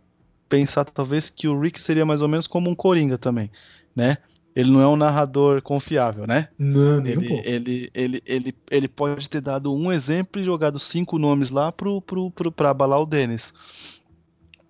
pensar, 0.49 0.85
talvez, 0.85 1.29
que 1.29 1.47
o 1.47 1.59
Rick 1.59 1.79
seria 1.79 2.05
mais 2.05 2.21
ou 2.21 2.27
menos 2.27 2.47
como 2.47 2.69
um 2.69 2.75
Coringa 2.75 3.17
também, 3.17 3.51
né? 3.95 4.17
Ele 4.55 4.71
não 4.71 4.79
é 4.81 4.87
um 4.87 4.95
narrador 4.95 5.61
confiável, 5.61 6.25
né? 6.25 6.49
Não, 6.57 7.01
nem 7.01 7.17
um 7.17 7.21
Ele, 7.21 7.27
pouco. 7.27 7.43
ele, 7.45 7.91
ele, 7.93 8.21
ele, 8.25 8.55
ele 8.71 8.87
pode 8.87 9.29
ter 9.29 9.41
dado 9.41 9.73
um 9.73 9.91
exemplo 9.91 10.41
e 10.41 10.45
jogado 10.45 10.79
cinco 10.79 11.19
nomes 11.19 11.49
lá 11.49 11.71
pro, 11.71 12.01
pro, 12.01 12.31
pro, 12.31 12.51
pra 12.51 12.69
abalar 12.69 13.01
o 13.01 13.05
Dennis. 13.05 13.53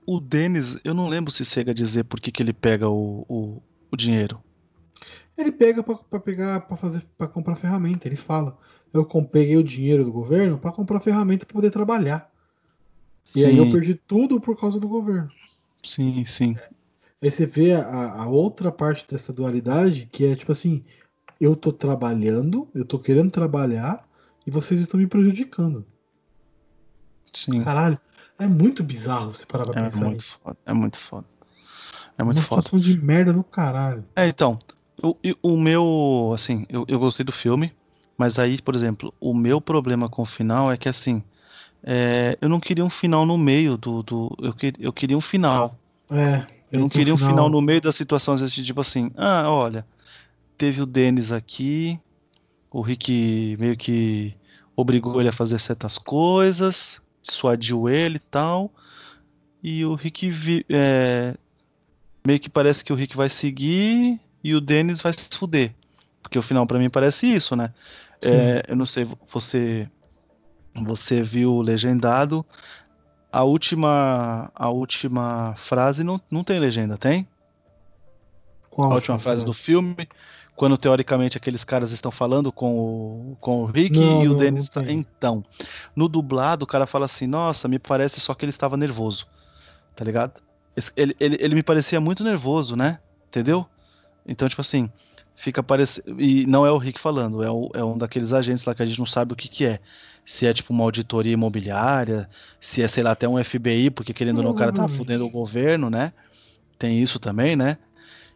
O 0.08 0.20
Dennis, 0.20 0.78
eu 0.84 0.94
não 0.94 1.08
lembro 1.08 1.32
se 1.32 1.46
chega 1.46 1.72
a 1.72 1.74
dizer 1.74 2.04
por 2.06 2.20
que, 2.20 2.32
que 2.32 2.42
ele 2.42 2.54
pega 2.54 2.90
o, 2.90 3.26
o, 3.28 3.62
o 3.92 3.98
dinheiro. 3.98 4.40
Ele 5.38 5.52
pega 5.52 5.84
pra 5.84 6.20
pegar, 6.20 6.62
para 6.62 6.78
fazer, 6.78 7.06
para 7.18 7.28
comprar 7.28 7.56
ferramenta. 7.56 8.08
Ele 8.08 8.16
fala: 8.16 8.58
Eu 8.94 9.06
peguei 9.06 9.58
o 9.58 9.64
dinheiro 9.64 10.04
do 10.06 10.12
governo 10.12 10.58
pra 10.58 10.72
comprar 10.72 11.00
ferramenta 11.00 11.46
pra 11.46 11.54
poder 11.54 11.72
trabalhar. 11.72 12.32
E 13.36 13.46
aí 13.46 13.58
eu 13.58 13.70
perdi 13.70 13.96
tudo 13.96 14.40
por 14.40 14.58
causa 14.60 14.80
do 14.80 14.88
governo. 14.88 15.30
Sim, 15.86 16.26
sim. 16.26 16.56
Aí 17.22 17.32
você 17.32 17.46
vê 17.46 17.74
a, 17.74 18.22
a 18.24 18.28
outra 18.28 18.72
parte 18.72 19.08
dessa 19.10 19.34
dualidade, 19.34 20.08
que 20.12 20.26
é 20.26 20.36
tipo 20.36 20.52
assim, 20.52 20.84
eu 21.40 21.56
tô 21.56 21.72
trabalhando, 21.72 22.68
eu 22.74 22.86
tô 22.86 23.00
querendo 23.00 23.32
trabalhar, 23.32 24.08
e 24.46 24.52
vocês 24.52 24.80
estão 24.80 25.00
me 25.00 25.08
prejudicando. 25.08 25.86
Sim. 27.34 27.64
Caralho, 27.64 28.00
é 28.38 28.48
muito 28.48 28.84
bizarro 28.84 29.34
você 29.34 29.46
parar 29.46 29.66
pra 29.66 29.82
É 29.82 29.84
pensar 29.86 30.06
muito 30.06 30.18
nisso. 30.18 30.40
foda. 30.42 30.58
É 30.66 30.74
muito 30.74 30.98
foda. 30.98 31.26
É 32.18 32.24
muito 32.24 32.38
Uma 32.38 32.44
foda. 32.44 32.62
situação 32.62 32.80
de 32.80 32.98
merda 33.02 33.34
no 33.34 33.44
caralho. 33.44 34.06
É, 34.16 34.28
então, 34.28 34.58
o, 35.02 35.16
o 35.42 35.58
meu, 35.58 36.32
assim, 36.34 36.66
eu, 36.70 36.86
eu 36.88 37.00
gostei 37.00 37.26
do 37.26 37.32
filme, 37.32 37.74
mas 38.18 38.40
aí, 38.40 38.62
por 38.62 38.76
exemplo, 38.76 39.14
o 39.20 39.34
meu 39.34 39.60
problema 39.60 40.08
com 40.08 40.22
o 40.22 40.26
final 40.26 40.72
é 40.72 40.78
que, 40.78 40.88
assim, 40.88 41.24
é, 41.86 42.38
eu 42.42 42.50
não 42.50 42.60
queria 42.60 42.84
um 42.84 42.90
final 42.90 43.26
no 43.26 43.38
meio 43.38 43.78
do, 43.78 44.02
do 44.04 44.36
eu, 44.42 44.54
que, 44.54 44.74
eu 44.80 44.92
queria 44.92 45.18
um 45.18 45.22
final. 45.22 45.78
É, 46.10 46.48
Eu 46.72 46.80
não 46.82 46.90
queria 46.90 47.14
um 47.14 47.18
final 47.30 47.50
no 47.50 47.62
meio 47.62 47.80
da 47.82 47.92
situação, 47.92 48.34
às 48.34 48.42
vezes, 48.42 48.66
tipo 48.66 48.82
assim, 48.82 49.12
ah, 49.16 49.50
olha, 49.50 49.86
teve 50.58 50.82
o 50.82 50.86
Dennis 50.86 51.32
aqui, 51.32 52.00
o 52.72 52.82
Rick 52.82 53.56
meio 53.60 53.78
que 53.78 54.34
obrigou 54.76 55.20
ele 55.22 55.30
a 55.30 55.34
fazer 55.34 55.60
certas 55.60 55.98
coisas, 55.98 57.02
dissuadiu 57.22 57.88
ele 57.88 58.18
e 58.18 58.20
tal, 58.20 58.72
e 59.64 59.86
o 59.86 59.96
Rick 59.96 60.30
vi- 60.30 60.66
é, 60.70 61.36
meio 62.26 62.40
que 62.40 62.50
parece 62.50 62.84
que 62.84 62.92
o 62.92 62.96
Rick 62.96 63.16
vai 63.16 63.30
seguir 63.30 64.20
e 64.44 64.54
o 64.54 64.62
Dennis 64.62 65.02
vai 65.02 65.14
se 65.14 65.30
fuder. 65.38 65.72
Porque 66.22 66.38
o 66.38 66.42
final 66.42 66.66
pra 66.66 66.80
mim 66.80 66.90
parece 66.90 67.28
isso, 67.34 67.56
né? 67.56 67.72
É, 68.22 68.64
eu 68.68 68.76
não 68.76 68.86
sei, 68.86 69.08
você 69.32 69.88
você 70.84 71.22
viu 71.22 71.62
legendado. 71.62 72.46
A 73.32 73.44
última 73.44 74.52
a 74.56 74.70
última 74.70 75.56
frase 75.58 76.04
não, 76.04 76.20
não 76.32 76.44
tem 76.44 76.60
legenda, 76.60 76.98
tem? 76.98 77.28
Qual 78.70 78.92
a 78.92 78.96
última 78.96 79.18
frase 79.20 79.46
do 79.46 79.54
filme, 79.54 79.96
quando 80.56 80.78
teoricamente 80.78 81.38
aqueles 81.38 81.64
caras 81.64 81.92
estão 81.92 82.12
falando 82.12 82.52
com 82.52 82.78
o, 82.78 83.38
com 83.40 83.62
o 83.62 83.66
Rick 83.66 83.98
Não, 83.98 84.24
e 84.24 84.28
o 84.28 84.32
não, 84.32 84.38
Dennis 84.38 84.70
não 84.74 84.84
tá... 84.84 84.92
Então, 84.92 85.44
no 85.96 86.08
dublado, 86.10 86.64
o 86.64 86.68
cara 86.68 86.86
fala 86.86 87.06
assim: 87.06 87.28
Nossa, 87.28 87.68
me 87.68 87.80
parece 87.80 88.20
só 88.20 88.34
que 88.34 88.44
ele 88.46 88.50
estava 88.50 88.76
nervoso. 88.78 89.28
Tá 89.96 90.04
ligado? 90.04 90.42
Ele, 90.96 91.16
ele, 91.20 91.38
ele 91.40 91.56
me 91.56 91.64
parecia 91.64 92.02
muito 92.02 92.22
nervoso, 92.24 92.76
né? 92.76 93.00
Entendeu? 93.30 93.66
Então, 94.28 94.48
tipo 94.50 94.60
assim, 94.62 94.90
fica 95.36 95.64
parecendo. 95.64 96.20
E 96.22 96.46
não 96.46 96.66
é 96.66 96.72
o 96.72 96.78
Rick 96.78 97.00
falando, 97.00 97.42
é, 97.44 97.50
o- 97.50 97.70
é 97.74 97.84
um 97.84 97.98
daqueles 97.98 98.34
agentes 98.34 98.66
lá 98.66 98.76
que 98.76 98.84
a 98.84 98.86
gente 98.86 99.00
não 99.00 99.06
sabe 99.06 99.32
o 99.32 99.36
que, 99.38 99.48
que 99.48 99.66
é. 99.66 99.80
Se 100.26 100.48
é 100.48 100.54
tipo 100.54 100.74
uma 100.74 100.84
auditoria 100.84 101.34
imobiliária, 101.34 102.28
se 102.60 102.82
é, 102.82 102.88
sei 102.88 103.04
lá, 103.04 103.12
até 103.12 103.28
um 103.30 103.42
FBI, 103.44 103.92
porque 103.92 104.14
querendo 104.14 104.40
ou 104.40 104.44
não, 104.44 104.52
o 104.52 104.56
cara 104.56 104.72
tá 104.72 104.78
Provavelmente. 104.78 104.98
fudendo 104.98 105.26
o 105.26 105.30
governo, 105.30 105.90
né? 105.90 106.12
Tem 106.80 107.00
isso 107.02 107.20
também, 107.20 107.56
né? 107.56 107.78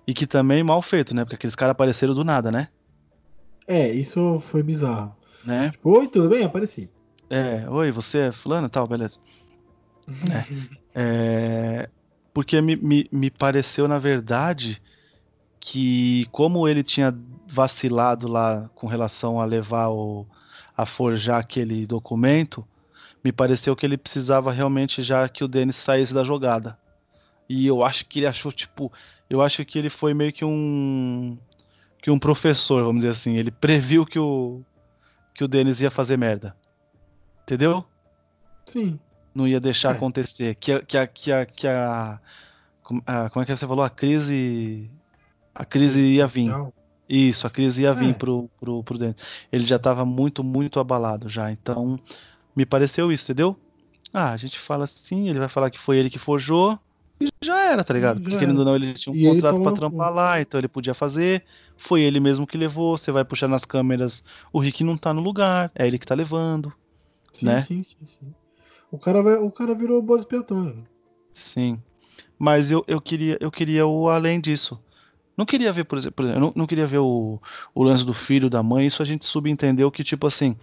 E 0.05 0.13
que 0.13 0.27
também 0.27 0.63
mal 0.63 0.81
feito, 0.81 1.15
né? 1.15 1.23
Porque 1.23 1.35
aqueles 1.35 1.55
caras 1.55 1.71
apareceram 1.71 2.13
do 2.13 2.23
nada, 2.23 2.51
né? 2.51 2.67
É, 3.67 3.91
isso 3.91 4.41
foi 4.51 4.63
bizarro. 4.63 5.15
Né? 5.43 5.71
Tipo, 5.71 5.97
Oi, 5.97 6.07
tudo 6.07 6.29
bem? 6.29 6.43
Apareci. 6.43 6.89
É, 7.29 7.69
oi, 7.69 7.91
você 7.91 8.17
é 8.27 8.31
fulano 8.31 8.69
tal, 8.69 8.87
beleza. 8.87 9.19
É, 11.01 11.87
porque 12.33 12.59
me, 12.61 12.75
me, 12.75 13.07
me 13.11 13.29
pareceu, 13.29 13.87
na 13.87 13.99
verdade, 13.99 14.81
que 15.59 16.25
como 16.31 16.67
ele 16.67 16.83
tinha 16.83 17.15
vacilado 17.47 18.27
lá 18.27 18.69
com 18.73 18.87
relação 18.87 19.39
a 19.39 19.45
levar 19.45 19.89
o, 19.89 20.25
a 20.82 20.86
forjar 20.86 21.39
aquele 21.39 21.86
documento, 21.86 22.65
me 23.23 23.32
pareceu 23.32 23.75
que 23.75 23.86
ele 23.86 23.97
precisava 23.97 24.51
realmente 24.51 25.03
já 25.03 25.27
que 25.27 25.43
o 25.43 25.47
Dennis 25.47 25.75
saísse 25.75 26.13
da 26.13 26.23
jogada. 26.23 26.77
E 27.47 27.65
eu 27.67 27.84
acho 27.84 28.05
que 28.05 28.19
ele 28.19 28.27
achou, 28.27 28.51
tipo, 28.51 28.91
eu 29.30 29.41
acho 29.41 29.65
que 29.65 29.77
ele 29.77 29.89
foi 29.89 30.13
meio 30.13 30.32
que 30.32 30.45
um 30.45 31.38
que 32.01 32.09
um 32.09 32.17
professor, 32.17 32.82
vamos 32.84 33.01
dizer 33.01 33.09
assim, 33.11 33.36
ele 33.36 33.51
previu 33.51 34.05
que 34.05 34.17
o 34.19 34.61
que 35.34 35.43
o 35.43 35.47
Denis 35.47 35.82
ia 35.82 35.91
fazer 35.91 36.17
merda. 36.17 36.55
Entendeu? 37.43 37.84
Sim. 38.65 38.99
Não 39.36 39.47
ia 39.47 39.59
deixar 39.59 39.89
É. 39.89 39.91
acontecer. 39.97 40.55
Que 40.55 40.71
a, 40.73 40.82
que 40.82 40.97
a, 40.97 41.07
que 41.07 41.32
a, 41.32 41.45
que 41.45 41.67
a, 41.67 42.19
como 42.84 43.01
a- 43.05 43.30
como 43.30 43.43
é 43.43 43.45
que 43.45 43.55
você 43.55 43.67
falou? 43.67 43.84
A 43.84 43.89
crise 43.89 44.89
a 45.53 45.65
crise 45.65 45.99
ia 45.99 46.25
vir. 46.27 46.45
Social. 46.49 46.73
Isso, 47.10 47.47
a 47.47 47.49
crise 47.49 47.82
ia 47.84 47.93
vir 47.93 48.12
É. 48.12 48.14
pro, 48.14 48.49
pro, 48.60 48.84
pro 48.84 48.97
Denis. 48.97 49.16
Ele 49.51 49.66
já 49.66 49.80
tava 49.80 50.05
muito, 50.05 50.43
muito 50.43 50.80
abalado 50.80 51.28
já. 51.28 51.51
Então, 51.51 51.97
me 52.55 52.66
pareceu 52.66 53.12
isso, 53.12 53.24
entendeu? 53.26 53.57
Ah, 54.14 54.32
a 54.32 54.38
gente 54.38 54.60
fala 54.60 54.84
assim, 54.84 55.28
ele 55.28 55.39
vai 55.39 55.47
falar 55.49 55.70
que 55.72 55.80
foi 55.80 55.97
ele 55.97 56.10
que 56.10 56.20
forjou 56.20 56.78
e 57.20 57.28
já 57.43 57.60
era, 57.60 57.84
tá 57.84 57.93
ligado? 57.93 58.22
Porque 58.22 58.38
querendo 58.38 58.60
ou 58.60 58.66
não, 58.66 58.76
ele 58.76 58.93
tinha 58.93 59.12
um 59.12 59.16
E 59.16 59.24
contrato 59.24 59.62
pra 59.62 59.72
trampar 59.72 60.14
lá, 60.14 60.39
então 60.39 60.60
ele 60.60 60.68
podia 60.68 60.93
fazer. 60.93 61.43
Foi 61.78 62.01
ele 62.01 62.20
mesmo 62.20 62.45
que 62.47 62.57
levou. 62.57 62.97
Você 62.97 63.12
vai 63.12 63.26
puxar 63.26 63.47
nas 63.47 63.66
câmeras, 63.66 64.24
o 64.53 64.60
Rick 64.60 64.84
não 64.84 64.95
tá 64.97 65.14
no 65.14 65.22
lugar, 65.22 65.72
é 65.76 65.86
ele 65.88 65.97
que 65.99 66.05
tá 66.07 66.16
levando. 66.16 66.72
Sim, 67.34 67.45
né? 67.45 67.64
sim, 67.64 67.84
sim, 67.84 67.97
sim. 68.05 68.34
O 68.91 68.97
cara, 68.97 69.22
vai, 69.22 69.36
o 69.36 69.51
cara 69.51 69.74
virou 69.76 70.01
bode 70.01 70.22
expiatório. 70.24 70.76
né? 70.76 70.84
Sim. 71.32 71.80
Mas 72.38 72.72
eu, 72.72 72.84
eu 72.88 73.01
queria 73.01 73.38
eu 73.39 73.51
queria 73.51 73.86
o 73.86 74.10
além 74.10 74.39
disso. 74.39 74.80
Não 75.39 75.45
queria 75.45 75.71
ver, 75.71 75.85
por 75.85 75.97
exemplo, 75.97 76.15
por 76.17 76.23
exemplo, 76.25 76.37
eu 76.37 76.41
não, 76.47 76.53
não 76.53 76.67
queria 76.67 76.85
ver 76.85 76.97
o, 76.97 77.41
o 77.73 77.81
lance 77.81 78.05
do 78.05 78.13
filho, 78.13 78.49
da 78.49 78.61
mãe, 78.61 78.85
isso 78.85 79.01
a 79.01 79.05
gente 79.05 79.23
subentendeu 79.23 79.89
que, 79.89 80.03
tipo 80.03 80.27
assim, 80.27 80.53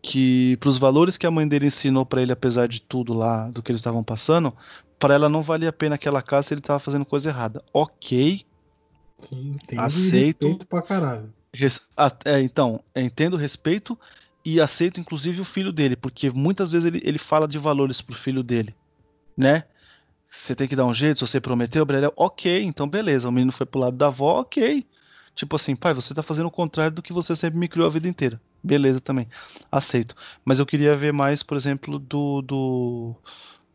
que 0.00 0.56
pros 0.56 0.78
valores 0.78 1.18
que 1.18 1.26
a 1.26 1.30
mãe 1.30 1.46
dele 1.46 1.66
ensinou 1.66 2.06
pra 2.06 2.22
ele, 2.22 2.32
apesar 2.32 2.66
de 2.66 2.80
tudo 2.80 3.12
lá, 3.12 3.50
do 3.50 3.62
que 3.62 3.70
eles 3.70 3.78
estavam 3.78 4.02
passando, 4.02 4.56
pra 4.98 5.12
ela 5.12 5.28
não 5.28 5.42
valia 5.42 5.68
a 5.68 5.72
pena 5.72 5.96
aquela 5.96 6.22
casa 6.22 6.48
se 6.48 6.54
ele 6.54 6.62
tava 6.62 6.78
fazendo 6.78 7.04
coisa 7.04 7.28
errada. 7.28 7.62
Ok, 7.74 8.46
Sim, 9.28 9.54
Aceito. 9.76 10.46
respeito 10.46 10.66
pra 10.66 10.80
caralho. 10.80 11.30
Res- 11.54 11.82
é, 12.24 12.40
então, 12.40 12.80
entendo 12.96 13.34
o 13.34 13.38
respeito 13.38 13.98
e 14.42 14.62
aceito 14.62 14.98
inclusive 14.98 15.42
o 15.42 15.44
filho 15.44 15.70
dele, 15.72 15.94
porque 15.94 16.30
muitas 16.30 16.70
vezes 16.70 16.86
ele, 16.86 17.02
ele 17.04 17.18
fala 17.18 17.46
de 17.46 17.58
valores 17.58 18.00
pro 18.00 18.14
filho 18.16 18.42
dele, 18.42 18.74
né? 19.36 19.64
Você 20.30 20.54
tem 20.54 20.68
que 20.68 20.76
dar 20.76 20.86
um 20.86 20.94
jeito, 20.94 21.18
se 21.18 21.26
você 21.26 21.40
prometeu, 21.40 21.84
Brelé, 21.84 22.10
ok, 22.16 22.62
então 22.62 22.88
beleza, 22.88 23.28
o 23.28 23.32
menino 23.32 23.52
foi 23.52 23.66
pro 23.66 23.80
lado 23.80 23.96
da 23.96 24.08
avó, 24.08 24.40
ok. 24.40 24.86
Tipo 25.34 25.56
assim, 25.56 25.76
pai, 25.76 25.92
você 25.94 26.14
tá 26.14 26.22
fazendo 26.22 26.46
o 26.46 26.50
contrário 26.50 26.94
do 26.96 27.02
que 27.02 27.12
você 27.12 27.36
sempre 27.36 27.58
me 27.58 27.68
criou 27.68 27.86
a 27.86 27.90
vida 27.90 28.08
inteira. 28.08 28.40
Beleza 28.62 29.00
também, 29.00 29.28
aceito. 29.70 30.14
Mas 30.44 30.58
eu 30.58 30.66
queria 30.66 30.96
ver 30.96 31.12
mais, 31.12 31.42
por 31.42 31.56
exemplo, 31.56 31.98
do, 31.98 32.42
do... 32.42 33.14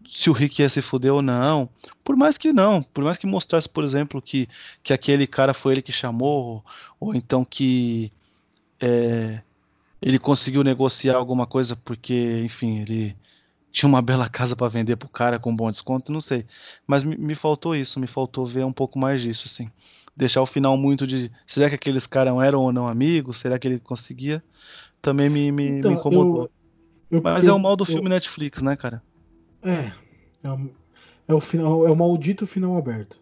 se 0.05 0.29
o 0.29 0.33
Rick 0.33 0.61
ia 0.61 0.69
se 0.69 0.81
fuder 0.81 1.13
ou 1.13 1.21
não. 1.21 1.69
Por 2.03 2.15
mais 2.15 2.37
que 2.37 2.51
não, 2.51 2.81
por 2.81 3.03
mais 3.03 3.17
que 3.17 3.27
mostrasse, 3.27 3.69
por 3.69 3.83
exemplo, 3.83 4.21
que, 4.21 4.49
que 4.83 4.93
aquele 4.93 5.27
cara 5.27 5.53
foi 5.53 5.73
ele 5.73 5.81
que 5.81 5.91
chamou, 5.91 6.65
ou 6.99 7.13
então 7.15 7.45
que 7.45 8.11
é, 8.79 9.41
ele 10.01 10.19
conseguiu 10.19 10.63
negociar 10.63 11.15
alguma 11.15 11.45
coisa 11.45 11.75
porque, 11.75 12.41
enfim, 12.43 12.79
ele 12.79 13.15
tinha 13.71 13.87
uma 13.89 14.01
bela 14.01 14.29
casa 14.29 14.55
para 14.55 14.67
vender 14.69 14.95
pro 14.97 15.09
cara 15.09 15.39
com 15.39 15.55
bom 15.55 15.71
desconto, 15.71 16.11
não 16.11 16.21
sei. 16.21 16.45
Mas 16.85 17.03
me, 17.03 17.15
me 17.17 17.35
faltou 17.35 17.75
isso, 17.75 17.99
me 17.99 18.07
faltou 18.07 18.45
ver 18.45 18.65
um 18.65 18.73
pouco 18.73 18.99
mais 18.99 19.21
disso, 19.21 19.43
assim. 19.45 19.69
Deixar 20.15 20.41
o 20.41 20.45
final 20.45 20.75
muito 20.77 21.07
de. 21.07 21.31
Será 21.47 21.69
que 21.69 21.75
aqueles 21.75 22.05
caras 22.05 22.33
eram 22.43 22.61
ou 22.61 22.71
não 22.73 22.87
amigos? 22.87 23.37
Será 23.39 23.57
que 23.57 23.67
ele 23.67 23.79
conseguia? 23.79 24.43
Também 25.01 25.29
me, 25.29 25.51
me, 25.51 25.63
me 25.71 25.77
Então, 25.79 25.93
incomodou. 25.93 26.43
eu- 26.43 26.51
eu- 27.11 27.21
Mas 27.23 27.47
eu- 27.47 27.53
é 27.53 27.55
o 27.55 27.59
mal 27.59 27.75
do 27.75 27.85
filme 27.85 28.09
Netflix, 28.09 28.61
né, 28.61 28.75
cara? 28.75 29.01
É. 29.63 29.91
É 30.43 30.51
o, 30.51 30.69
é 31.27 31.33
o 31.33 31.41
final, 31.41 31.87
é 31.87 31.91
o 31.91 31.95
maldito 31.95 32.47
final 32.47 32.75
aberto. 32.77 33.19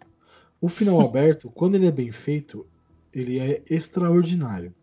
O 0.62 0.70
final 0.70 1.00
aberto, 1.08 1.50
quando 1.52 1.76
ele 1.76 1.88
é 1.88 1.92
bem 1.92 2.12
feito, 2.12 2.66
ele 3.14 3.40
é 3.40 3.62
extraordinário. 3.70 4.74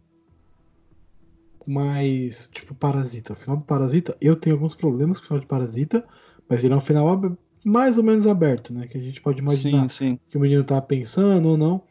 Mas, 1.67 2.49
tipo, 2.53 2.75
Parasita. 2.75 3.33
O 3.33 3.37
final 3.37 3.57
do 3.57 3.65
Parasita, 3.65 4.17
eu 4.21 4.37
tenho 4.37 4.55
alguns 4.55 4.75
problemas 4.75 5.19
com 5.19 5.25
o 5.25 5.27
final 5.27 5.41
de 5.41 5.47
Parasita, 5.47 6.05
mas 6.49 6.63
ele 6.63 6.73
é 6.73 6.77
um 6.77 6.81
final 6.81 7.37
mais 7.65 7.99
ou 7.99 8.05
menos 8.05 8.27
aberto, 8.27 8.73
né? 8.73 8.87
Que 8.87 8.97
a 8.97 9.01
gente 9.01 9.21
pode 9.21 9.41
imaginar 9.41 9.91
Sim, 9.91 10.11
sim. 10.13 10.21
que 10.31 10.37
o 10.37 10.41
menino 10.41 10.63
tá 10.63 10.81
pensando 10.81 11.49
ou 11.49 11.57
não. 11.57 11.83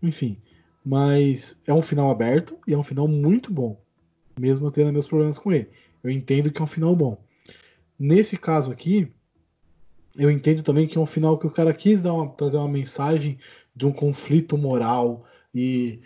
Enfim. 0.00 0.38
Mas 0.84 1.56
é 1.66 1.74
um 1.74 1.82
final 1.82 2.08
aberto 2.10 2.56
e 2.66 2.72
é 2.72 2.78
um 2.78 2.84
final 2.84 3.08
muito 3.08 3.52
bom. 3.52 3.80
Mesmo 4.38 4.70
tendo 4.70 4.92
meus 4.92 5.08
problemas 5.08 5.36
com 5.36 5.50
ele. 5.50 5.68
Eu 6.04 6.10
entendo 6.10 6.52
que 6.52 6.62
é 6.62 6.64
um 6.64 6.68
final 6.68 6.94
bom. 6.94 7.18
Nesse 7.98 8.36
caso 8.36 8.70
aqui, 8.70 9.08
eu 10.16 10.30
entendo 10.30 10.62
também 10.62 10.86
que 10.86 10.96
é 10.96 11.00
um 11.00 11.06
final 11.06 11.36
que 11.38 11.46
o 11.46 11.50
cara 11.50 11.74
quis 11.74 12.00
dar 12.00 12.12
uma, 12.12 12.28
trazer 12.28 12.58
uma 12.58 12.68
mensagem 12.68 13.38
de 13.74 13.84
um 13.84 13.92
conflito 13.92 14.56
moral 14.56 15.24
e 15.52 16.00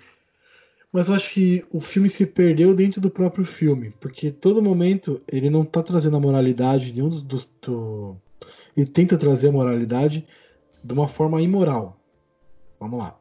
mas 0.92 1.08
eu 1.08 1.14
acho 1.14 1.32
que 1.32 1.64
o 1.70 1.80
filme 1.80 2.08
se 2.08 2.26
perdeu 2.26 2.74
dentro 2.74 3.00
do 3.00 3.10
próprio 3.10 3.44
filme, 3.44 3.92
porque 4.00 4.30
todo 4.30 4.62
momento 4.62 5.20
ele 5.28 5.48
não 5.48 5.64
tá 5.64 5.82
trazendo 5.82 6.16
a 6.16 6.20
moralidade 6.20 6.92
nenhum 6.92 7.08
dos, 7.08 7.22
dos 7.22 7.48
do... 7.62 8.16
ele 8.76 8.86
tenta 8.86 9.16
trazer 9.16 9.48
a 9.48 9.52
moralidade 9.52 10.26
de 10.82 10.92
uma 10.92 11.06
forma 11.06 11.40
imoral. 11.40 12.00
Vamos 12.78 12.98
lá. 12.98 13.18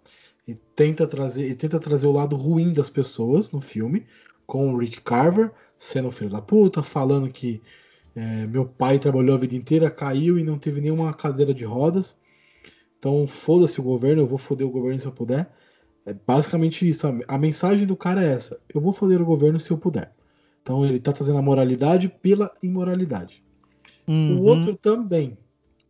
Ele 0.48 0.60
tenta 0.76 1.06
trazer, 1.06 1.44
ele 1.44 1.56
tenta 1.56 1.80
trazer 1.80 2.08
o 2.08 2.12
lado 2.12 2.36
ruim 2.36 2.74
das 2.74 2.90
pessoas 2.90 3.52
no 3.52 3.62
filme, 3.62 4.06
com 4.48 4.74
o 4.74 4.78
Rick 4.78 5.02
Carver 5.02 5.52
sendo 5.78 6.12
filho 6.12 6.30
da 6.30 6.42
puta, 6.42 6.84
falando 6.84 7.32
que 7.32 7.62
é, 8.16 8.48
meu 8.48 8.66
pai 8.66 9.00
trabalhou 9.00 9.36
a 9.36 9.40
vida 9.40 9.56
inteira, 9.56 9.90
caiu 9.90 10.38
e 10.38 10.44
não 10.44 10.60
teve 10.60 10.82
nenhuma 10.82 11.14
cadeira 11.14 11.54
de 11.54 11.64
rodas. 11.64 12.18
Então 12.98 13.26
foda-se 13.26 13.80
o 13.80 13.84
governo, 13.84 14.24
eu 14.24 14.28
vou 14.28 14.38
foder 14.38 14.68
o 14.68 14.72
governo 14.72 15.00
se 15.00 15.06
eu 15.06 15.12
puder. 15.12 15.50
É 16.06 16.14
basicamente 16.14 16.88
isso. 16.88 17.06
A, 17.28 17.38
mensagem 17.38 17.86
do 17.86 17.96
cara 17.96 18.24
é 18.24 18.32
essa: 18.32 18.60
eu 18.74 18.82
vou 18.82 18.92
foder 18.92 19.22
o 19.22 19.26
governo 19.26 19.60
se 19.60 19.72
eu 19.72 19.78
puder. 19.78 20.14
Então 20.62 20.86
ele 20.86 21.00
tá 21.00 21.12
trazendo 21.12 21.40
a 21.40 21.42
moralidade 21.42 22.08
pela 22.08 22.52
imoralidade. 22.62 23.44
Uhum. 24.08 24.40
O 24.40 24.44
outro 24.44 24.76
também. 24.76 25.38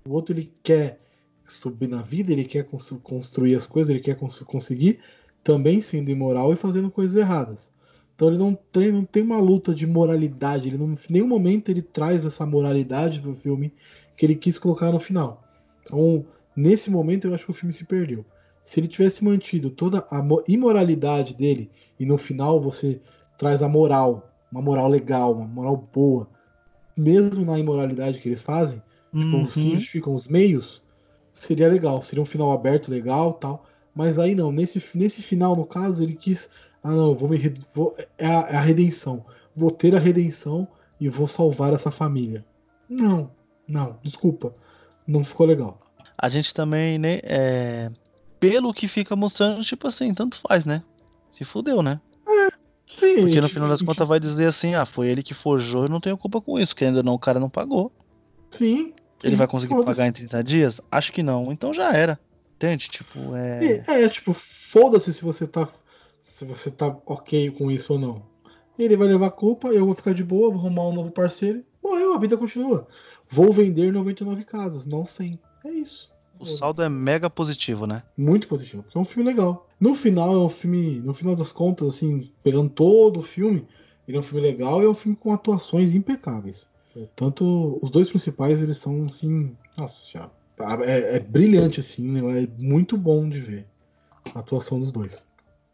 O 0.06 0.14
outro 0.14 0.34
ele 0.34 0.52
quer 0.64 1.00
subir 1.46 1.88
na 1.88 2.02
vida, 2.02 2.32
ele 2.32 2.46
quer 2.46 2.64
cons- 2.64 2.98
construir 3.04 3.56
as 3.56 3.66
coisas, 3.66 3.90
ele 3.90 4.00
quer 4.00 4.16
cons- 4.16 4.40
conseguir, 4.42 5.00
também 5.44 5.82
sendo 5.82 6.12
imoral 6.12 6.54
e 6.54 6.56
fazendo 6.56 6.92
coisas 6.92 7.16
erradas. 7.16 7.72
Então 8.16 8.28
ele 8.28 8.38
não 8.38 8.54
tem, 8.54 8.92
não 8.92 9.06
tem 9.06 9.24
uma 9.24 9.40
luta 9.40 9.74
de 9.74 9.88
moralidade, 9.88 10.68
ele 10.68 10.78
não, 10.78 10.92
em 10.92 10.98
nenhum 11.10 11.28
momento 11.28 11.70
ele 11.70 11.82
traz 11.82 12.26
essa 12.26 12.46
moralidade 12.46 13.20
do 13.20 13.34
filme 13.34 13.74
que 14.18 14.26
ele 14.26 14.36
quis 14.36 14.60
colocar 14.60 14.92
no 14.92 15.00
final. 15.00 15.44
Então, 15.84 16.26
nesse 16.56 16.92
momento 16.92 17.26
eu 17.26 17.34
acho 17.34 17.46
que 17.46 17.52
o 17.52 17.54
filme 17.54 17.72
se 17.72 17.86
perdeu. 17.86 18.26
Se 18.70 18.80
ele 18.80 18.88
tivesse 18.88 19.24
mantido 19.24 19.72
toda 19.72 20.06
a 20.12 20.22
mo- 20.22 20.44
imoralidade 20.48 21.34
dele 21.34 21.72
e 22.00 22.06
no 22.06 22.20
final 22.20 22.62
você 22.62 23.02
traz 23.36 23.64
a 23.64 23.68
moral, 23.68 24.32
uma 24.52 24.62
moral 24.62 24.88
legal, 24.88 25.34
uma 25.34 25.48
moral 25.48 25.76
boa, 25.92 26.30
mesmo 26.96 27.44
na 27.44 27.58
imoralidade 27.58 28.20
que 28.20 28.30
eles 28.30 28.44
fazem, 28.44 28.80
tipo, 29.18 29.42
os 29.42 29.56
Uhum. 29.56 29.64
fins 29.64 29.80
justificam 29.80 30.14
os 30.14 30.28
meios, 30.28 30.84
seria 31.34 31.68
legal, 31.68 32.00
seria 32.04 32.22
um 32.22 32.28
final 32.28 32.52
aberto 32.52 32.92
legal, 32.92 33.34
tal. 33.34 33.66
Mas 33.96 34.20
aí 34.20 34.36
não, 34.36 34.52
nesse, 34.52 34.80
nesse 34.94 35.24
final 35.24 35.56
no 35.56 35.66
caso 35.66 36.04
ele 36.04 36.14
quis, 36.14 36.48
ah 36.84 36.92
não, 36.92 37.16
vou 37.16 37.28
me 37.28 37.40
vou, 37.74 37.96
é, 38.20 38.28
a, 38.28 38.50
é 38.52 38.56
a 38.56 38.62
redenção, 38.62 39.26
vou 39.56 39.72
ter 39.72 39.96
a 39.96 40.00
redenção 40.00 40.68
e 41.00 41.10
vou 41.10 41.28
salvar 41.28 41.74
essa 41.74 41.90
família. 41.90 42.46
Não, 42.88 43.32
não, 43.68 43.98
desculpa, 44.04 44.54
não 45.08 45.24
ficou 45.24 45.48
legal. 45.48 45.82
A 46.16 46.30
gente 46.30 46.54
também, 46.54 47.00
né, 47.00 47.20
é, 47.24 47.90
pelo 48.40 48.74
que 48.74 48.88
fica 48.88 49.16
mostrando, 49.16 49.62
tipo 49.62 49.88
assim, 49.88 50.14
tanto 50.14 50.40
faz, 50.40 50.66
né? 50.66 50.84
Se 51.32 51.44
fudeu, 51.44 51.82
né? 51.82 52.00
Sim, 52.98 53.22
Porque 53.22 53.40
no 53.40 53.48
final 53.48 53.70
das 53.70 53.82
contas 53.82 54.08
vai 54.08 54.20
dizer 54.20 54.46
assim, 54.46 54.76
ah, 54.76 54.86
foi 54.86 55.08
ele 55.08 55.24
que 55.24 55.34
forjou, 55.34 55.84
eu 55.84 55.90
não 55.90 56.02
tenho 56.02 56.18
culpa 56.18 56.42
com 56.42 56.60
isso, 56.60 56.76
que 56.76 56.84
ainda 56.84 57.02
não, 57.02 57.14
o 57.14 57.20
cara 57.20 57.40
não 57.40 57.50
pagou. 57.50 57.92
Sim. 58.52 58.94
Ele 59.24 59.34
sim, 59.34 59.38
vai 59.38 59.48
conseguir 59.48 59.84
pagar 59.84 60.08
em 60.08 60.12
30 60.12 60.44
dias? 60.44 60.82
Acho 60.92 61.14
que 61.14 61.24
não, 61.24 61.52
então 61.52 61.74
já 61.74 61.94
era. 61.94 62.20
Entende? 62.56 62.90
Tipo, 62.90 63.36
é. 63.36 63.84
É, 63.88 64.04
é, 64.04 64.10
tipo, 64.10 64.34
foda-se 64.34 65.14
se 65.14 65.24
você 65.24 65.48
tá. 65.48 65.68
Se 66.22 66.44
você 66.44 66.70
tá 66.70 66.88
ok 67.06 67.52
com 67.52 67.72
isso 67.72 67.94
ou 67.94 68.00
não. 68.00 68.22
Ele 68.78 68.98
vai 68.98 69.08
levar 69.08 69.28
a 69.28 69.32
culpa, 69.32 69.70
eu 69.70 69.86
vou 69.86 69.96
ficar 69.96 70.14
de 70.14 70.24
boa, 70.24 70.50
vou 70.50 70.60
arrumar 70.60 70.88
um 70.88 70.94
novo 70.94 71.12
parceiro. 71.12 71.64
Morreu, 71.82 72.14
a 72.14 72.20
vida 72.20 72.38
continua. 72.38 72.88
Vou 73.30 73.52
vender 73.52 73.92
99 73.94 74.44
casas, 74.44 74.86
não 74.86 75.06
100. 75.06 75.40
É 75.66 75.72
isso. 75.72 76.10
O 76.40 76.46
saldo 76.46 76.82
é 76.82 76.88
mega 76.88 77.30
positivo, 77.30 77.86
né? 77.86 78.02
Muito 78.18 78.48
positivo, 78.48 78.84
porque 78.84 78.98
é 78.98 79.02
um 79.02 79.06
filme 79.06 79.30
legal. 79.30 79.68
No 79.80 79.94
final, 79.94 80.34
é 80.34 80.38
um 80.38 80.50
filme. 80.50 81.00
No 81.00 81.14
final 81.14 81.36
das 81.36 81.52
contas, 81.52 81.96
assim, 81.96 82.32
pegando 82.42 82.70
todo 82.70 83.20
o 83.20 83.24
filme, 83.24 83.68
ele 84.08 84.18
é 84.18 84.20
um 84.20 84.24
filme 84.24 84.42
legal 84.42 84.82
e 84.82 84.86
é 84.86 84.90
um 84.90 84.94
filme 84.94 85.18
com 85.18 85.34
atuações 85.34 85.94
impecáveis. 85.94 86.68
Tanto 87.16 87.78
os 87.82 87.90
dois 87.90 88.10
principais, 88.10 88.62
eles 88.62 88.78
são 88.78 89.06
assim. 89.06 89.56
Nossa 89.78 90.04
senhora. 90.04 90.32
É, 90.84 91.18
é 91.18 91.20
brilhante, 91.20 91.80
assim, 91.80 92.04
né? 92.04 92.44
É 92.44 92.48
muito 92.58 92.98
bom 92.98 93.30
de 93.30 93.40
ver 93.40 93.68
a 94.34 94.40
atuação 94.40 94.80
dos 94.80 94.92
dois. 94.92 95.26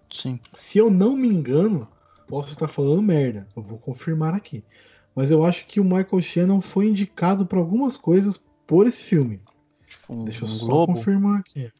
Sim. 0.09 0.39
Se 0.53 0.77
eu 0.77 0.91
não 0.91 1.15
me 1.15 1.27
engano, 1.27 1.87
posso 2.27 2.49
estar 2.49 2.67
falando 2.67 3.01
merda. 3.01 3.47
Eu 3.55 3.63
vou 3.63 3.77
confirmar 3.77 4.33
aqui. 4.33 4.63
Mas 5.15 5.31
eu 5.31 5.43
acho 5.45 5.65
que 5.67 5.79
o 5.79 5.83
Michael 5.83 6.21
Shannon 6.21 6.61
foi 6.61 6.87
indicado 6.87 7.45
para 7.45 7.57
algumas 7.57 7.95
coisas 7.97 8.39
por 8.67 8.85
esse 8.85 9.01
filme. 9.01 9.41
Um, 10.09 10.25
Deixa 10.25 10.43
eu 10.43 10.47
um 10.47 10.51
só 10.51 10.65
globo, 10.65 10.93
confirmar 10.93 11.39
aqui. 11.39 11.71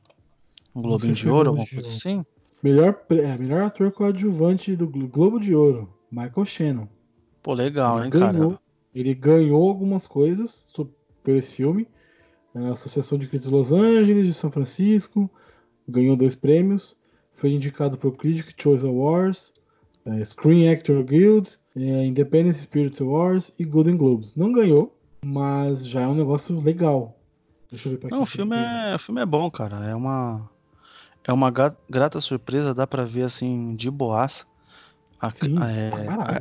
um 0.76 0.82
globinho 0.82 1.16
se 1.16 1.22
de 1.22 1.30
ouro, 1.30 1.52
foi 1.52 1.60
alguma 1.62 1.66
Globo 1.66 1.70
coisa 1.70 1.88
Ouro. 1.88 1.98
assim. 1.98 2.26
Melhor, 2.64 3.06
é, 3.12 3.38
melhor 3.38 3.62
ator 3.64 3.92
coadjuvante 3.92 4.76
do 4.76 4.88
Glo- 4.88 5.08
Globo 5.08 5.40
de 5.40 5.54
Ouro, 5.54 5.94
Michael 6.12 6.46
Shannon. 6.46 6.88
Pô, 7.44 7.54
legal, 7.54 8.04
hein, 8.04 8.10
ganhou, 8.10 8.52
cara? 8.52 8.62
Ele 8.94 9.14
ganhou 9.14 9.68
algumas 9.70 10.08
coisas 10.08 10.72
por 11.24 11.36
esse 11.36 11.54
filme. 11.54 11.88
A 12.56 12.70
Associação 12.70 13.18
de 13.18 13.28
Críticos 13.28 13.50
de 13.52 13.56
Los 13.56 13.72
Angeles, 13.72 14.26
de 14.26 14.34
São 14.34 14.50
Francisco. 14.50 15.30
Ganhou 15.88 16.16
dois 16.16 16.34
prêmios. 16.34 16.96
Foi 17.34 17.52
indicado 17.52 17.98
para 17.98 18.08
o 18.08 18.14
Critic 18.14 18.54
Choice 18.60 18.86
Awards, 18.86 19.54
eh, 20.06 20.24
Screen 20.24 20.70
Actor 20.70 21.04
Guild, 21.04 21.58
Independent 21.76 22.56
Spirits 22.56 23.02
Awards 23.02 23.52
e 23.60 23.66
Golden 23.66 23.98
Globes. 23.98 24.34
Não 24.36 24.54
ganhou, 24.54 24.98
mas 25.26 25.86
já 25.86 26.02
é 26.02 26.08
um 26.08 26.16
negócio 26.16 26.58
legal. 26.62 27.20
Deixa 27.70 27.88
eu 27.90 27.94
ver 27.94 27.98
pra 28.00 28.10
Não, 28.10 28.24
o 28.24 28.26
filme 28.26 28.56
é, 28.56 28.96
o 28.96 29.00
filme 29.00 29.22
é 29.22 29.26
bom, 29.26 29.50
cara. 29.50 29.86
É 29.86 29.96
uma 29.96 30.50
é 31.28 31.34
uma 31.34 31.52
grata 31.90 32.22
surpresa, 32.22 32.74
dá 32.74 32.86
pra 32.86 33.04
ver 33.04 33.24
assim 33.24 33.76
de 33.76 33.90
boaça. 33.90 34.46
A- 35.20 35.32
Sim, 35.34 35.56
é, 35.60 35.92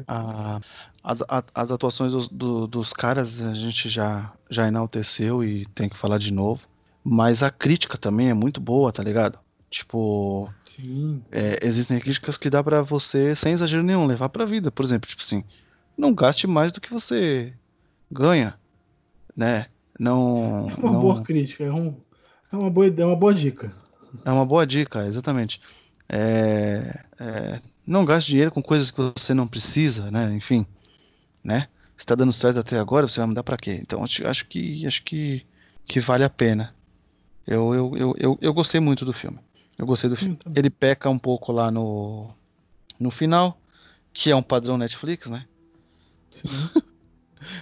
a- 0.06 0.56
a- 0.56 0.60
as, 1.02 1.22
as 1.54 1.70
atuações 1.70 2.12
dos, 2.12 2.28
do- 2.28 2.66
dos 2.66 2.92
caras 2.92 3.40
a 3.40 3.54
gente 3.54 3.88
já, 3.88 4.32
já 4.50 4.66
enalteceu 4.68 5.42
e 5.42 5.64
tem 5.66 5.88
que 5.88 5.96
falar 5.98 6.18
de 6.18 6.32
novo. 6.32 6.66
Mas 7.02 7.42
a 7.42 7.50
crítica 7.50 7.96
também 7.96 8.28
é 8.30 8.34
muito 8.34 8.60
boa, 8.60 8.92
tá 8.92 9.02
ligado? 9.02 9.38
Tipo, 9.70 10.50
Sim, 10.66 11.22
é, 11.30 11.58
existem 11.66 11.98
críticas 12.00 12.36
que 12.36 12.50
dá 12.50 12.62
pra 12.62 12.82
você, 12.82 13.34
sem 13.34 13.52
exagero 13.52 13.82
nenhum, 13.82 14.06
levar 14.06 14.28
pra 14.28 14.44
vida. 14.44 14.70
Por 14.70 14.84
exemplo, 14.84 15.08
tipo 15.08 15.22
assim, 15.22 15.44
não 15.96 16.14
gaste 16.14 16.46
mais 16.46 16.72
do 16.72 16.80
que 16.80 16.90
você 16.90 17.54
ganha, 18.10 18.58
né? 19.36 19.66
Não, 19.98 20.70
é 20.76 20.80
uma 20.80 20.92
não, 20.92 21.00
boa 21.00 21.22
crítica, 21.22 21.64
é, 21.64 21.72
um, 21.72 21.96
é, 22.52 22.56
uma 22.56 22.70
boa, 22.70 22.86
é 22.86 23.04
uma 23.04 23.16
boa 23.16 23.34
dica. 23.34 23.72
É 24.24 24.30
uma 24.30 24.46
boa 24.46 24.66
dica, 24.66 25.06
exatamente. 25.06 25.60
É, 26.08 27.04
é, 27.18 27.60
não 27.86 28.04
gaste 28.04 28.30
dinheiro 28.30 28.50
com 28.50 28.62
coisas 28.62 28.90
que 28.90 29.00
você 29.00 29.34
não 29.34 29.46
precisa, 29.46 30.10
né? 30.10 30.32
Enfim, 30.34 30.66
né? 31.42 31.68
Se 31.96 32.06
tá 32.06 32.14
dando 32.14 32.32
certo 32.32 32.58
até 32.58 32.78
agora, 32.78 33.08
você 33.08 33.20
vai 33.20 33.28
mudar 33.28 33.42
pra 33.42 33.56
quê? 33.56 33.78
Então 33.80 34.02
acho, 34.02 34.26
acho 34.26 34.46
que 34.46 34.86
acho 34.86 35.02
que, 35.02 35.44
que 35.84 36.00
vale 36.00 36.24
a 36.24 36.30
pena. 36.30 36.74
Eu, 37.46 37.74
eu, 37.74 37.96
eu, 37.96 38.14
eu, 38.18 38.38
eu 38.40 38.54
gostei 38.54 38.80
muito 38.80 39.04
do 39.04 39.12
filme. 39.12 39.38
Eu 39.78 39.86
gostei 39.86 40.08
do 40.08 40.16
filme. 40.16 40.38
Ele 40.54 40.70
peca 40.70 41.10
um 41.10 41.18
pouco 41.18 41.52
lá 41.52 41.70
no, 41.70 42.30
no 42.98 43.10
final, 43.10 43.60
que 44.12 44.30
é 44.30 44.36
um 44.36 44.42
padrão 44.42 44.78
Netflix, 44.78 45.30
né? 45.30 45.46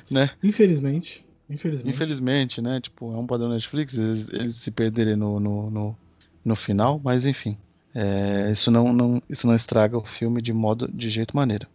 Né? 0.08 0.30
Infelizmente. 0.40 1.24
Infelizmente. 1.52 1.94
Infelizmente, 1.94 2.60
né? 2.62 2.80
Tipo, 2.80 3.12
é 3.14 3.16
um 3.18 3.26
padrão 3.26 3.50
Netflix, 3.50 3.96
eles, 3.98 4.32
eles 4.32 4.54
se 4.56 4.70
perderem 4.70 5.16
no, 5.16 5.38
no, 5.38 5.70
no, 5.70 5.96
no 6.44 6.56
final, 6.56 7.00
mas 7.02 7.26
enfim. 7.26 7.56
É, 7.94 8.50
isso, 8.50 8.70
não, 8.70 8.92
não, 8.92 9.22
isso 9.28 9.46
não 9.46 9.54
estraga 9.54 9.98
o 9.98 10.04
filme 10.04 10.40
de 10.40 10.52
modo 10.52 10.88
de 10.92 11.10
jeito 11.10 11.36
maneira. 11.36 11.68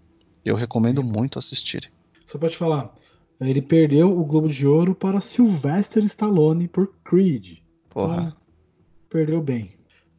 Eu 0.43 0.55
recomendo 0.55 1.03
muito 1.03 1.38
assistirem. 1.38 1.89
Só 2.25 2.38
pra 2.38 2.49
te 2.49 2.57
falar, 2.57 2.93
ele 3.39 3.61
perdeu 3.61 4.17
o 4.17 4.25
Globo 4.25 4.49
de 4.49 4.65
Ouro 4.65 4.95
para 4.95 5.21
Sylvester 5.21 6.03
Stallone 6.05 6.67
por 6.67 6.91
Creed. 7.05 7.59
Porra. 7.89 8.15
Então, 8.15 8.34
perdeu 9.09 9.41
bem. 9.41 9.71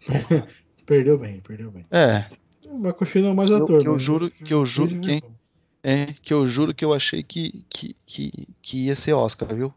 perdeu 0.87 1.19
bem, 1.19 1.41
perdeu 1.41 1.71
bem. 1.71 1.85
É, 1.91 2.27
Shannon 3.07 3.31
é 3.31 3.35
mais 3.35 3.49
Que 3.51 3.57
eu- 3.57 3.63
ator. 3.65 3.81
que 3.83 3.89
eu 3.89 3.93
mas 3.95 4.03
juro- 4.03 4.31
que 4.31 4.55
eu 4.55 4.65
juro 4.67 5.01
que- 5.01 5.21
bom. 5.21 5.38
É 5.83 6.07
que 6.22 6.33
eu 6.33 6.47
juro 6.47 6.74
que 6.74 6.85
eu 6.85 6.93
achei 6.93 7.22
que, 7.22 7.64
que, 7.68 7.97
que, 8.07 8.49
que 8.61 8.87
ia 8.87 8.97
ser 8.97 9.12
Oscar, 9.12 9.55
viu? 9.55 9.72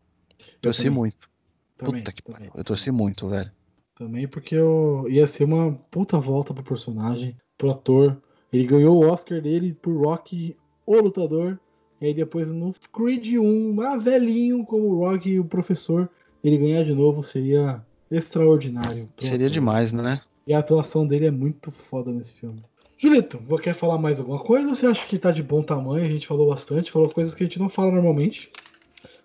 Torci 0.61 0.89
muito. 0.89 1.29
Também, 1.77 2.01
Puta 2.01 2.11
que 2.11 2.21
também. 2.21 2.39
pariu. 2.39 2.51
Eu 2.55 2.63
torci 2.63 2.91
muito, 2.91 3.27
velho. 3.27 3.51
Também 3.95 4.27
porque 4.27 4.55
eu... 4.55 5.05
ia 5.09 5.27
ser 5.27 5.43
uma 5.43 5.73
puta 5.89 6.19
volta 6.19 6.53
pro 6.53 6.63
personagem, 6.63 7.35
pro 7.57 7.71
ator. 7.71 8.21
Ele 8.51 8.65
ganhou 8.65 8.97
o 8.97 9.07
Oscar 9.07 9.41
dele 9.41 9.73
por 9.73 10.05
Rock, 10.05 10.55
o 10.85 10.95
lutador. 10.99 11.59
E 11.99 12.07
aí 12.07 12.13
depois 12.13 12.51
no 12.51 12.73
Creed 12.91 13.35
1, 13.37 13.75
lá 13.75 13.97
velhinho, 13.97 14.65
como 14.65 14.87
o 14.87 14.97
Rock 14.99 15.29
e 15.29 15.39
o 15.39 15.45
professor, 15.45 16.09
ele 16.43 16.57
ganhar 16.57 16.83
de 16.83 16.93
novo 16.93 17.21
seria 17.21 17.85
extraordinário. 18.09 19.05
Seria 19.17 19.45
ator. 19.45 19.53
demais, 19.53 19.93
né? 19.93 20.19
E 20.45 20.53
a 20.53 20.59
atuação 20.59 21.05
dele 21.05 21.27
é 21.27 21.31
muito 21.31 21.71
foda 21.71 22.11
nesse 22.11 22.33
filme. 22.33 22.59
Julito, 23.01 23.39
você 23.47 23.63
quer 23.63 23.73
falar 23.73 23.97
mais 23.97 24.19
alguma 24.19 24.37
coisa 24.37 24.75
você 24.75 24.85
acha 24.85 25.07
que 25.07 25.17
tá 25.17 25.31
de 25.31 25.41
bom 25.41 25.63
tamanho? 25.63 26.05
A 26.05 26.09
gente 26.09 26.27
falou 26.27 26.47
bastante, 26.49 26.91
falou 26.91 27.09
coisas 27.09 27.33
que 27.33 27.43
a 27.43 27.47
gente 27.47 27.57
não 27.57 27.67
fala 27.67 27.91
normalmente. 27.91 28.51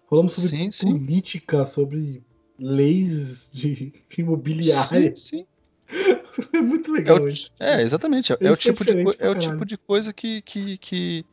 Falamos 0.09 0.33
sobre 0.33 0.49
Sim, 0.49 0.71
sim. 0.71 0.93
política, 0.93 1.67
sobre 1.67 2.23
leis 2.59 3.51
de 3.53 3.93
imobiliária. 4.17 5.13
Sim, 5.15 5.45
sim. 5.45 5.47
É 6.53 6.61
muito 6.61 6.91
legal 6.93 7.19
É 7.19 7.23
o- 7.23 7.29
isso. 7.29 7.51
É, 7.61 7.83
exatamente. 7.83 8.33
É, 8.33 8.37
o 8.37 8.53
é 8.53 8.57
tipo 8.57 8.85
de, 8.85 8.93
diferente 8.93 9.05
co- 9.13 9.17
pra 9.19 9.27
é 9.27 9.31
o 9.31 9.35
tipo 9.39 9.65
de 9.67 9.77
coisa 9.77 10.13
que, 10.13 10.41
que, 10.43 10.79
que, 10.79 11.25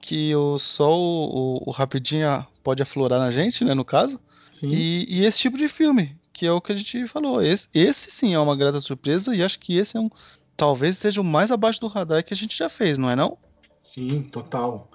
que 0.00 0.34
o, 0.36 0.58
só 0.58 0.92
o, 0.96 1.58
o, 1.64 1.68
o 1.68 1.70
Rapidinha 1.72 2.46
pode 2.62 2.82
aflorar 2.82 3.18
na 3.18 3.30
gente, 3.32 3.64
né, 3.64 3.74
no 3.74 3.84
caso. 3.84 4.20
Sim. 4.52 4.68
E, 4.72 5.06
e 5.08 5.24
esse 5.24 5.38
tipo 5.40 5.56
de 5.56 5.68
filme, 5.68 6.16
que 6.32 6.46
é 6.46 6.52
o 6.52 6.60
que 6.60 6.72
a 6.72 6.74
gente 6.76 7.06
falou. 7.08 7.42
Esse, 7.42 7.68
esse 7.74 8.10
sim 8.10 8.34
é 8.34 8.38
uma 8.38 8.56
grata 8.56 8.80
surpresa 8.80 9.34
e 9.34 9.42
acho 9.42 9.58
que 9.58 9.76
esse 9.76 9.96
é 9.96 10.00
um. 10.00 10.10
Talvez 10.58 10.98
seja 10.98 11.20
o 11.20 11.24
mais 11.24 11.52
abaixo 11.52 11.80
do 11.80 11.86
radar 11.86 12.24
que 12.24 12.34
a 12.34 12.36
gente 12.36 12.58
já 12.58 12.68
fez, 12.68 12.98
não 12.98 13.08
é 13.08 13.14
não? 13.14 13.38
Sim, 13.84 14.22
total. 14.24 14.90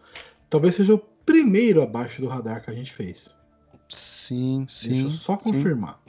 Talvez 0.49 0.75
seja 0.75 0.93
o 0.93 0.99
primeiro 0.99 1.81
abaixo 1.81 2.21
do 2.21 2.27
radar 2.27 2.61
que 2.61 2.69
a 2.69 2.73
gente 2.73 2.91
fez. 2.91 3.33
Sim, 3.87 4.67
sim. 4.69 4.89
Deixa 4.89 5.05
eu 5.05 5.09
só 5.09 5.39
sim. 5.39 5.53
confirmar. 5.53 5.99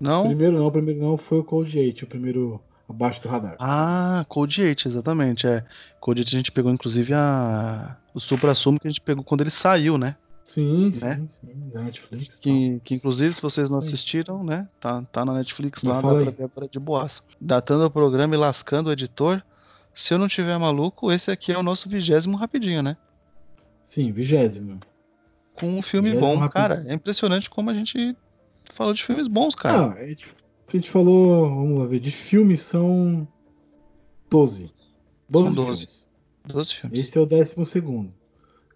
Não? 0.00 0.26
Primeiro 0.26 0.58
não, 0.58 0.68
primeiro 0.68 1.00
não 1.00 1.16
foi 1.16 1.38
o 1.38 1.44
Cold 1.44 1.78
8, 1.78 2.02
o 2.02 2.06
primeiro 2.08 2.60
abaixo 2.88 3.22
do 3.22 3.28
radar. 3.28 3.56
Ah, 3.60 4.26
Code 4.28 4.60
8, 4.60 4.88
exatamente. 4.88 5.46
É. 5.46 5.64
Code 6.00 6.22
8 6.22 6.28
a 6.28 6.32
gente 6.32 6.52
pegou, 6.52 6.72
inclusive, 6.72 7.14
a... 7.14 7.96
o 8.12 8.18
supra-sumo 8.18 8.80
que 8.80 8.88
a 8.88 8.90
gente 8.90 9.00
pegou 9.00 9.22
quando 9.22 9.42
ele 9.42 9.50
saiu, 9.50 9.96
né? 9.96 10.16
Sim, 10.44 10.92
Né? 11.00 11.16
sim, 11.16 11.28
sim, 11.40 11.70
da 11.72 11.82
Netflix. 11.82 12.38
Que, 12.38 12.78
que 12.84 12.94
inclusive, 12.94 13.34
se 13.34 13.40
vocês 13.42 13.70
não 13.70 13.78
assistiram, 13.78 14.44
né? 14.44 14.68
Tá, 14.78 15.02
tá 15.10 15.24
na 15.24 15.32
Netflix 15.34 15.82
lá, 15.82 15.94
dá 15.94 16.00
fala 16.02 16.32
pra 16.32 16.46
ver 16.46 16.68
de 16.68 16.78
boaça. 16.78 17.22
Datando 17.40 17.86
o 17.86 17.90
programa 17.90 18.34
e 18.34 18.38
lascando 18.38 18.88
o 18.90 18.92
editor. 18.92 19.42
Se 19.92 20.12
eu 20.12 20.18
não 20.18 20.28
tiver 20.28 20.58
maluco, 20.58 21.10
esse 21.10 21.30
aqui 21.30 21.50
é 21.52 21.58
o 21.58 21.62
nosso 21.62 21.88
vigésimo 21.88 22.36
rapidinho, 22.36 22.82
né? 22.82 22.96
Sim, 23.82 24.12
vigésimo. 24.12 24.80
Com 25.54 25.78
um 25.78 25.82
filme 25.82 26.10
Vigésimo 26.10 26.34
bom, 26.34 26.38
rapidinho. 26.38 26.50
cara. 26.68 26.84
É 26.90 26.94
impressionante 26.94 27.48
como 27.48 27.70
a 27.70 27.74
gente 27.74 28.14
falou 28.74 28.92
de 28.92 29.02
filmes 29.02 29.28
bons, 29.28 29.54
cara. 29.54 29.78
Não, 29.78 29.92
a 29.92 30.06
gente, 30.06 30.28
a 30.68 30.72
gente 30.72 30.90
falou, 30.90 31.48
vamos 31.48 31.78
lá 31.78 31.86
ver, 31.86 32.00
de 32.00 32.10
filmes 32.10 32.60
são 32.60 33.26
12. 34.30 34.70
12, 35.28 35.54
São 35.54 35.64
12. 35.64 35.78
filmes. 35.80 36.08
12 36.46 36.74
filmes. 36.74 37.00
Esse 37.00 37.16
é 37.16 37.20
o 37.20 37.26
décimo 37.26 37.64
segundo. 37.64 38.12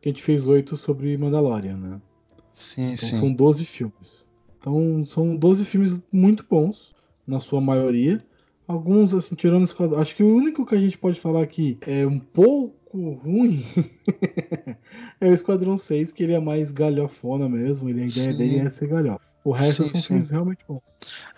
Que 0.01 0.09
a 0.09 0.13
gente 0.13 0.23
fez 0.23 0.47
oito 0.47 0.77
sobre 0.77 1.17
Mandalorian, 1.17 1.77
né? 1.77 2.01
Sim, 2.53 2.93
Então 2.93 3.09
sim. 3.09 3.19
são 3.19 3.33
12 3.33 3.65
filmes. 3.65 4.27
Então 4.61 5.05
são 5.07 5.37
12 5.37 5.65
filmes 5.65 5.99
muito 6.13 6.45
bons, 6.49 6.95
na 7.27 7.41
sua 7.41 7.61
maioria. 7.61 8.21
Alguns, 8.67 9.15
assim, 9.15 9.35
tirando 9.35 9.63
o 9.63 9.65
Esquadrão. 9.65 9.99
Acho 9.99 10.15
que 10.15 10.23
o 10.23 10.35
único 10.35 10.67
que 10.67 10.75
a 10.75 10.81
gente 10.81 10.99
pode 10.99 11.19
falar 11.21 11.47
que 11.47 11.79
é 11.81 12.07
um 12.07 12.19
pouco 12.19 13.13
ruim 13.25 13.65
é 15.21 15.31
o 15.31 15.33
Esquadrão 15.33 15.77
6, 15.77 16.13
que 16.13 16.23
ele 16.23 16.35
é 16.35 16.41
mais 16.41 16.71
galhofona 16.73 17.49
mesmo. 17.49 17.89
Ele, 17.89 18.03
a 18.03 18.07
ideia 18.07 18.31
Sim. 18.33 18.37
dele 18.37 18.59
é 18.59 18.69
ser 18.71 18.89
galhofa. 18.89 19.29
O 19.45 19.53
resto 19.53 19.85
Sim, 19.85 19.91
são 19.91 20.01
sim. 20.01 20.07
filmes 20.09 20.31
realmente 20.31 20.61
bons. 20.69 20.83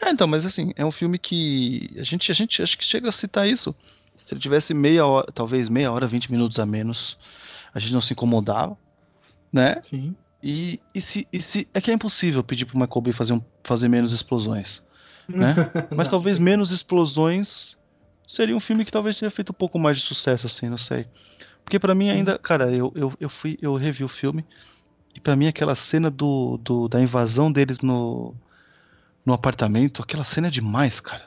É, 0.02 0.10
então, 0.10 0.26
mas 0.26 0.44
assim, 0.44 0.72
é 0.76 0.84
um 0.84 0.90
filme 0.90 1.18
que 1.18 1.90
a 1.98 2.02
gente, 2.02 2.32
a 2.32 2.34
gente 2.34 2.62
acho 2.62 2.76
que 2.76 2.84
chega 2.84 3.08
a 3.08 3.12
citar 3.12 3.48
isso. 3.48 3.74
Se 4.24 4.34
ele 4.34 4.40
tivesse 4.40 4.74
meia 4.74 5.06
hora, 5.06 5.30
talvez 5.32 5.68
meia 5.68 5.92
hora, 5.92 6.06
20 6.06 6.30
minutos 6.32 6.58
a 6.58 6.66
menos, 6.66 7.16
a 7.74 7.78
gente 7.78 7.92
não 7.92 8.00
se 8.00 8.12
incomodava, 8.12 8.76
né? 9.52 9.80
Sim. 9.82 10.14
E, 10.42 10.80
e, 10.94 11.00
se, 11.00 11.28
e 11.32 11.42
se. 11.42 11.68
É 11.74 11.80
que 11.80 11.90
é 11.90 11.94
impossível 11.94 12.42
pedir 12.42 12.64
pro 12.64 12.78
Michael 12.78 13.00
Bay 13.00 13.12
fazer, 13.12 13.32
um, 13.34 13.42
fazer 13.62 13.88
menos 13.88 14.12
explosões, 14.12 14.82
né? 15.28 15.54
Mas 15.94 16.08
talvez 16.08 16.38
menos 16.38 16.70
explosões 16.70 17.76
seria 18.26 18.56
um 18.56 18.60
filme 18.60 18.84
que 18.84 18.92
talvez 18.92 19.18
teria 19.18 19.30
feito 19.30 19.50
um 19.50 19.54
pouco 19.54 19.78
mais 19.78 19.98
de 19.98 20.04
sucesso, 20.04 20.46
assim, 20.46 20.68
não 20.68 20.78
sei. 20.78 21.06
Porque 21.64 21.78
pra 21.78 21.94
mim 21.94 22.08
ainda, 22.08 22.38
cara, 22.38 22.70
eu, 22.70 22.92
eu, 22.94 23.12
eu 23.20 23.28
fui, 23.28 23.58
eu 23.60 23.74
revi 23.74 24.02
o 24.02 24.08
filme 24.08 24.44
e 25.14 25.20
pra 25.20 25.36
mim 25.36 25.46
aquela 25.46 25.74
cena 25.74 26.10
do, 26.10 26.56
do 26.58 26.88
da 26.88 27.00
invasão 27.00 27.50
deles 27.50 27.80
no, 27.80 28.34
no 29.24 29.32
apartamento, 29.32 30.02
aquela 30.02 30.24
cena 30.24 30.46
é 30.46 30.50
demais, 30.50 31.00
cara. 31.00 31.24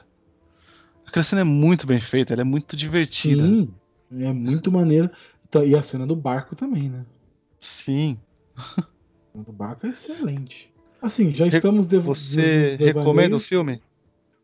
Aquela 1.06 1.22
cena 1.22 1.42
é 1.42 1.44
muito 1.44 1.86
bem 1.86 2.00
feita, 2.00 2.32
ela 2.32 2.42
é 2.42 2.44
muito 2.44 2.76
divertida. 2.76 3.44
Sim, 3.44 3.72
é 4.18 4.32
muito 4.32 4.72
maneiro. 4.72 5.10
Então, 5.54 5.64
E 5.64 5.76
a 5.76 5.82
cena 5.82 6.04
do 6.04 6.16
barco 6.16 6.56
também, 6.56 6.88
né? 6.90 7.04
Sim. 7.60 8.18
A 8.56 8.62
cena 9.32 9.44
do 9.44 9.52
barco 9.52 9.86
é 9.86 9.90
excelente. 9.90 10.72
Assim, 11.00 11.30
já 11.30 11.46
estamos 11.46 11.86
dev- 11.86 12.04
Você 12.04 12.74
recomenda 12.76 13.36
o 13.36 13.40
filme? 13.40 13.80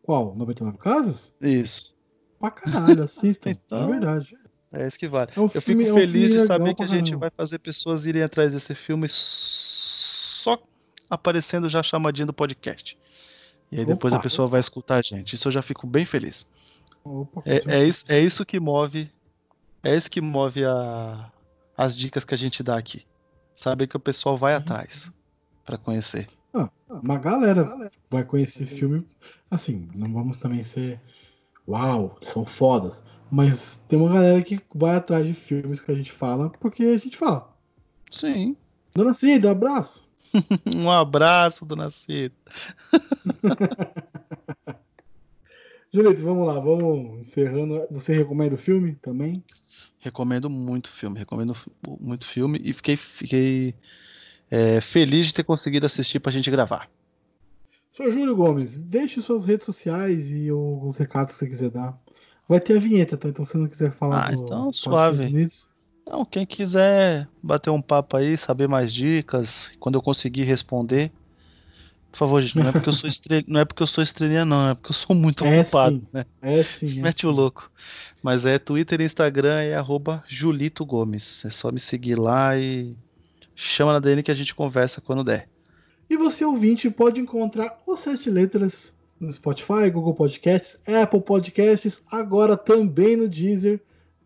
Qual? 0.04 0.36
99 0.36 0.78
Casas? 0.78 1.32
Isso. 1.40 1.92
Pra 2.38 2.50
caralho, 2.52 3.02
assistam. 3.02 3.50
Então, 3.66 3.88
é 3.88 3.90
verdade. 3.98 4.36
É 4.72 4.86
isso 4.86 4.96
que 4.96 5.08
vale. 5.08 5.32
É 5.36 5.40
um 5.40 5.50
Eu 5.52 5.60
filme- 5.60 5.84
fico 5.84 5.98
é 5.98 6.00
um 6.00 6.06
feliz 6.06 6.30
de 6.30 6.46
saber 6.46 6.74
que 6.76 6.82
a 6.84 6.86
gente 6.86 7.16
vai 7.16 7.30
fazer 7.36 7.58
pessoas 7.58 8.06
irem 8.06 8.22
atrás 8.22 8.52
desse 8.52 8.72
filme 8.76 9.06
só 9.08 10.62
aparecendo 11.08 11.68
já 11.68 11.82
chamadinho 11.82 12.26
do 12.28 12.32
podcast. 12.32 12.96
E 13.72 13.80
aí 13.80 13.84
depois 13.84 14.12
Opa. 14.12 14.20
a 14.20 14.22
pessoa 14.22 14.46
vai 14.46 14.60
escutar 14.60 14.98
a 14.98 15.02
gente. 15.02 15.34
Isso 15.34 15.48
eu 15.48 15.52
já 15.52 15.60
fico 15.62 15.88
bem 15.88 16.04
feliz. 16.04 16.46
Opa, 17.02 17.42
É, 17.44 17.80
é 17.80 17.84
isso, 17.84 18.04
é 18.08 18.20
isso 18.20 18.46
que 18.46 18.60
move. 18.60 19.10
É 19.82 19.96
isso 19.96 20.10
que 20.10 20.20
move 20.20 20.64
a, 20.64 21.30
as 21.76 21.96
dicas 21.96 22.24
que 22.24 22.34
a 22.34 22.36
gente 22.36 22.62
dá 22.62 22.76
aqui. 22.76 23.04
Saber 23.54 23.86
que 23.86 23.96
o 23.96 24.00
pessoal 24.00 24.36
vai 24.36 24.54
atrás 24.54 25.12
pra 25.64 25.78
conhecer. 25.78 26.28
Ah, 26.52 26.68
uma 26.88 27.16
galera 27.16 27.90
vai 28.10 28.24
conhecer 28.24 28.66
filme. 28.66 29.06
Assim, 29.50 29.88
não 29.94 30.12
vamos 30.12 30.36
também 30.36 30.62
ser. 30.62 31.00
Uau, 31.66 32.16
são 32.20 32.44
fodas. 32.44 33.02
Mas 33.30 33.80
tem 33.88 33.98
uma 33.98 34.12
galera 34.12 34.42
que 34.42 34.60
vai 34.74 34.96
atrás 34.96 35.26
de 35.26 35.34
filmes 35.34 35.80
que 35.80 35.90
a 35.90 35.94
gente 35.94 36.10
fala 36.10 36.50
porque 36.50 36.82
a 36.84 36.98
gente 36.98 37.16
fala. 37.16 37.50
Sim. 38.10 38.56
Dona 38.94 39.14
Cida, 39.14 39.50
abraço. 39.50 40.08
Um 40.66 40.90
abraço, 40.90 41.64
dona 41.64 41.90
Cida. 41.90 42.34
Julito, 45.92 46.24
vamos 46.24 46.46
lá, 46.46 46.58
vamos 46.60 47.18
encerrando. 47.20 47.86
Você 47.90 48.14
recomenda 48.14 48.54
o 48.54 48.58
filme 48.58 48.94
também? 48.94 49.42
Recomendo 49.98 50.48
muito 50.48 50.88
filme, 50.88 51.18
recomendo 51.18 51.54
muito 52.00 52.26
filme 52.26 52.60
e 52.62 52.72
fiquei, 52.72 52.96
fiquei 52.96 53.74
é, 54.50 54.80
feliz 54.80 55.26
de 55.28 55.34
ter 55.34 55.44
conseguido 55.44 55.86
assistir 55.86 56.20
pra 56.20 56.32
gente 56.32 56.50
gravar. 56.50 56.88
Senhor 57.92 58.10
Júlio 58.12 58.36
Gomes, 58.36 58.76
deixe 58.76 59.20
suas 59.20 59.44
redes 59.44 59.66
sociais 59.66 60.30
e 60.32 60.50
os 60.50 60.96
recados 60.96 61.34
que 61.34 61.40
você 61.40 61.48
quiser 61.48 61.70
dar. 61.70 61.98
Vai 62.48 62.60
ter 62.60 62.76
a 62.76 62.80
vinheta, 62.80 63.16
tá? 63.16 63.28
Então 63.28 63.44
se 63.44 63.58
não 63.58 63.68
quiser 63.68 63.92
falar 63.92 64.26
Ah, 64.28 64.30
do 64.30 64.42
então 64.44 64.72
suave. 64.72 65.24
Unidos, 65.26 65.68
Então, 66.02 66.24
quem 66.24 66.46
quiser 66.46 67.28
bater 67.42 67.70
um 67.70 67.82
papo 67.82 68.16
aí, 68.16 68.36
saber 68.36 68.68
mais 68.68 68.92
dicas, 68.92 69.76
quando 69.78 69.96
eu 69.96 70.02
conseguir 70.02 70.44
responder, 70.44 71.12
por 72.10 72.18
favor, 72.18 72.40
gente, 72.40 72.56
não 72.58 72.68
é 72.68 72.72
porque 72.72 72.88
eu 72.88 72.92
sou 72.92 73.08
estrela, 73.08 73.44
não 73.46 73.60
é 73.60 73.64
porque 73.64 73.82
eu 73.82 73.86
sou 73.86 74.02
estrelinha, 74.02 74.44
não, 74.44 74.70
é 74.70 74.74
porque 74.74 74.90
eu 74.90 74.94
sou 74.94 75.14
muito 75.14 75.44
É 75.44 75.60
ocupado, 75.60 76.00
sim. 76.00 76.08
né? 76.12 76.26
É 76.42 76.62
sim. 76.62 76.98
é 76.98 77.02
Mete 77.02 77.22
sim. 77.22 77.26
o 77.26 77.30
louco. 77.30 77.70
Mas 78.22 78.44
é 78.44 78.58
Twitter 78.58 79.00
e 79.00 79.04
Instagram 79.04 79.60
é 79.60 79.74
arroba 79.74 80.22
Julito 80.26 80.84
Gomes. 80.84 81.44
É 81.44 81.50
só 81.50 81.72
me 81.72 81.80
seguir 81.80 82.16
lá 82.16 82.56
e 82.58 82.94
chama 83.54 83.92
na 83.92 83.98
DN 83.98 84.22
que 84.22 84.30
a 84.30 84.34
gente 84.34 84.54
conversa 84.54 85.00
quando 85.00 85.24
der. 85.24 85.48
E 86.08 86.16
você, 86.16 86.44
ouvinte, 86.44 86.90
pode 86.90 87.20
encontrar 87.20 87.78
os 87.86 88.00
Sete 88.00 88.28
Letras 88.30 88.92
no 89.20 89.30
Spotify, 89.32 89.90
Google 89.92 90.14
Podcasts, 90.14 90.78
Apple 90.86 91.20
Podcasts, 91.20 92.02
agora 92.10 92.56
também 92.56 93.16
no 93.16 93.28
Deezer 93.28 93.80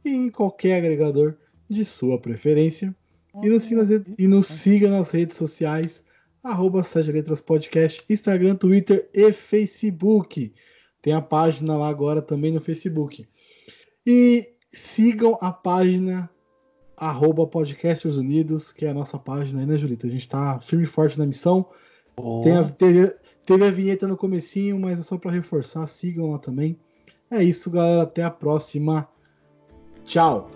e 0.05 0.11
em 0.11 0.31
qualquer 0.31 0.79
agregador 0.79 1.35
de 1.69 1.85
sua 1.85 2.19
preferência. 2.19 2.95
E 3.43 4.29
nos 4.29 4.47
siga 4.47 4.89
nas 4.89 5.11
redes 5.11 5.37
sociais, 5.37 6.03
arroba 6.45 6.83
Sete 6.85 7.11
Letras 7.11 7.41
Podcast, 7.41 8.05
Instagram, 8.09 8.55
Twitter 8.57 9.09
e 9.13 9.33
Facebook. 9.33 10.53
Tem 11.03 11.13
a 11.15 11.21
página 11.21 11.77
lá 11.77 11.89
agora 11.89 12.21
também 12.23 12.53
no 12.53 12.61
Facebook. 12.61 13.27
E 14.07 14.51
sigam 14.73 15.37
a 15.41 15.51
página 15.51 16.31
arroba 16.97 17.47
Podcasters 17.47 18.17
Unidos, 18.17 18.71
que 18.73 18.85
é 18.85 18.91
a 18.91 18.95
nossa 18.95 19.19
página 19.19 19.61
aí, 19.61 19.67
né, 19.67 19.77
Julita? 19.79 20.07
A 20.07 20.11
gente 20.11 20.29
tá 20.29 20.61
firme 20.61 20.85
e 20.85 20.87
forte 20.87 21.19
na 21.19 21.27
missão. 21.27 21.67
Tem 22.45 22.53
a- 22.57 22.65
teve, 22.65 23.15
teve 23.45 23.65
a 23.65 23.71
vinheta 23.71 24.07
no 24.07 24.17
comecinho, 24.17 24.79
mas 24.79 25.01
é 25.01 25.03
só 25.03 25.17
para 25.19 25.33
reforçar, 25.33 25.87
sigam 25.87 26.31
lá 26.31 26.39
também. 26.39 26.79
É 27.31 27.43
isso, 27.43 27.71
galera. 27.71 28.03
Até 28.03 28.23
a 28.23 28.31
próxima. 28.31 29.09
Tchau. 30.05 30.51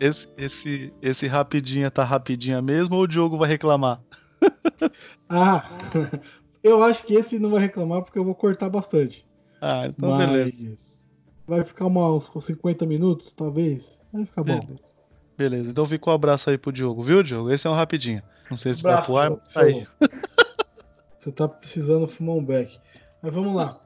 Esse, 0.00 0.28
esse, 0.36 0.92
esse 1.02 1.26
rapidinha 1.26 1.90
tá 1.90 2.04
rapidinha 2.04 2.62
mesmo 2.62 2.96
ou 2.96 3.02
o 3.02 3.06
Diogo 3.06 3.36
vai 3.36 3.48
reclamar? 3.48 4.00
Ah, 5.30 5.68
eu 6.62 6.82
acho 6.82 7.04
que 7.04 7.14
esse 7.14 7.38
não 7.38 7.50
vai 7.50 7.60
reclamar 7.60 8.02
porque 8.02 8.18
eu 8.18 8.24
vou 8.24 8.34
cortar 8.34 8.70
bastante. 8.70 9.26
Ah, 9.60 9.86
então 9.86 10.08
mas 10.08 10.26
beleza. 10.26 10.74
vai 11.46 11.64
ficar 11.64 11.84
uma- 11.86 12.10
uns 12.14 12.30
50 12.40 12.86
minutos, 12.86 13.32
talvez. 13.34 14.00
Vai 14.10 14.24
ficar 14.24 14.42
bom. 14.42 14.60
Beleza. 14.60 14.82
Beleza, 15.36 15.70
então 15.70 15.86
fica 15.86 16.10
um 16.10 16.14
abraço 16.14 16.48
aí 16.50 16.56
pro 16.56 16.72
Diogo, 16.72 17.02
viu, 17.02 17.22
Diogo? 17.22 17.50
Esse 17.50 17.66
é 17.66 17.70
um 17.70 17.74
rapidinho. 17.74 18.22
Não 18.50 18.56
sei 18.56 18.72
se 18.74 18.82
vai 18.82 19.00
pro 19.04 19.16
ar, 19.18 19.30
mas 19.30 19.48
tá 19.48 19.62
aí. 19.62 19.86
Você 21.20 21.30
tá 21.32 21.46
precisando 21.46 22.08
fumar 22.08 22.36
um 22.36 22.44
beck. 22.44 22.80
Mas 23.20 23.34
vamos 23.34 23.54
lá. 23.54 23.78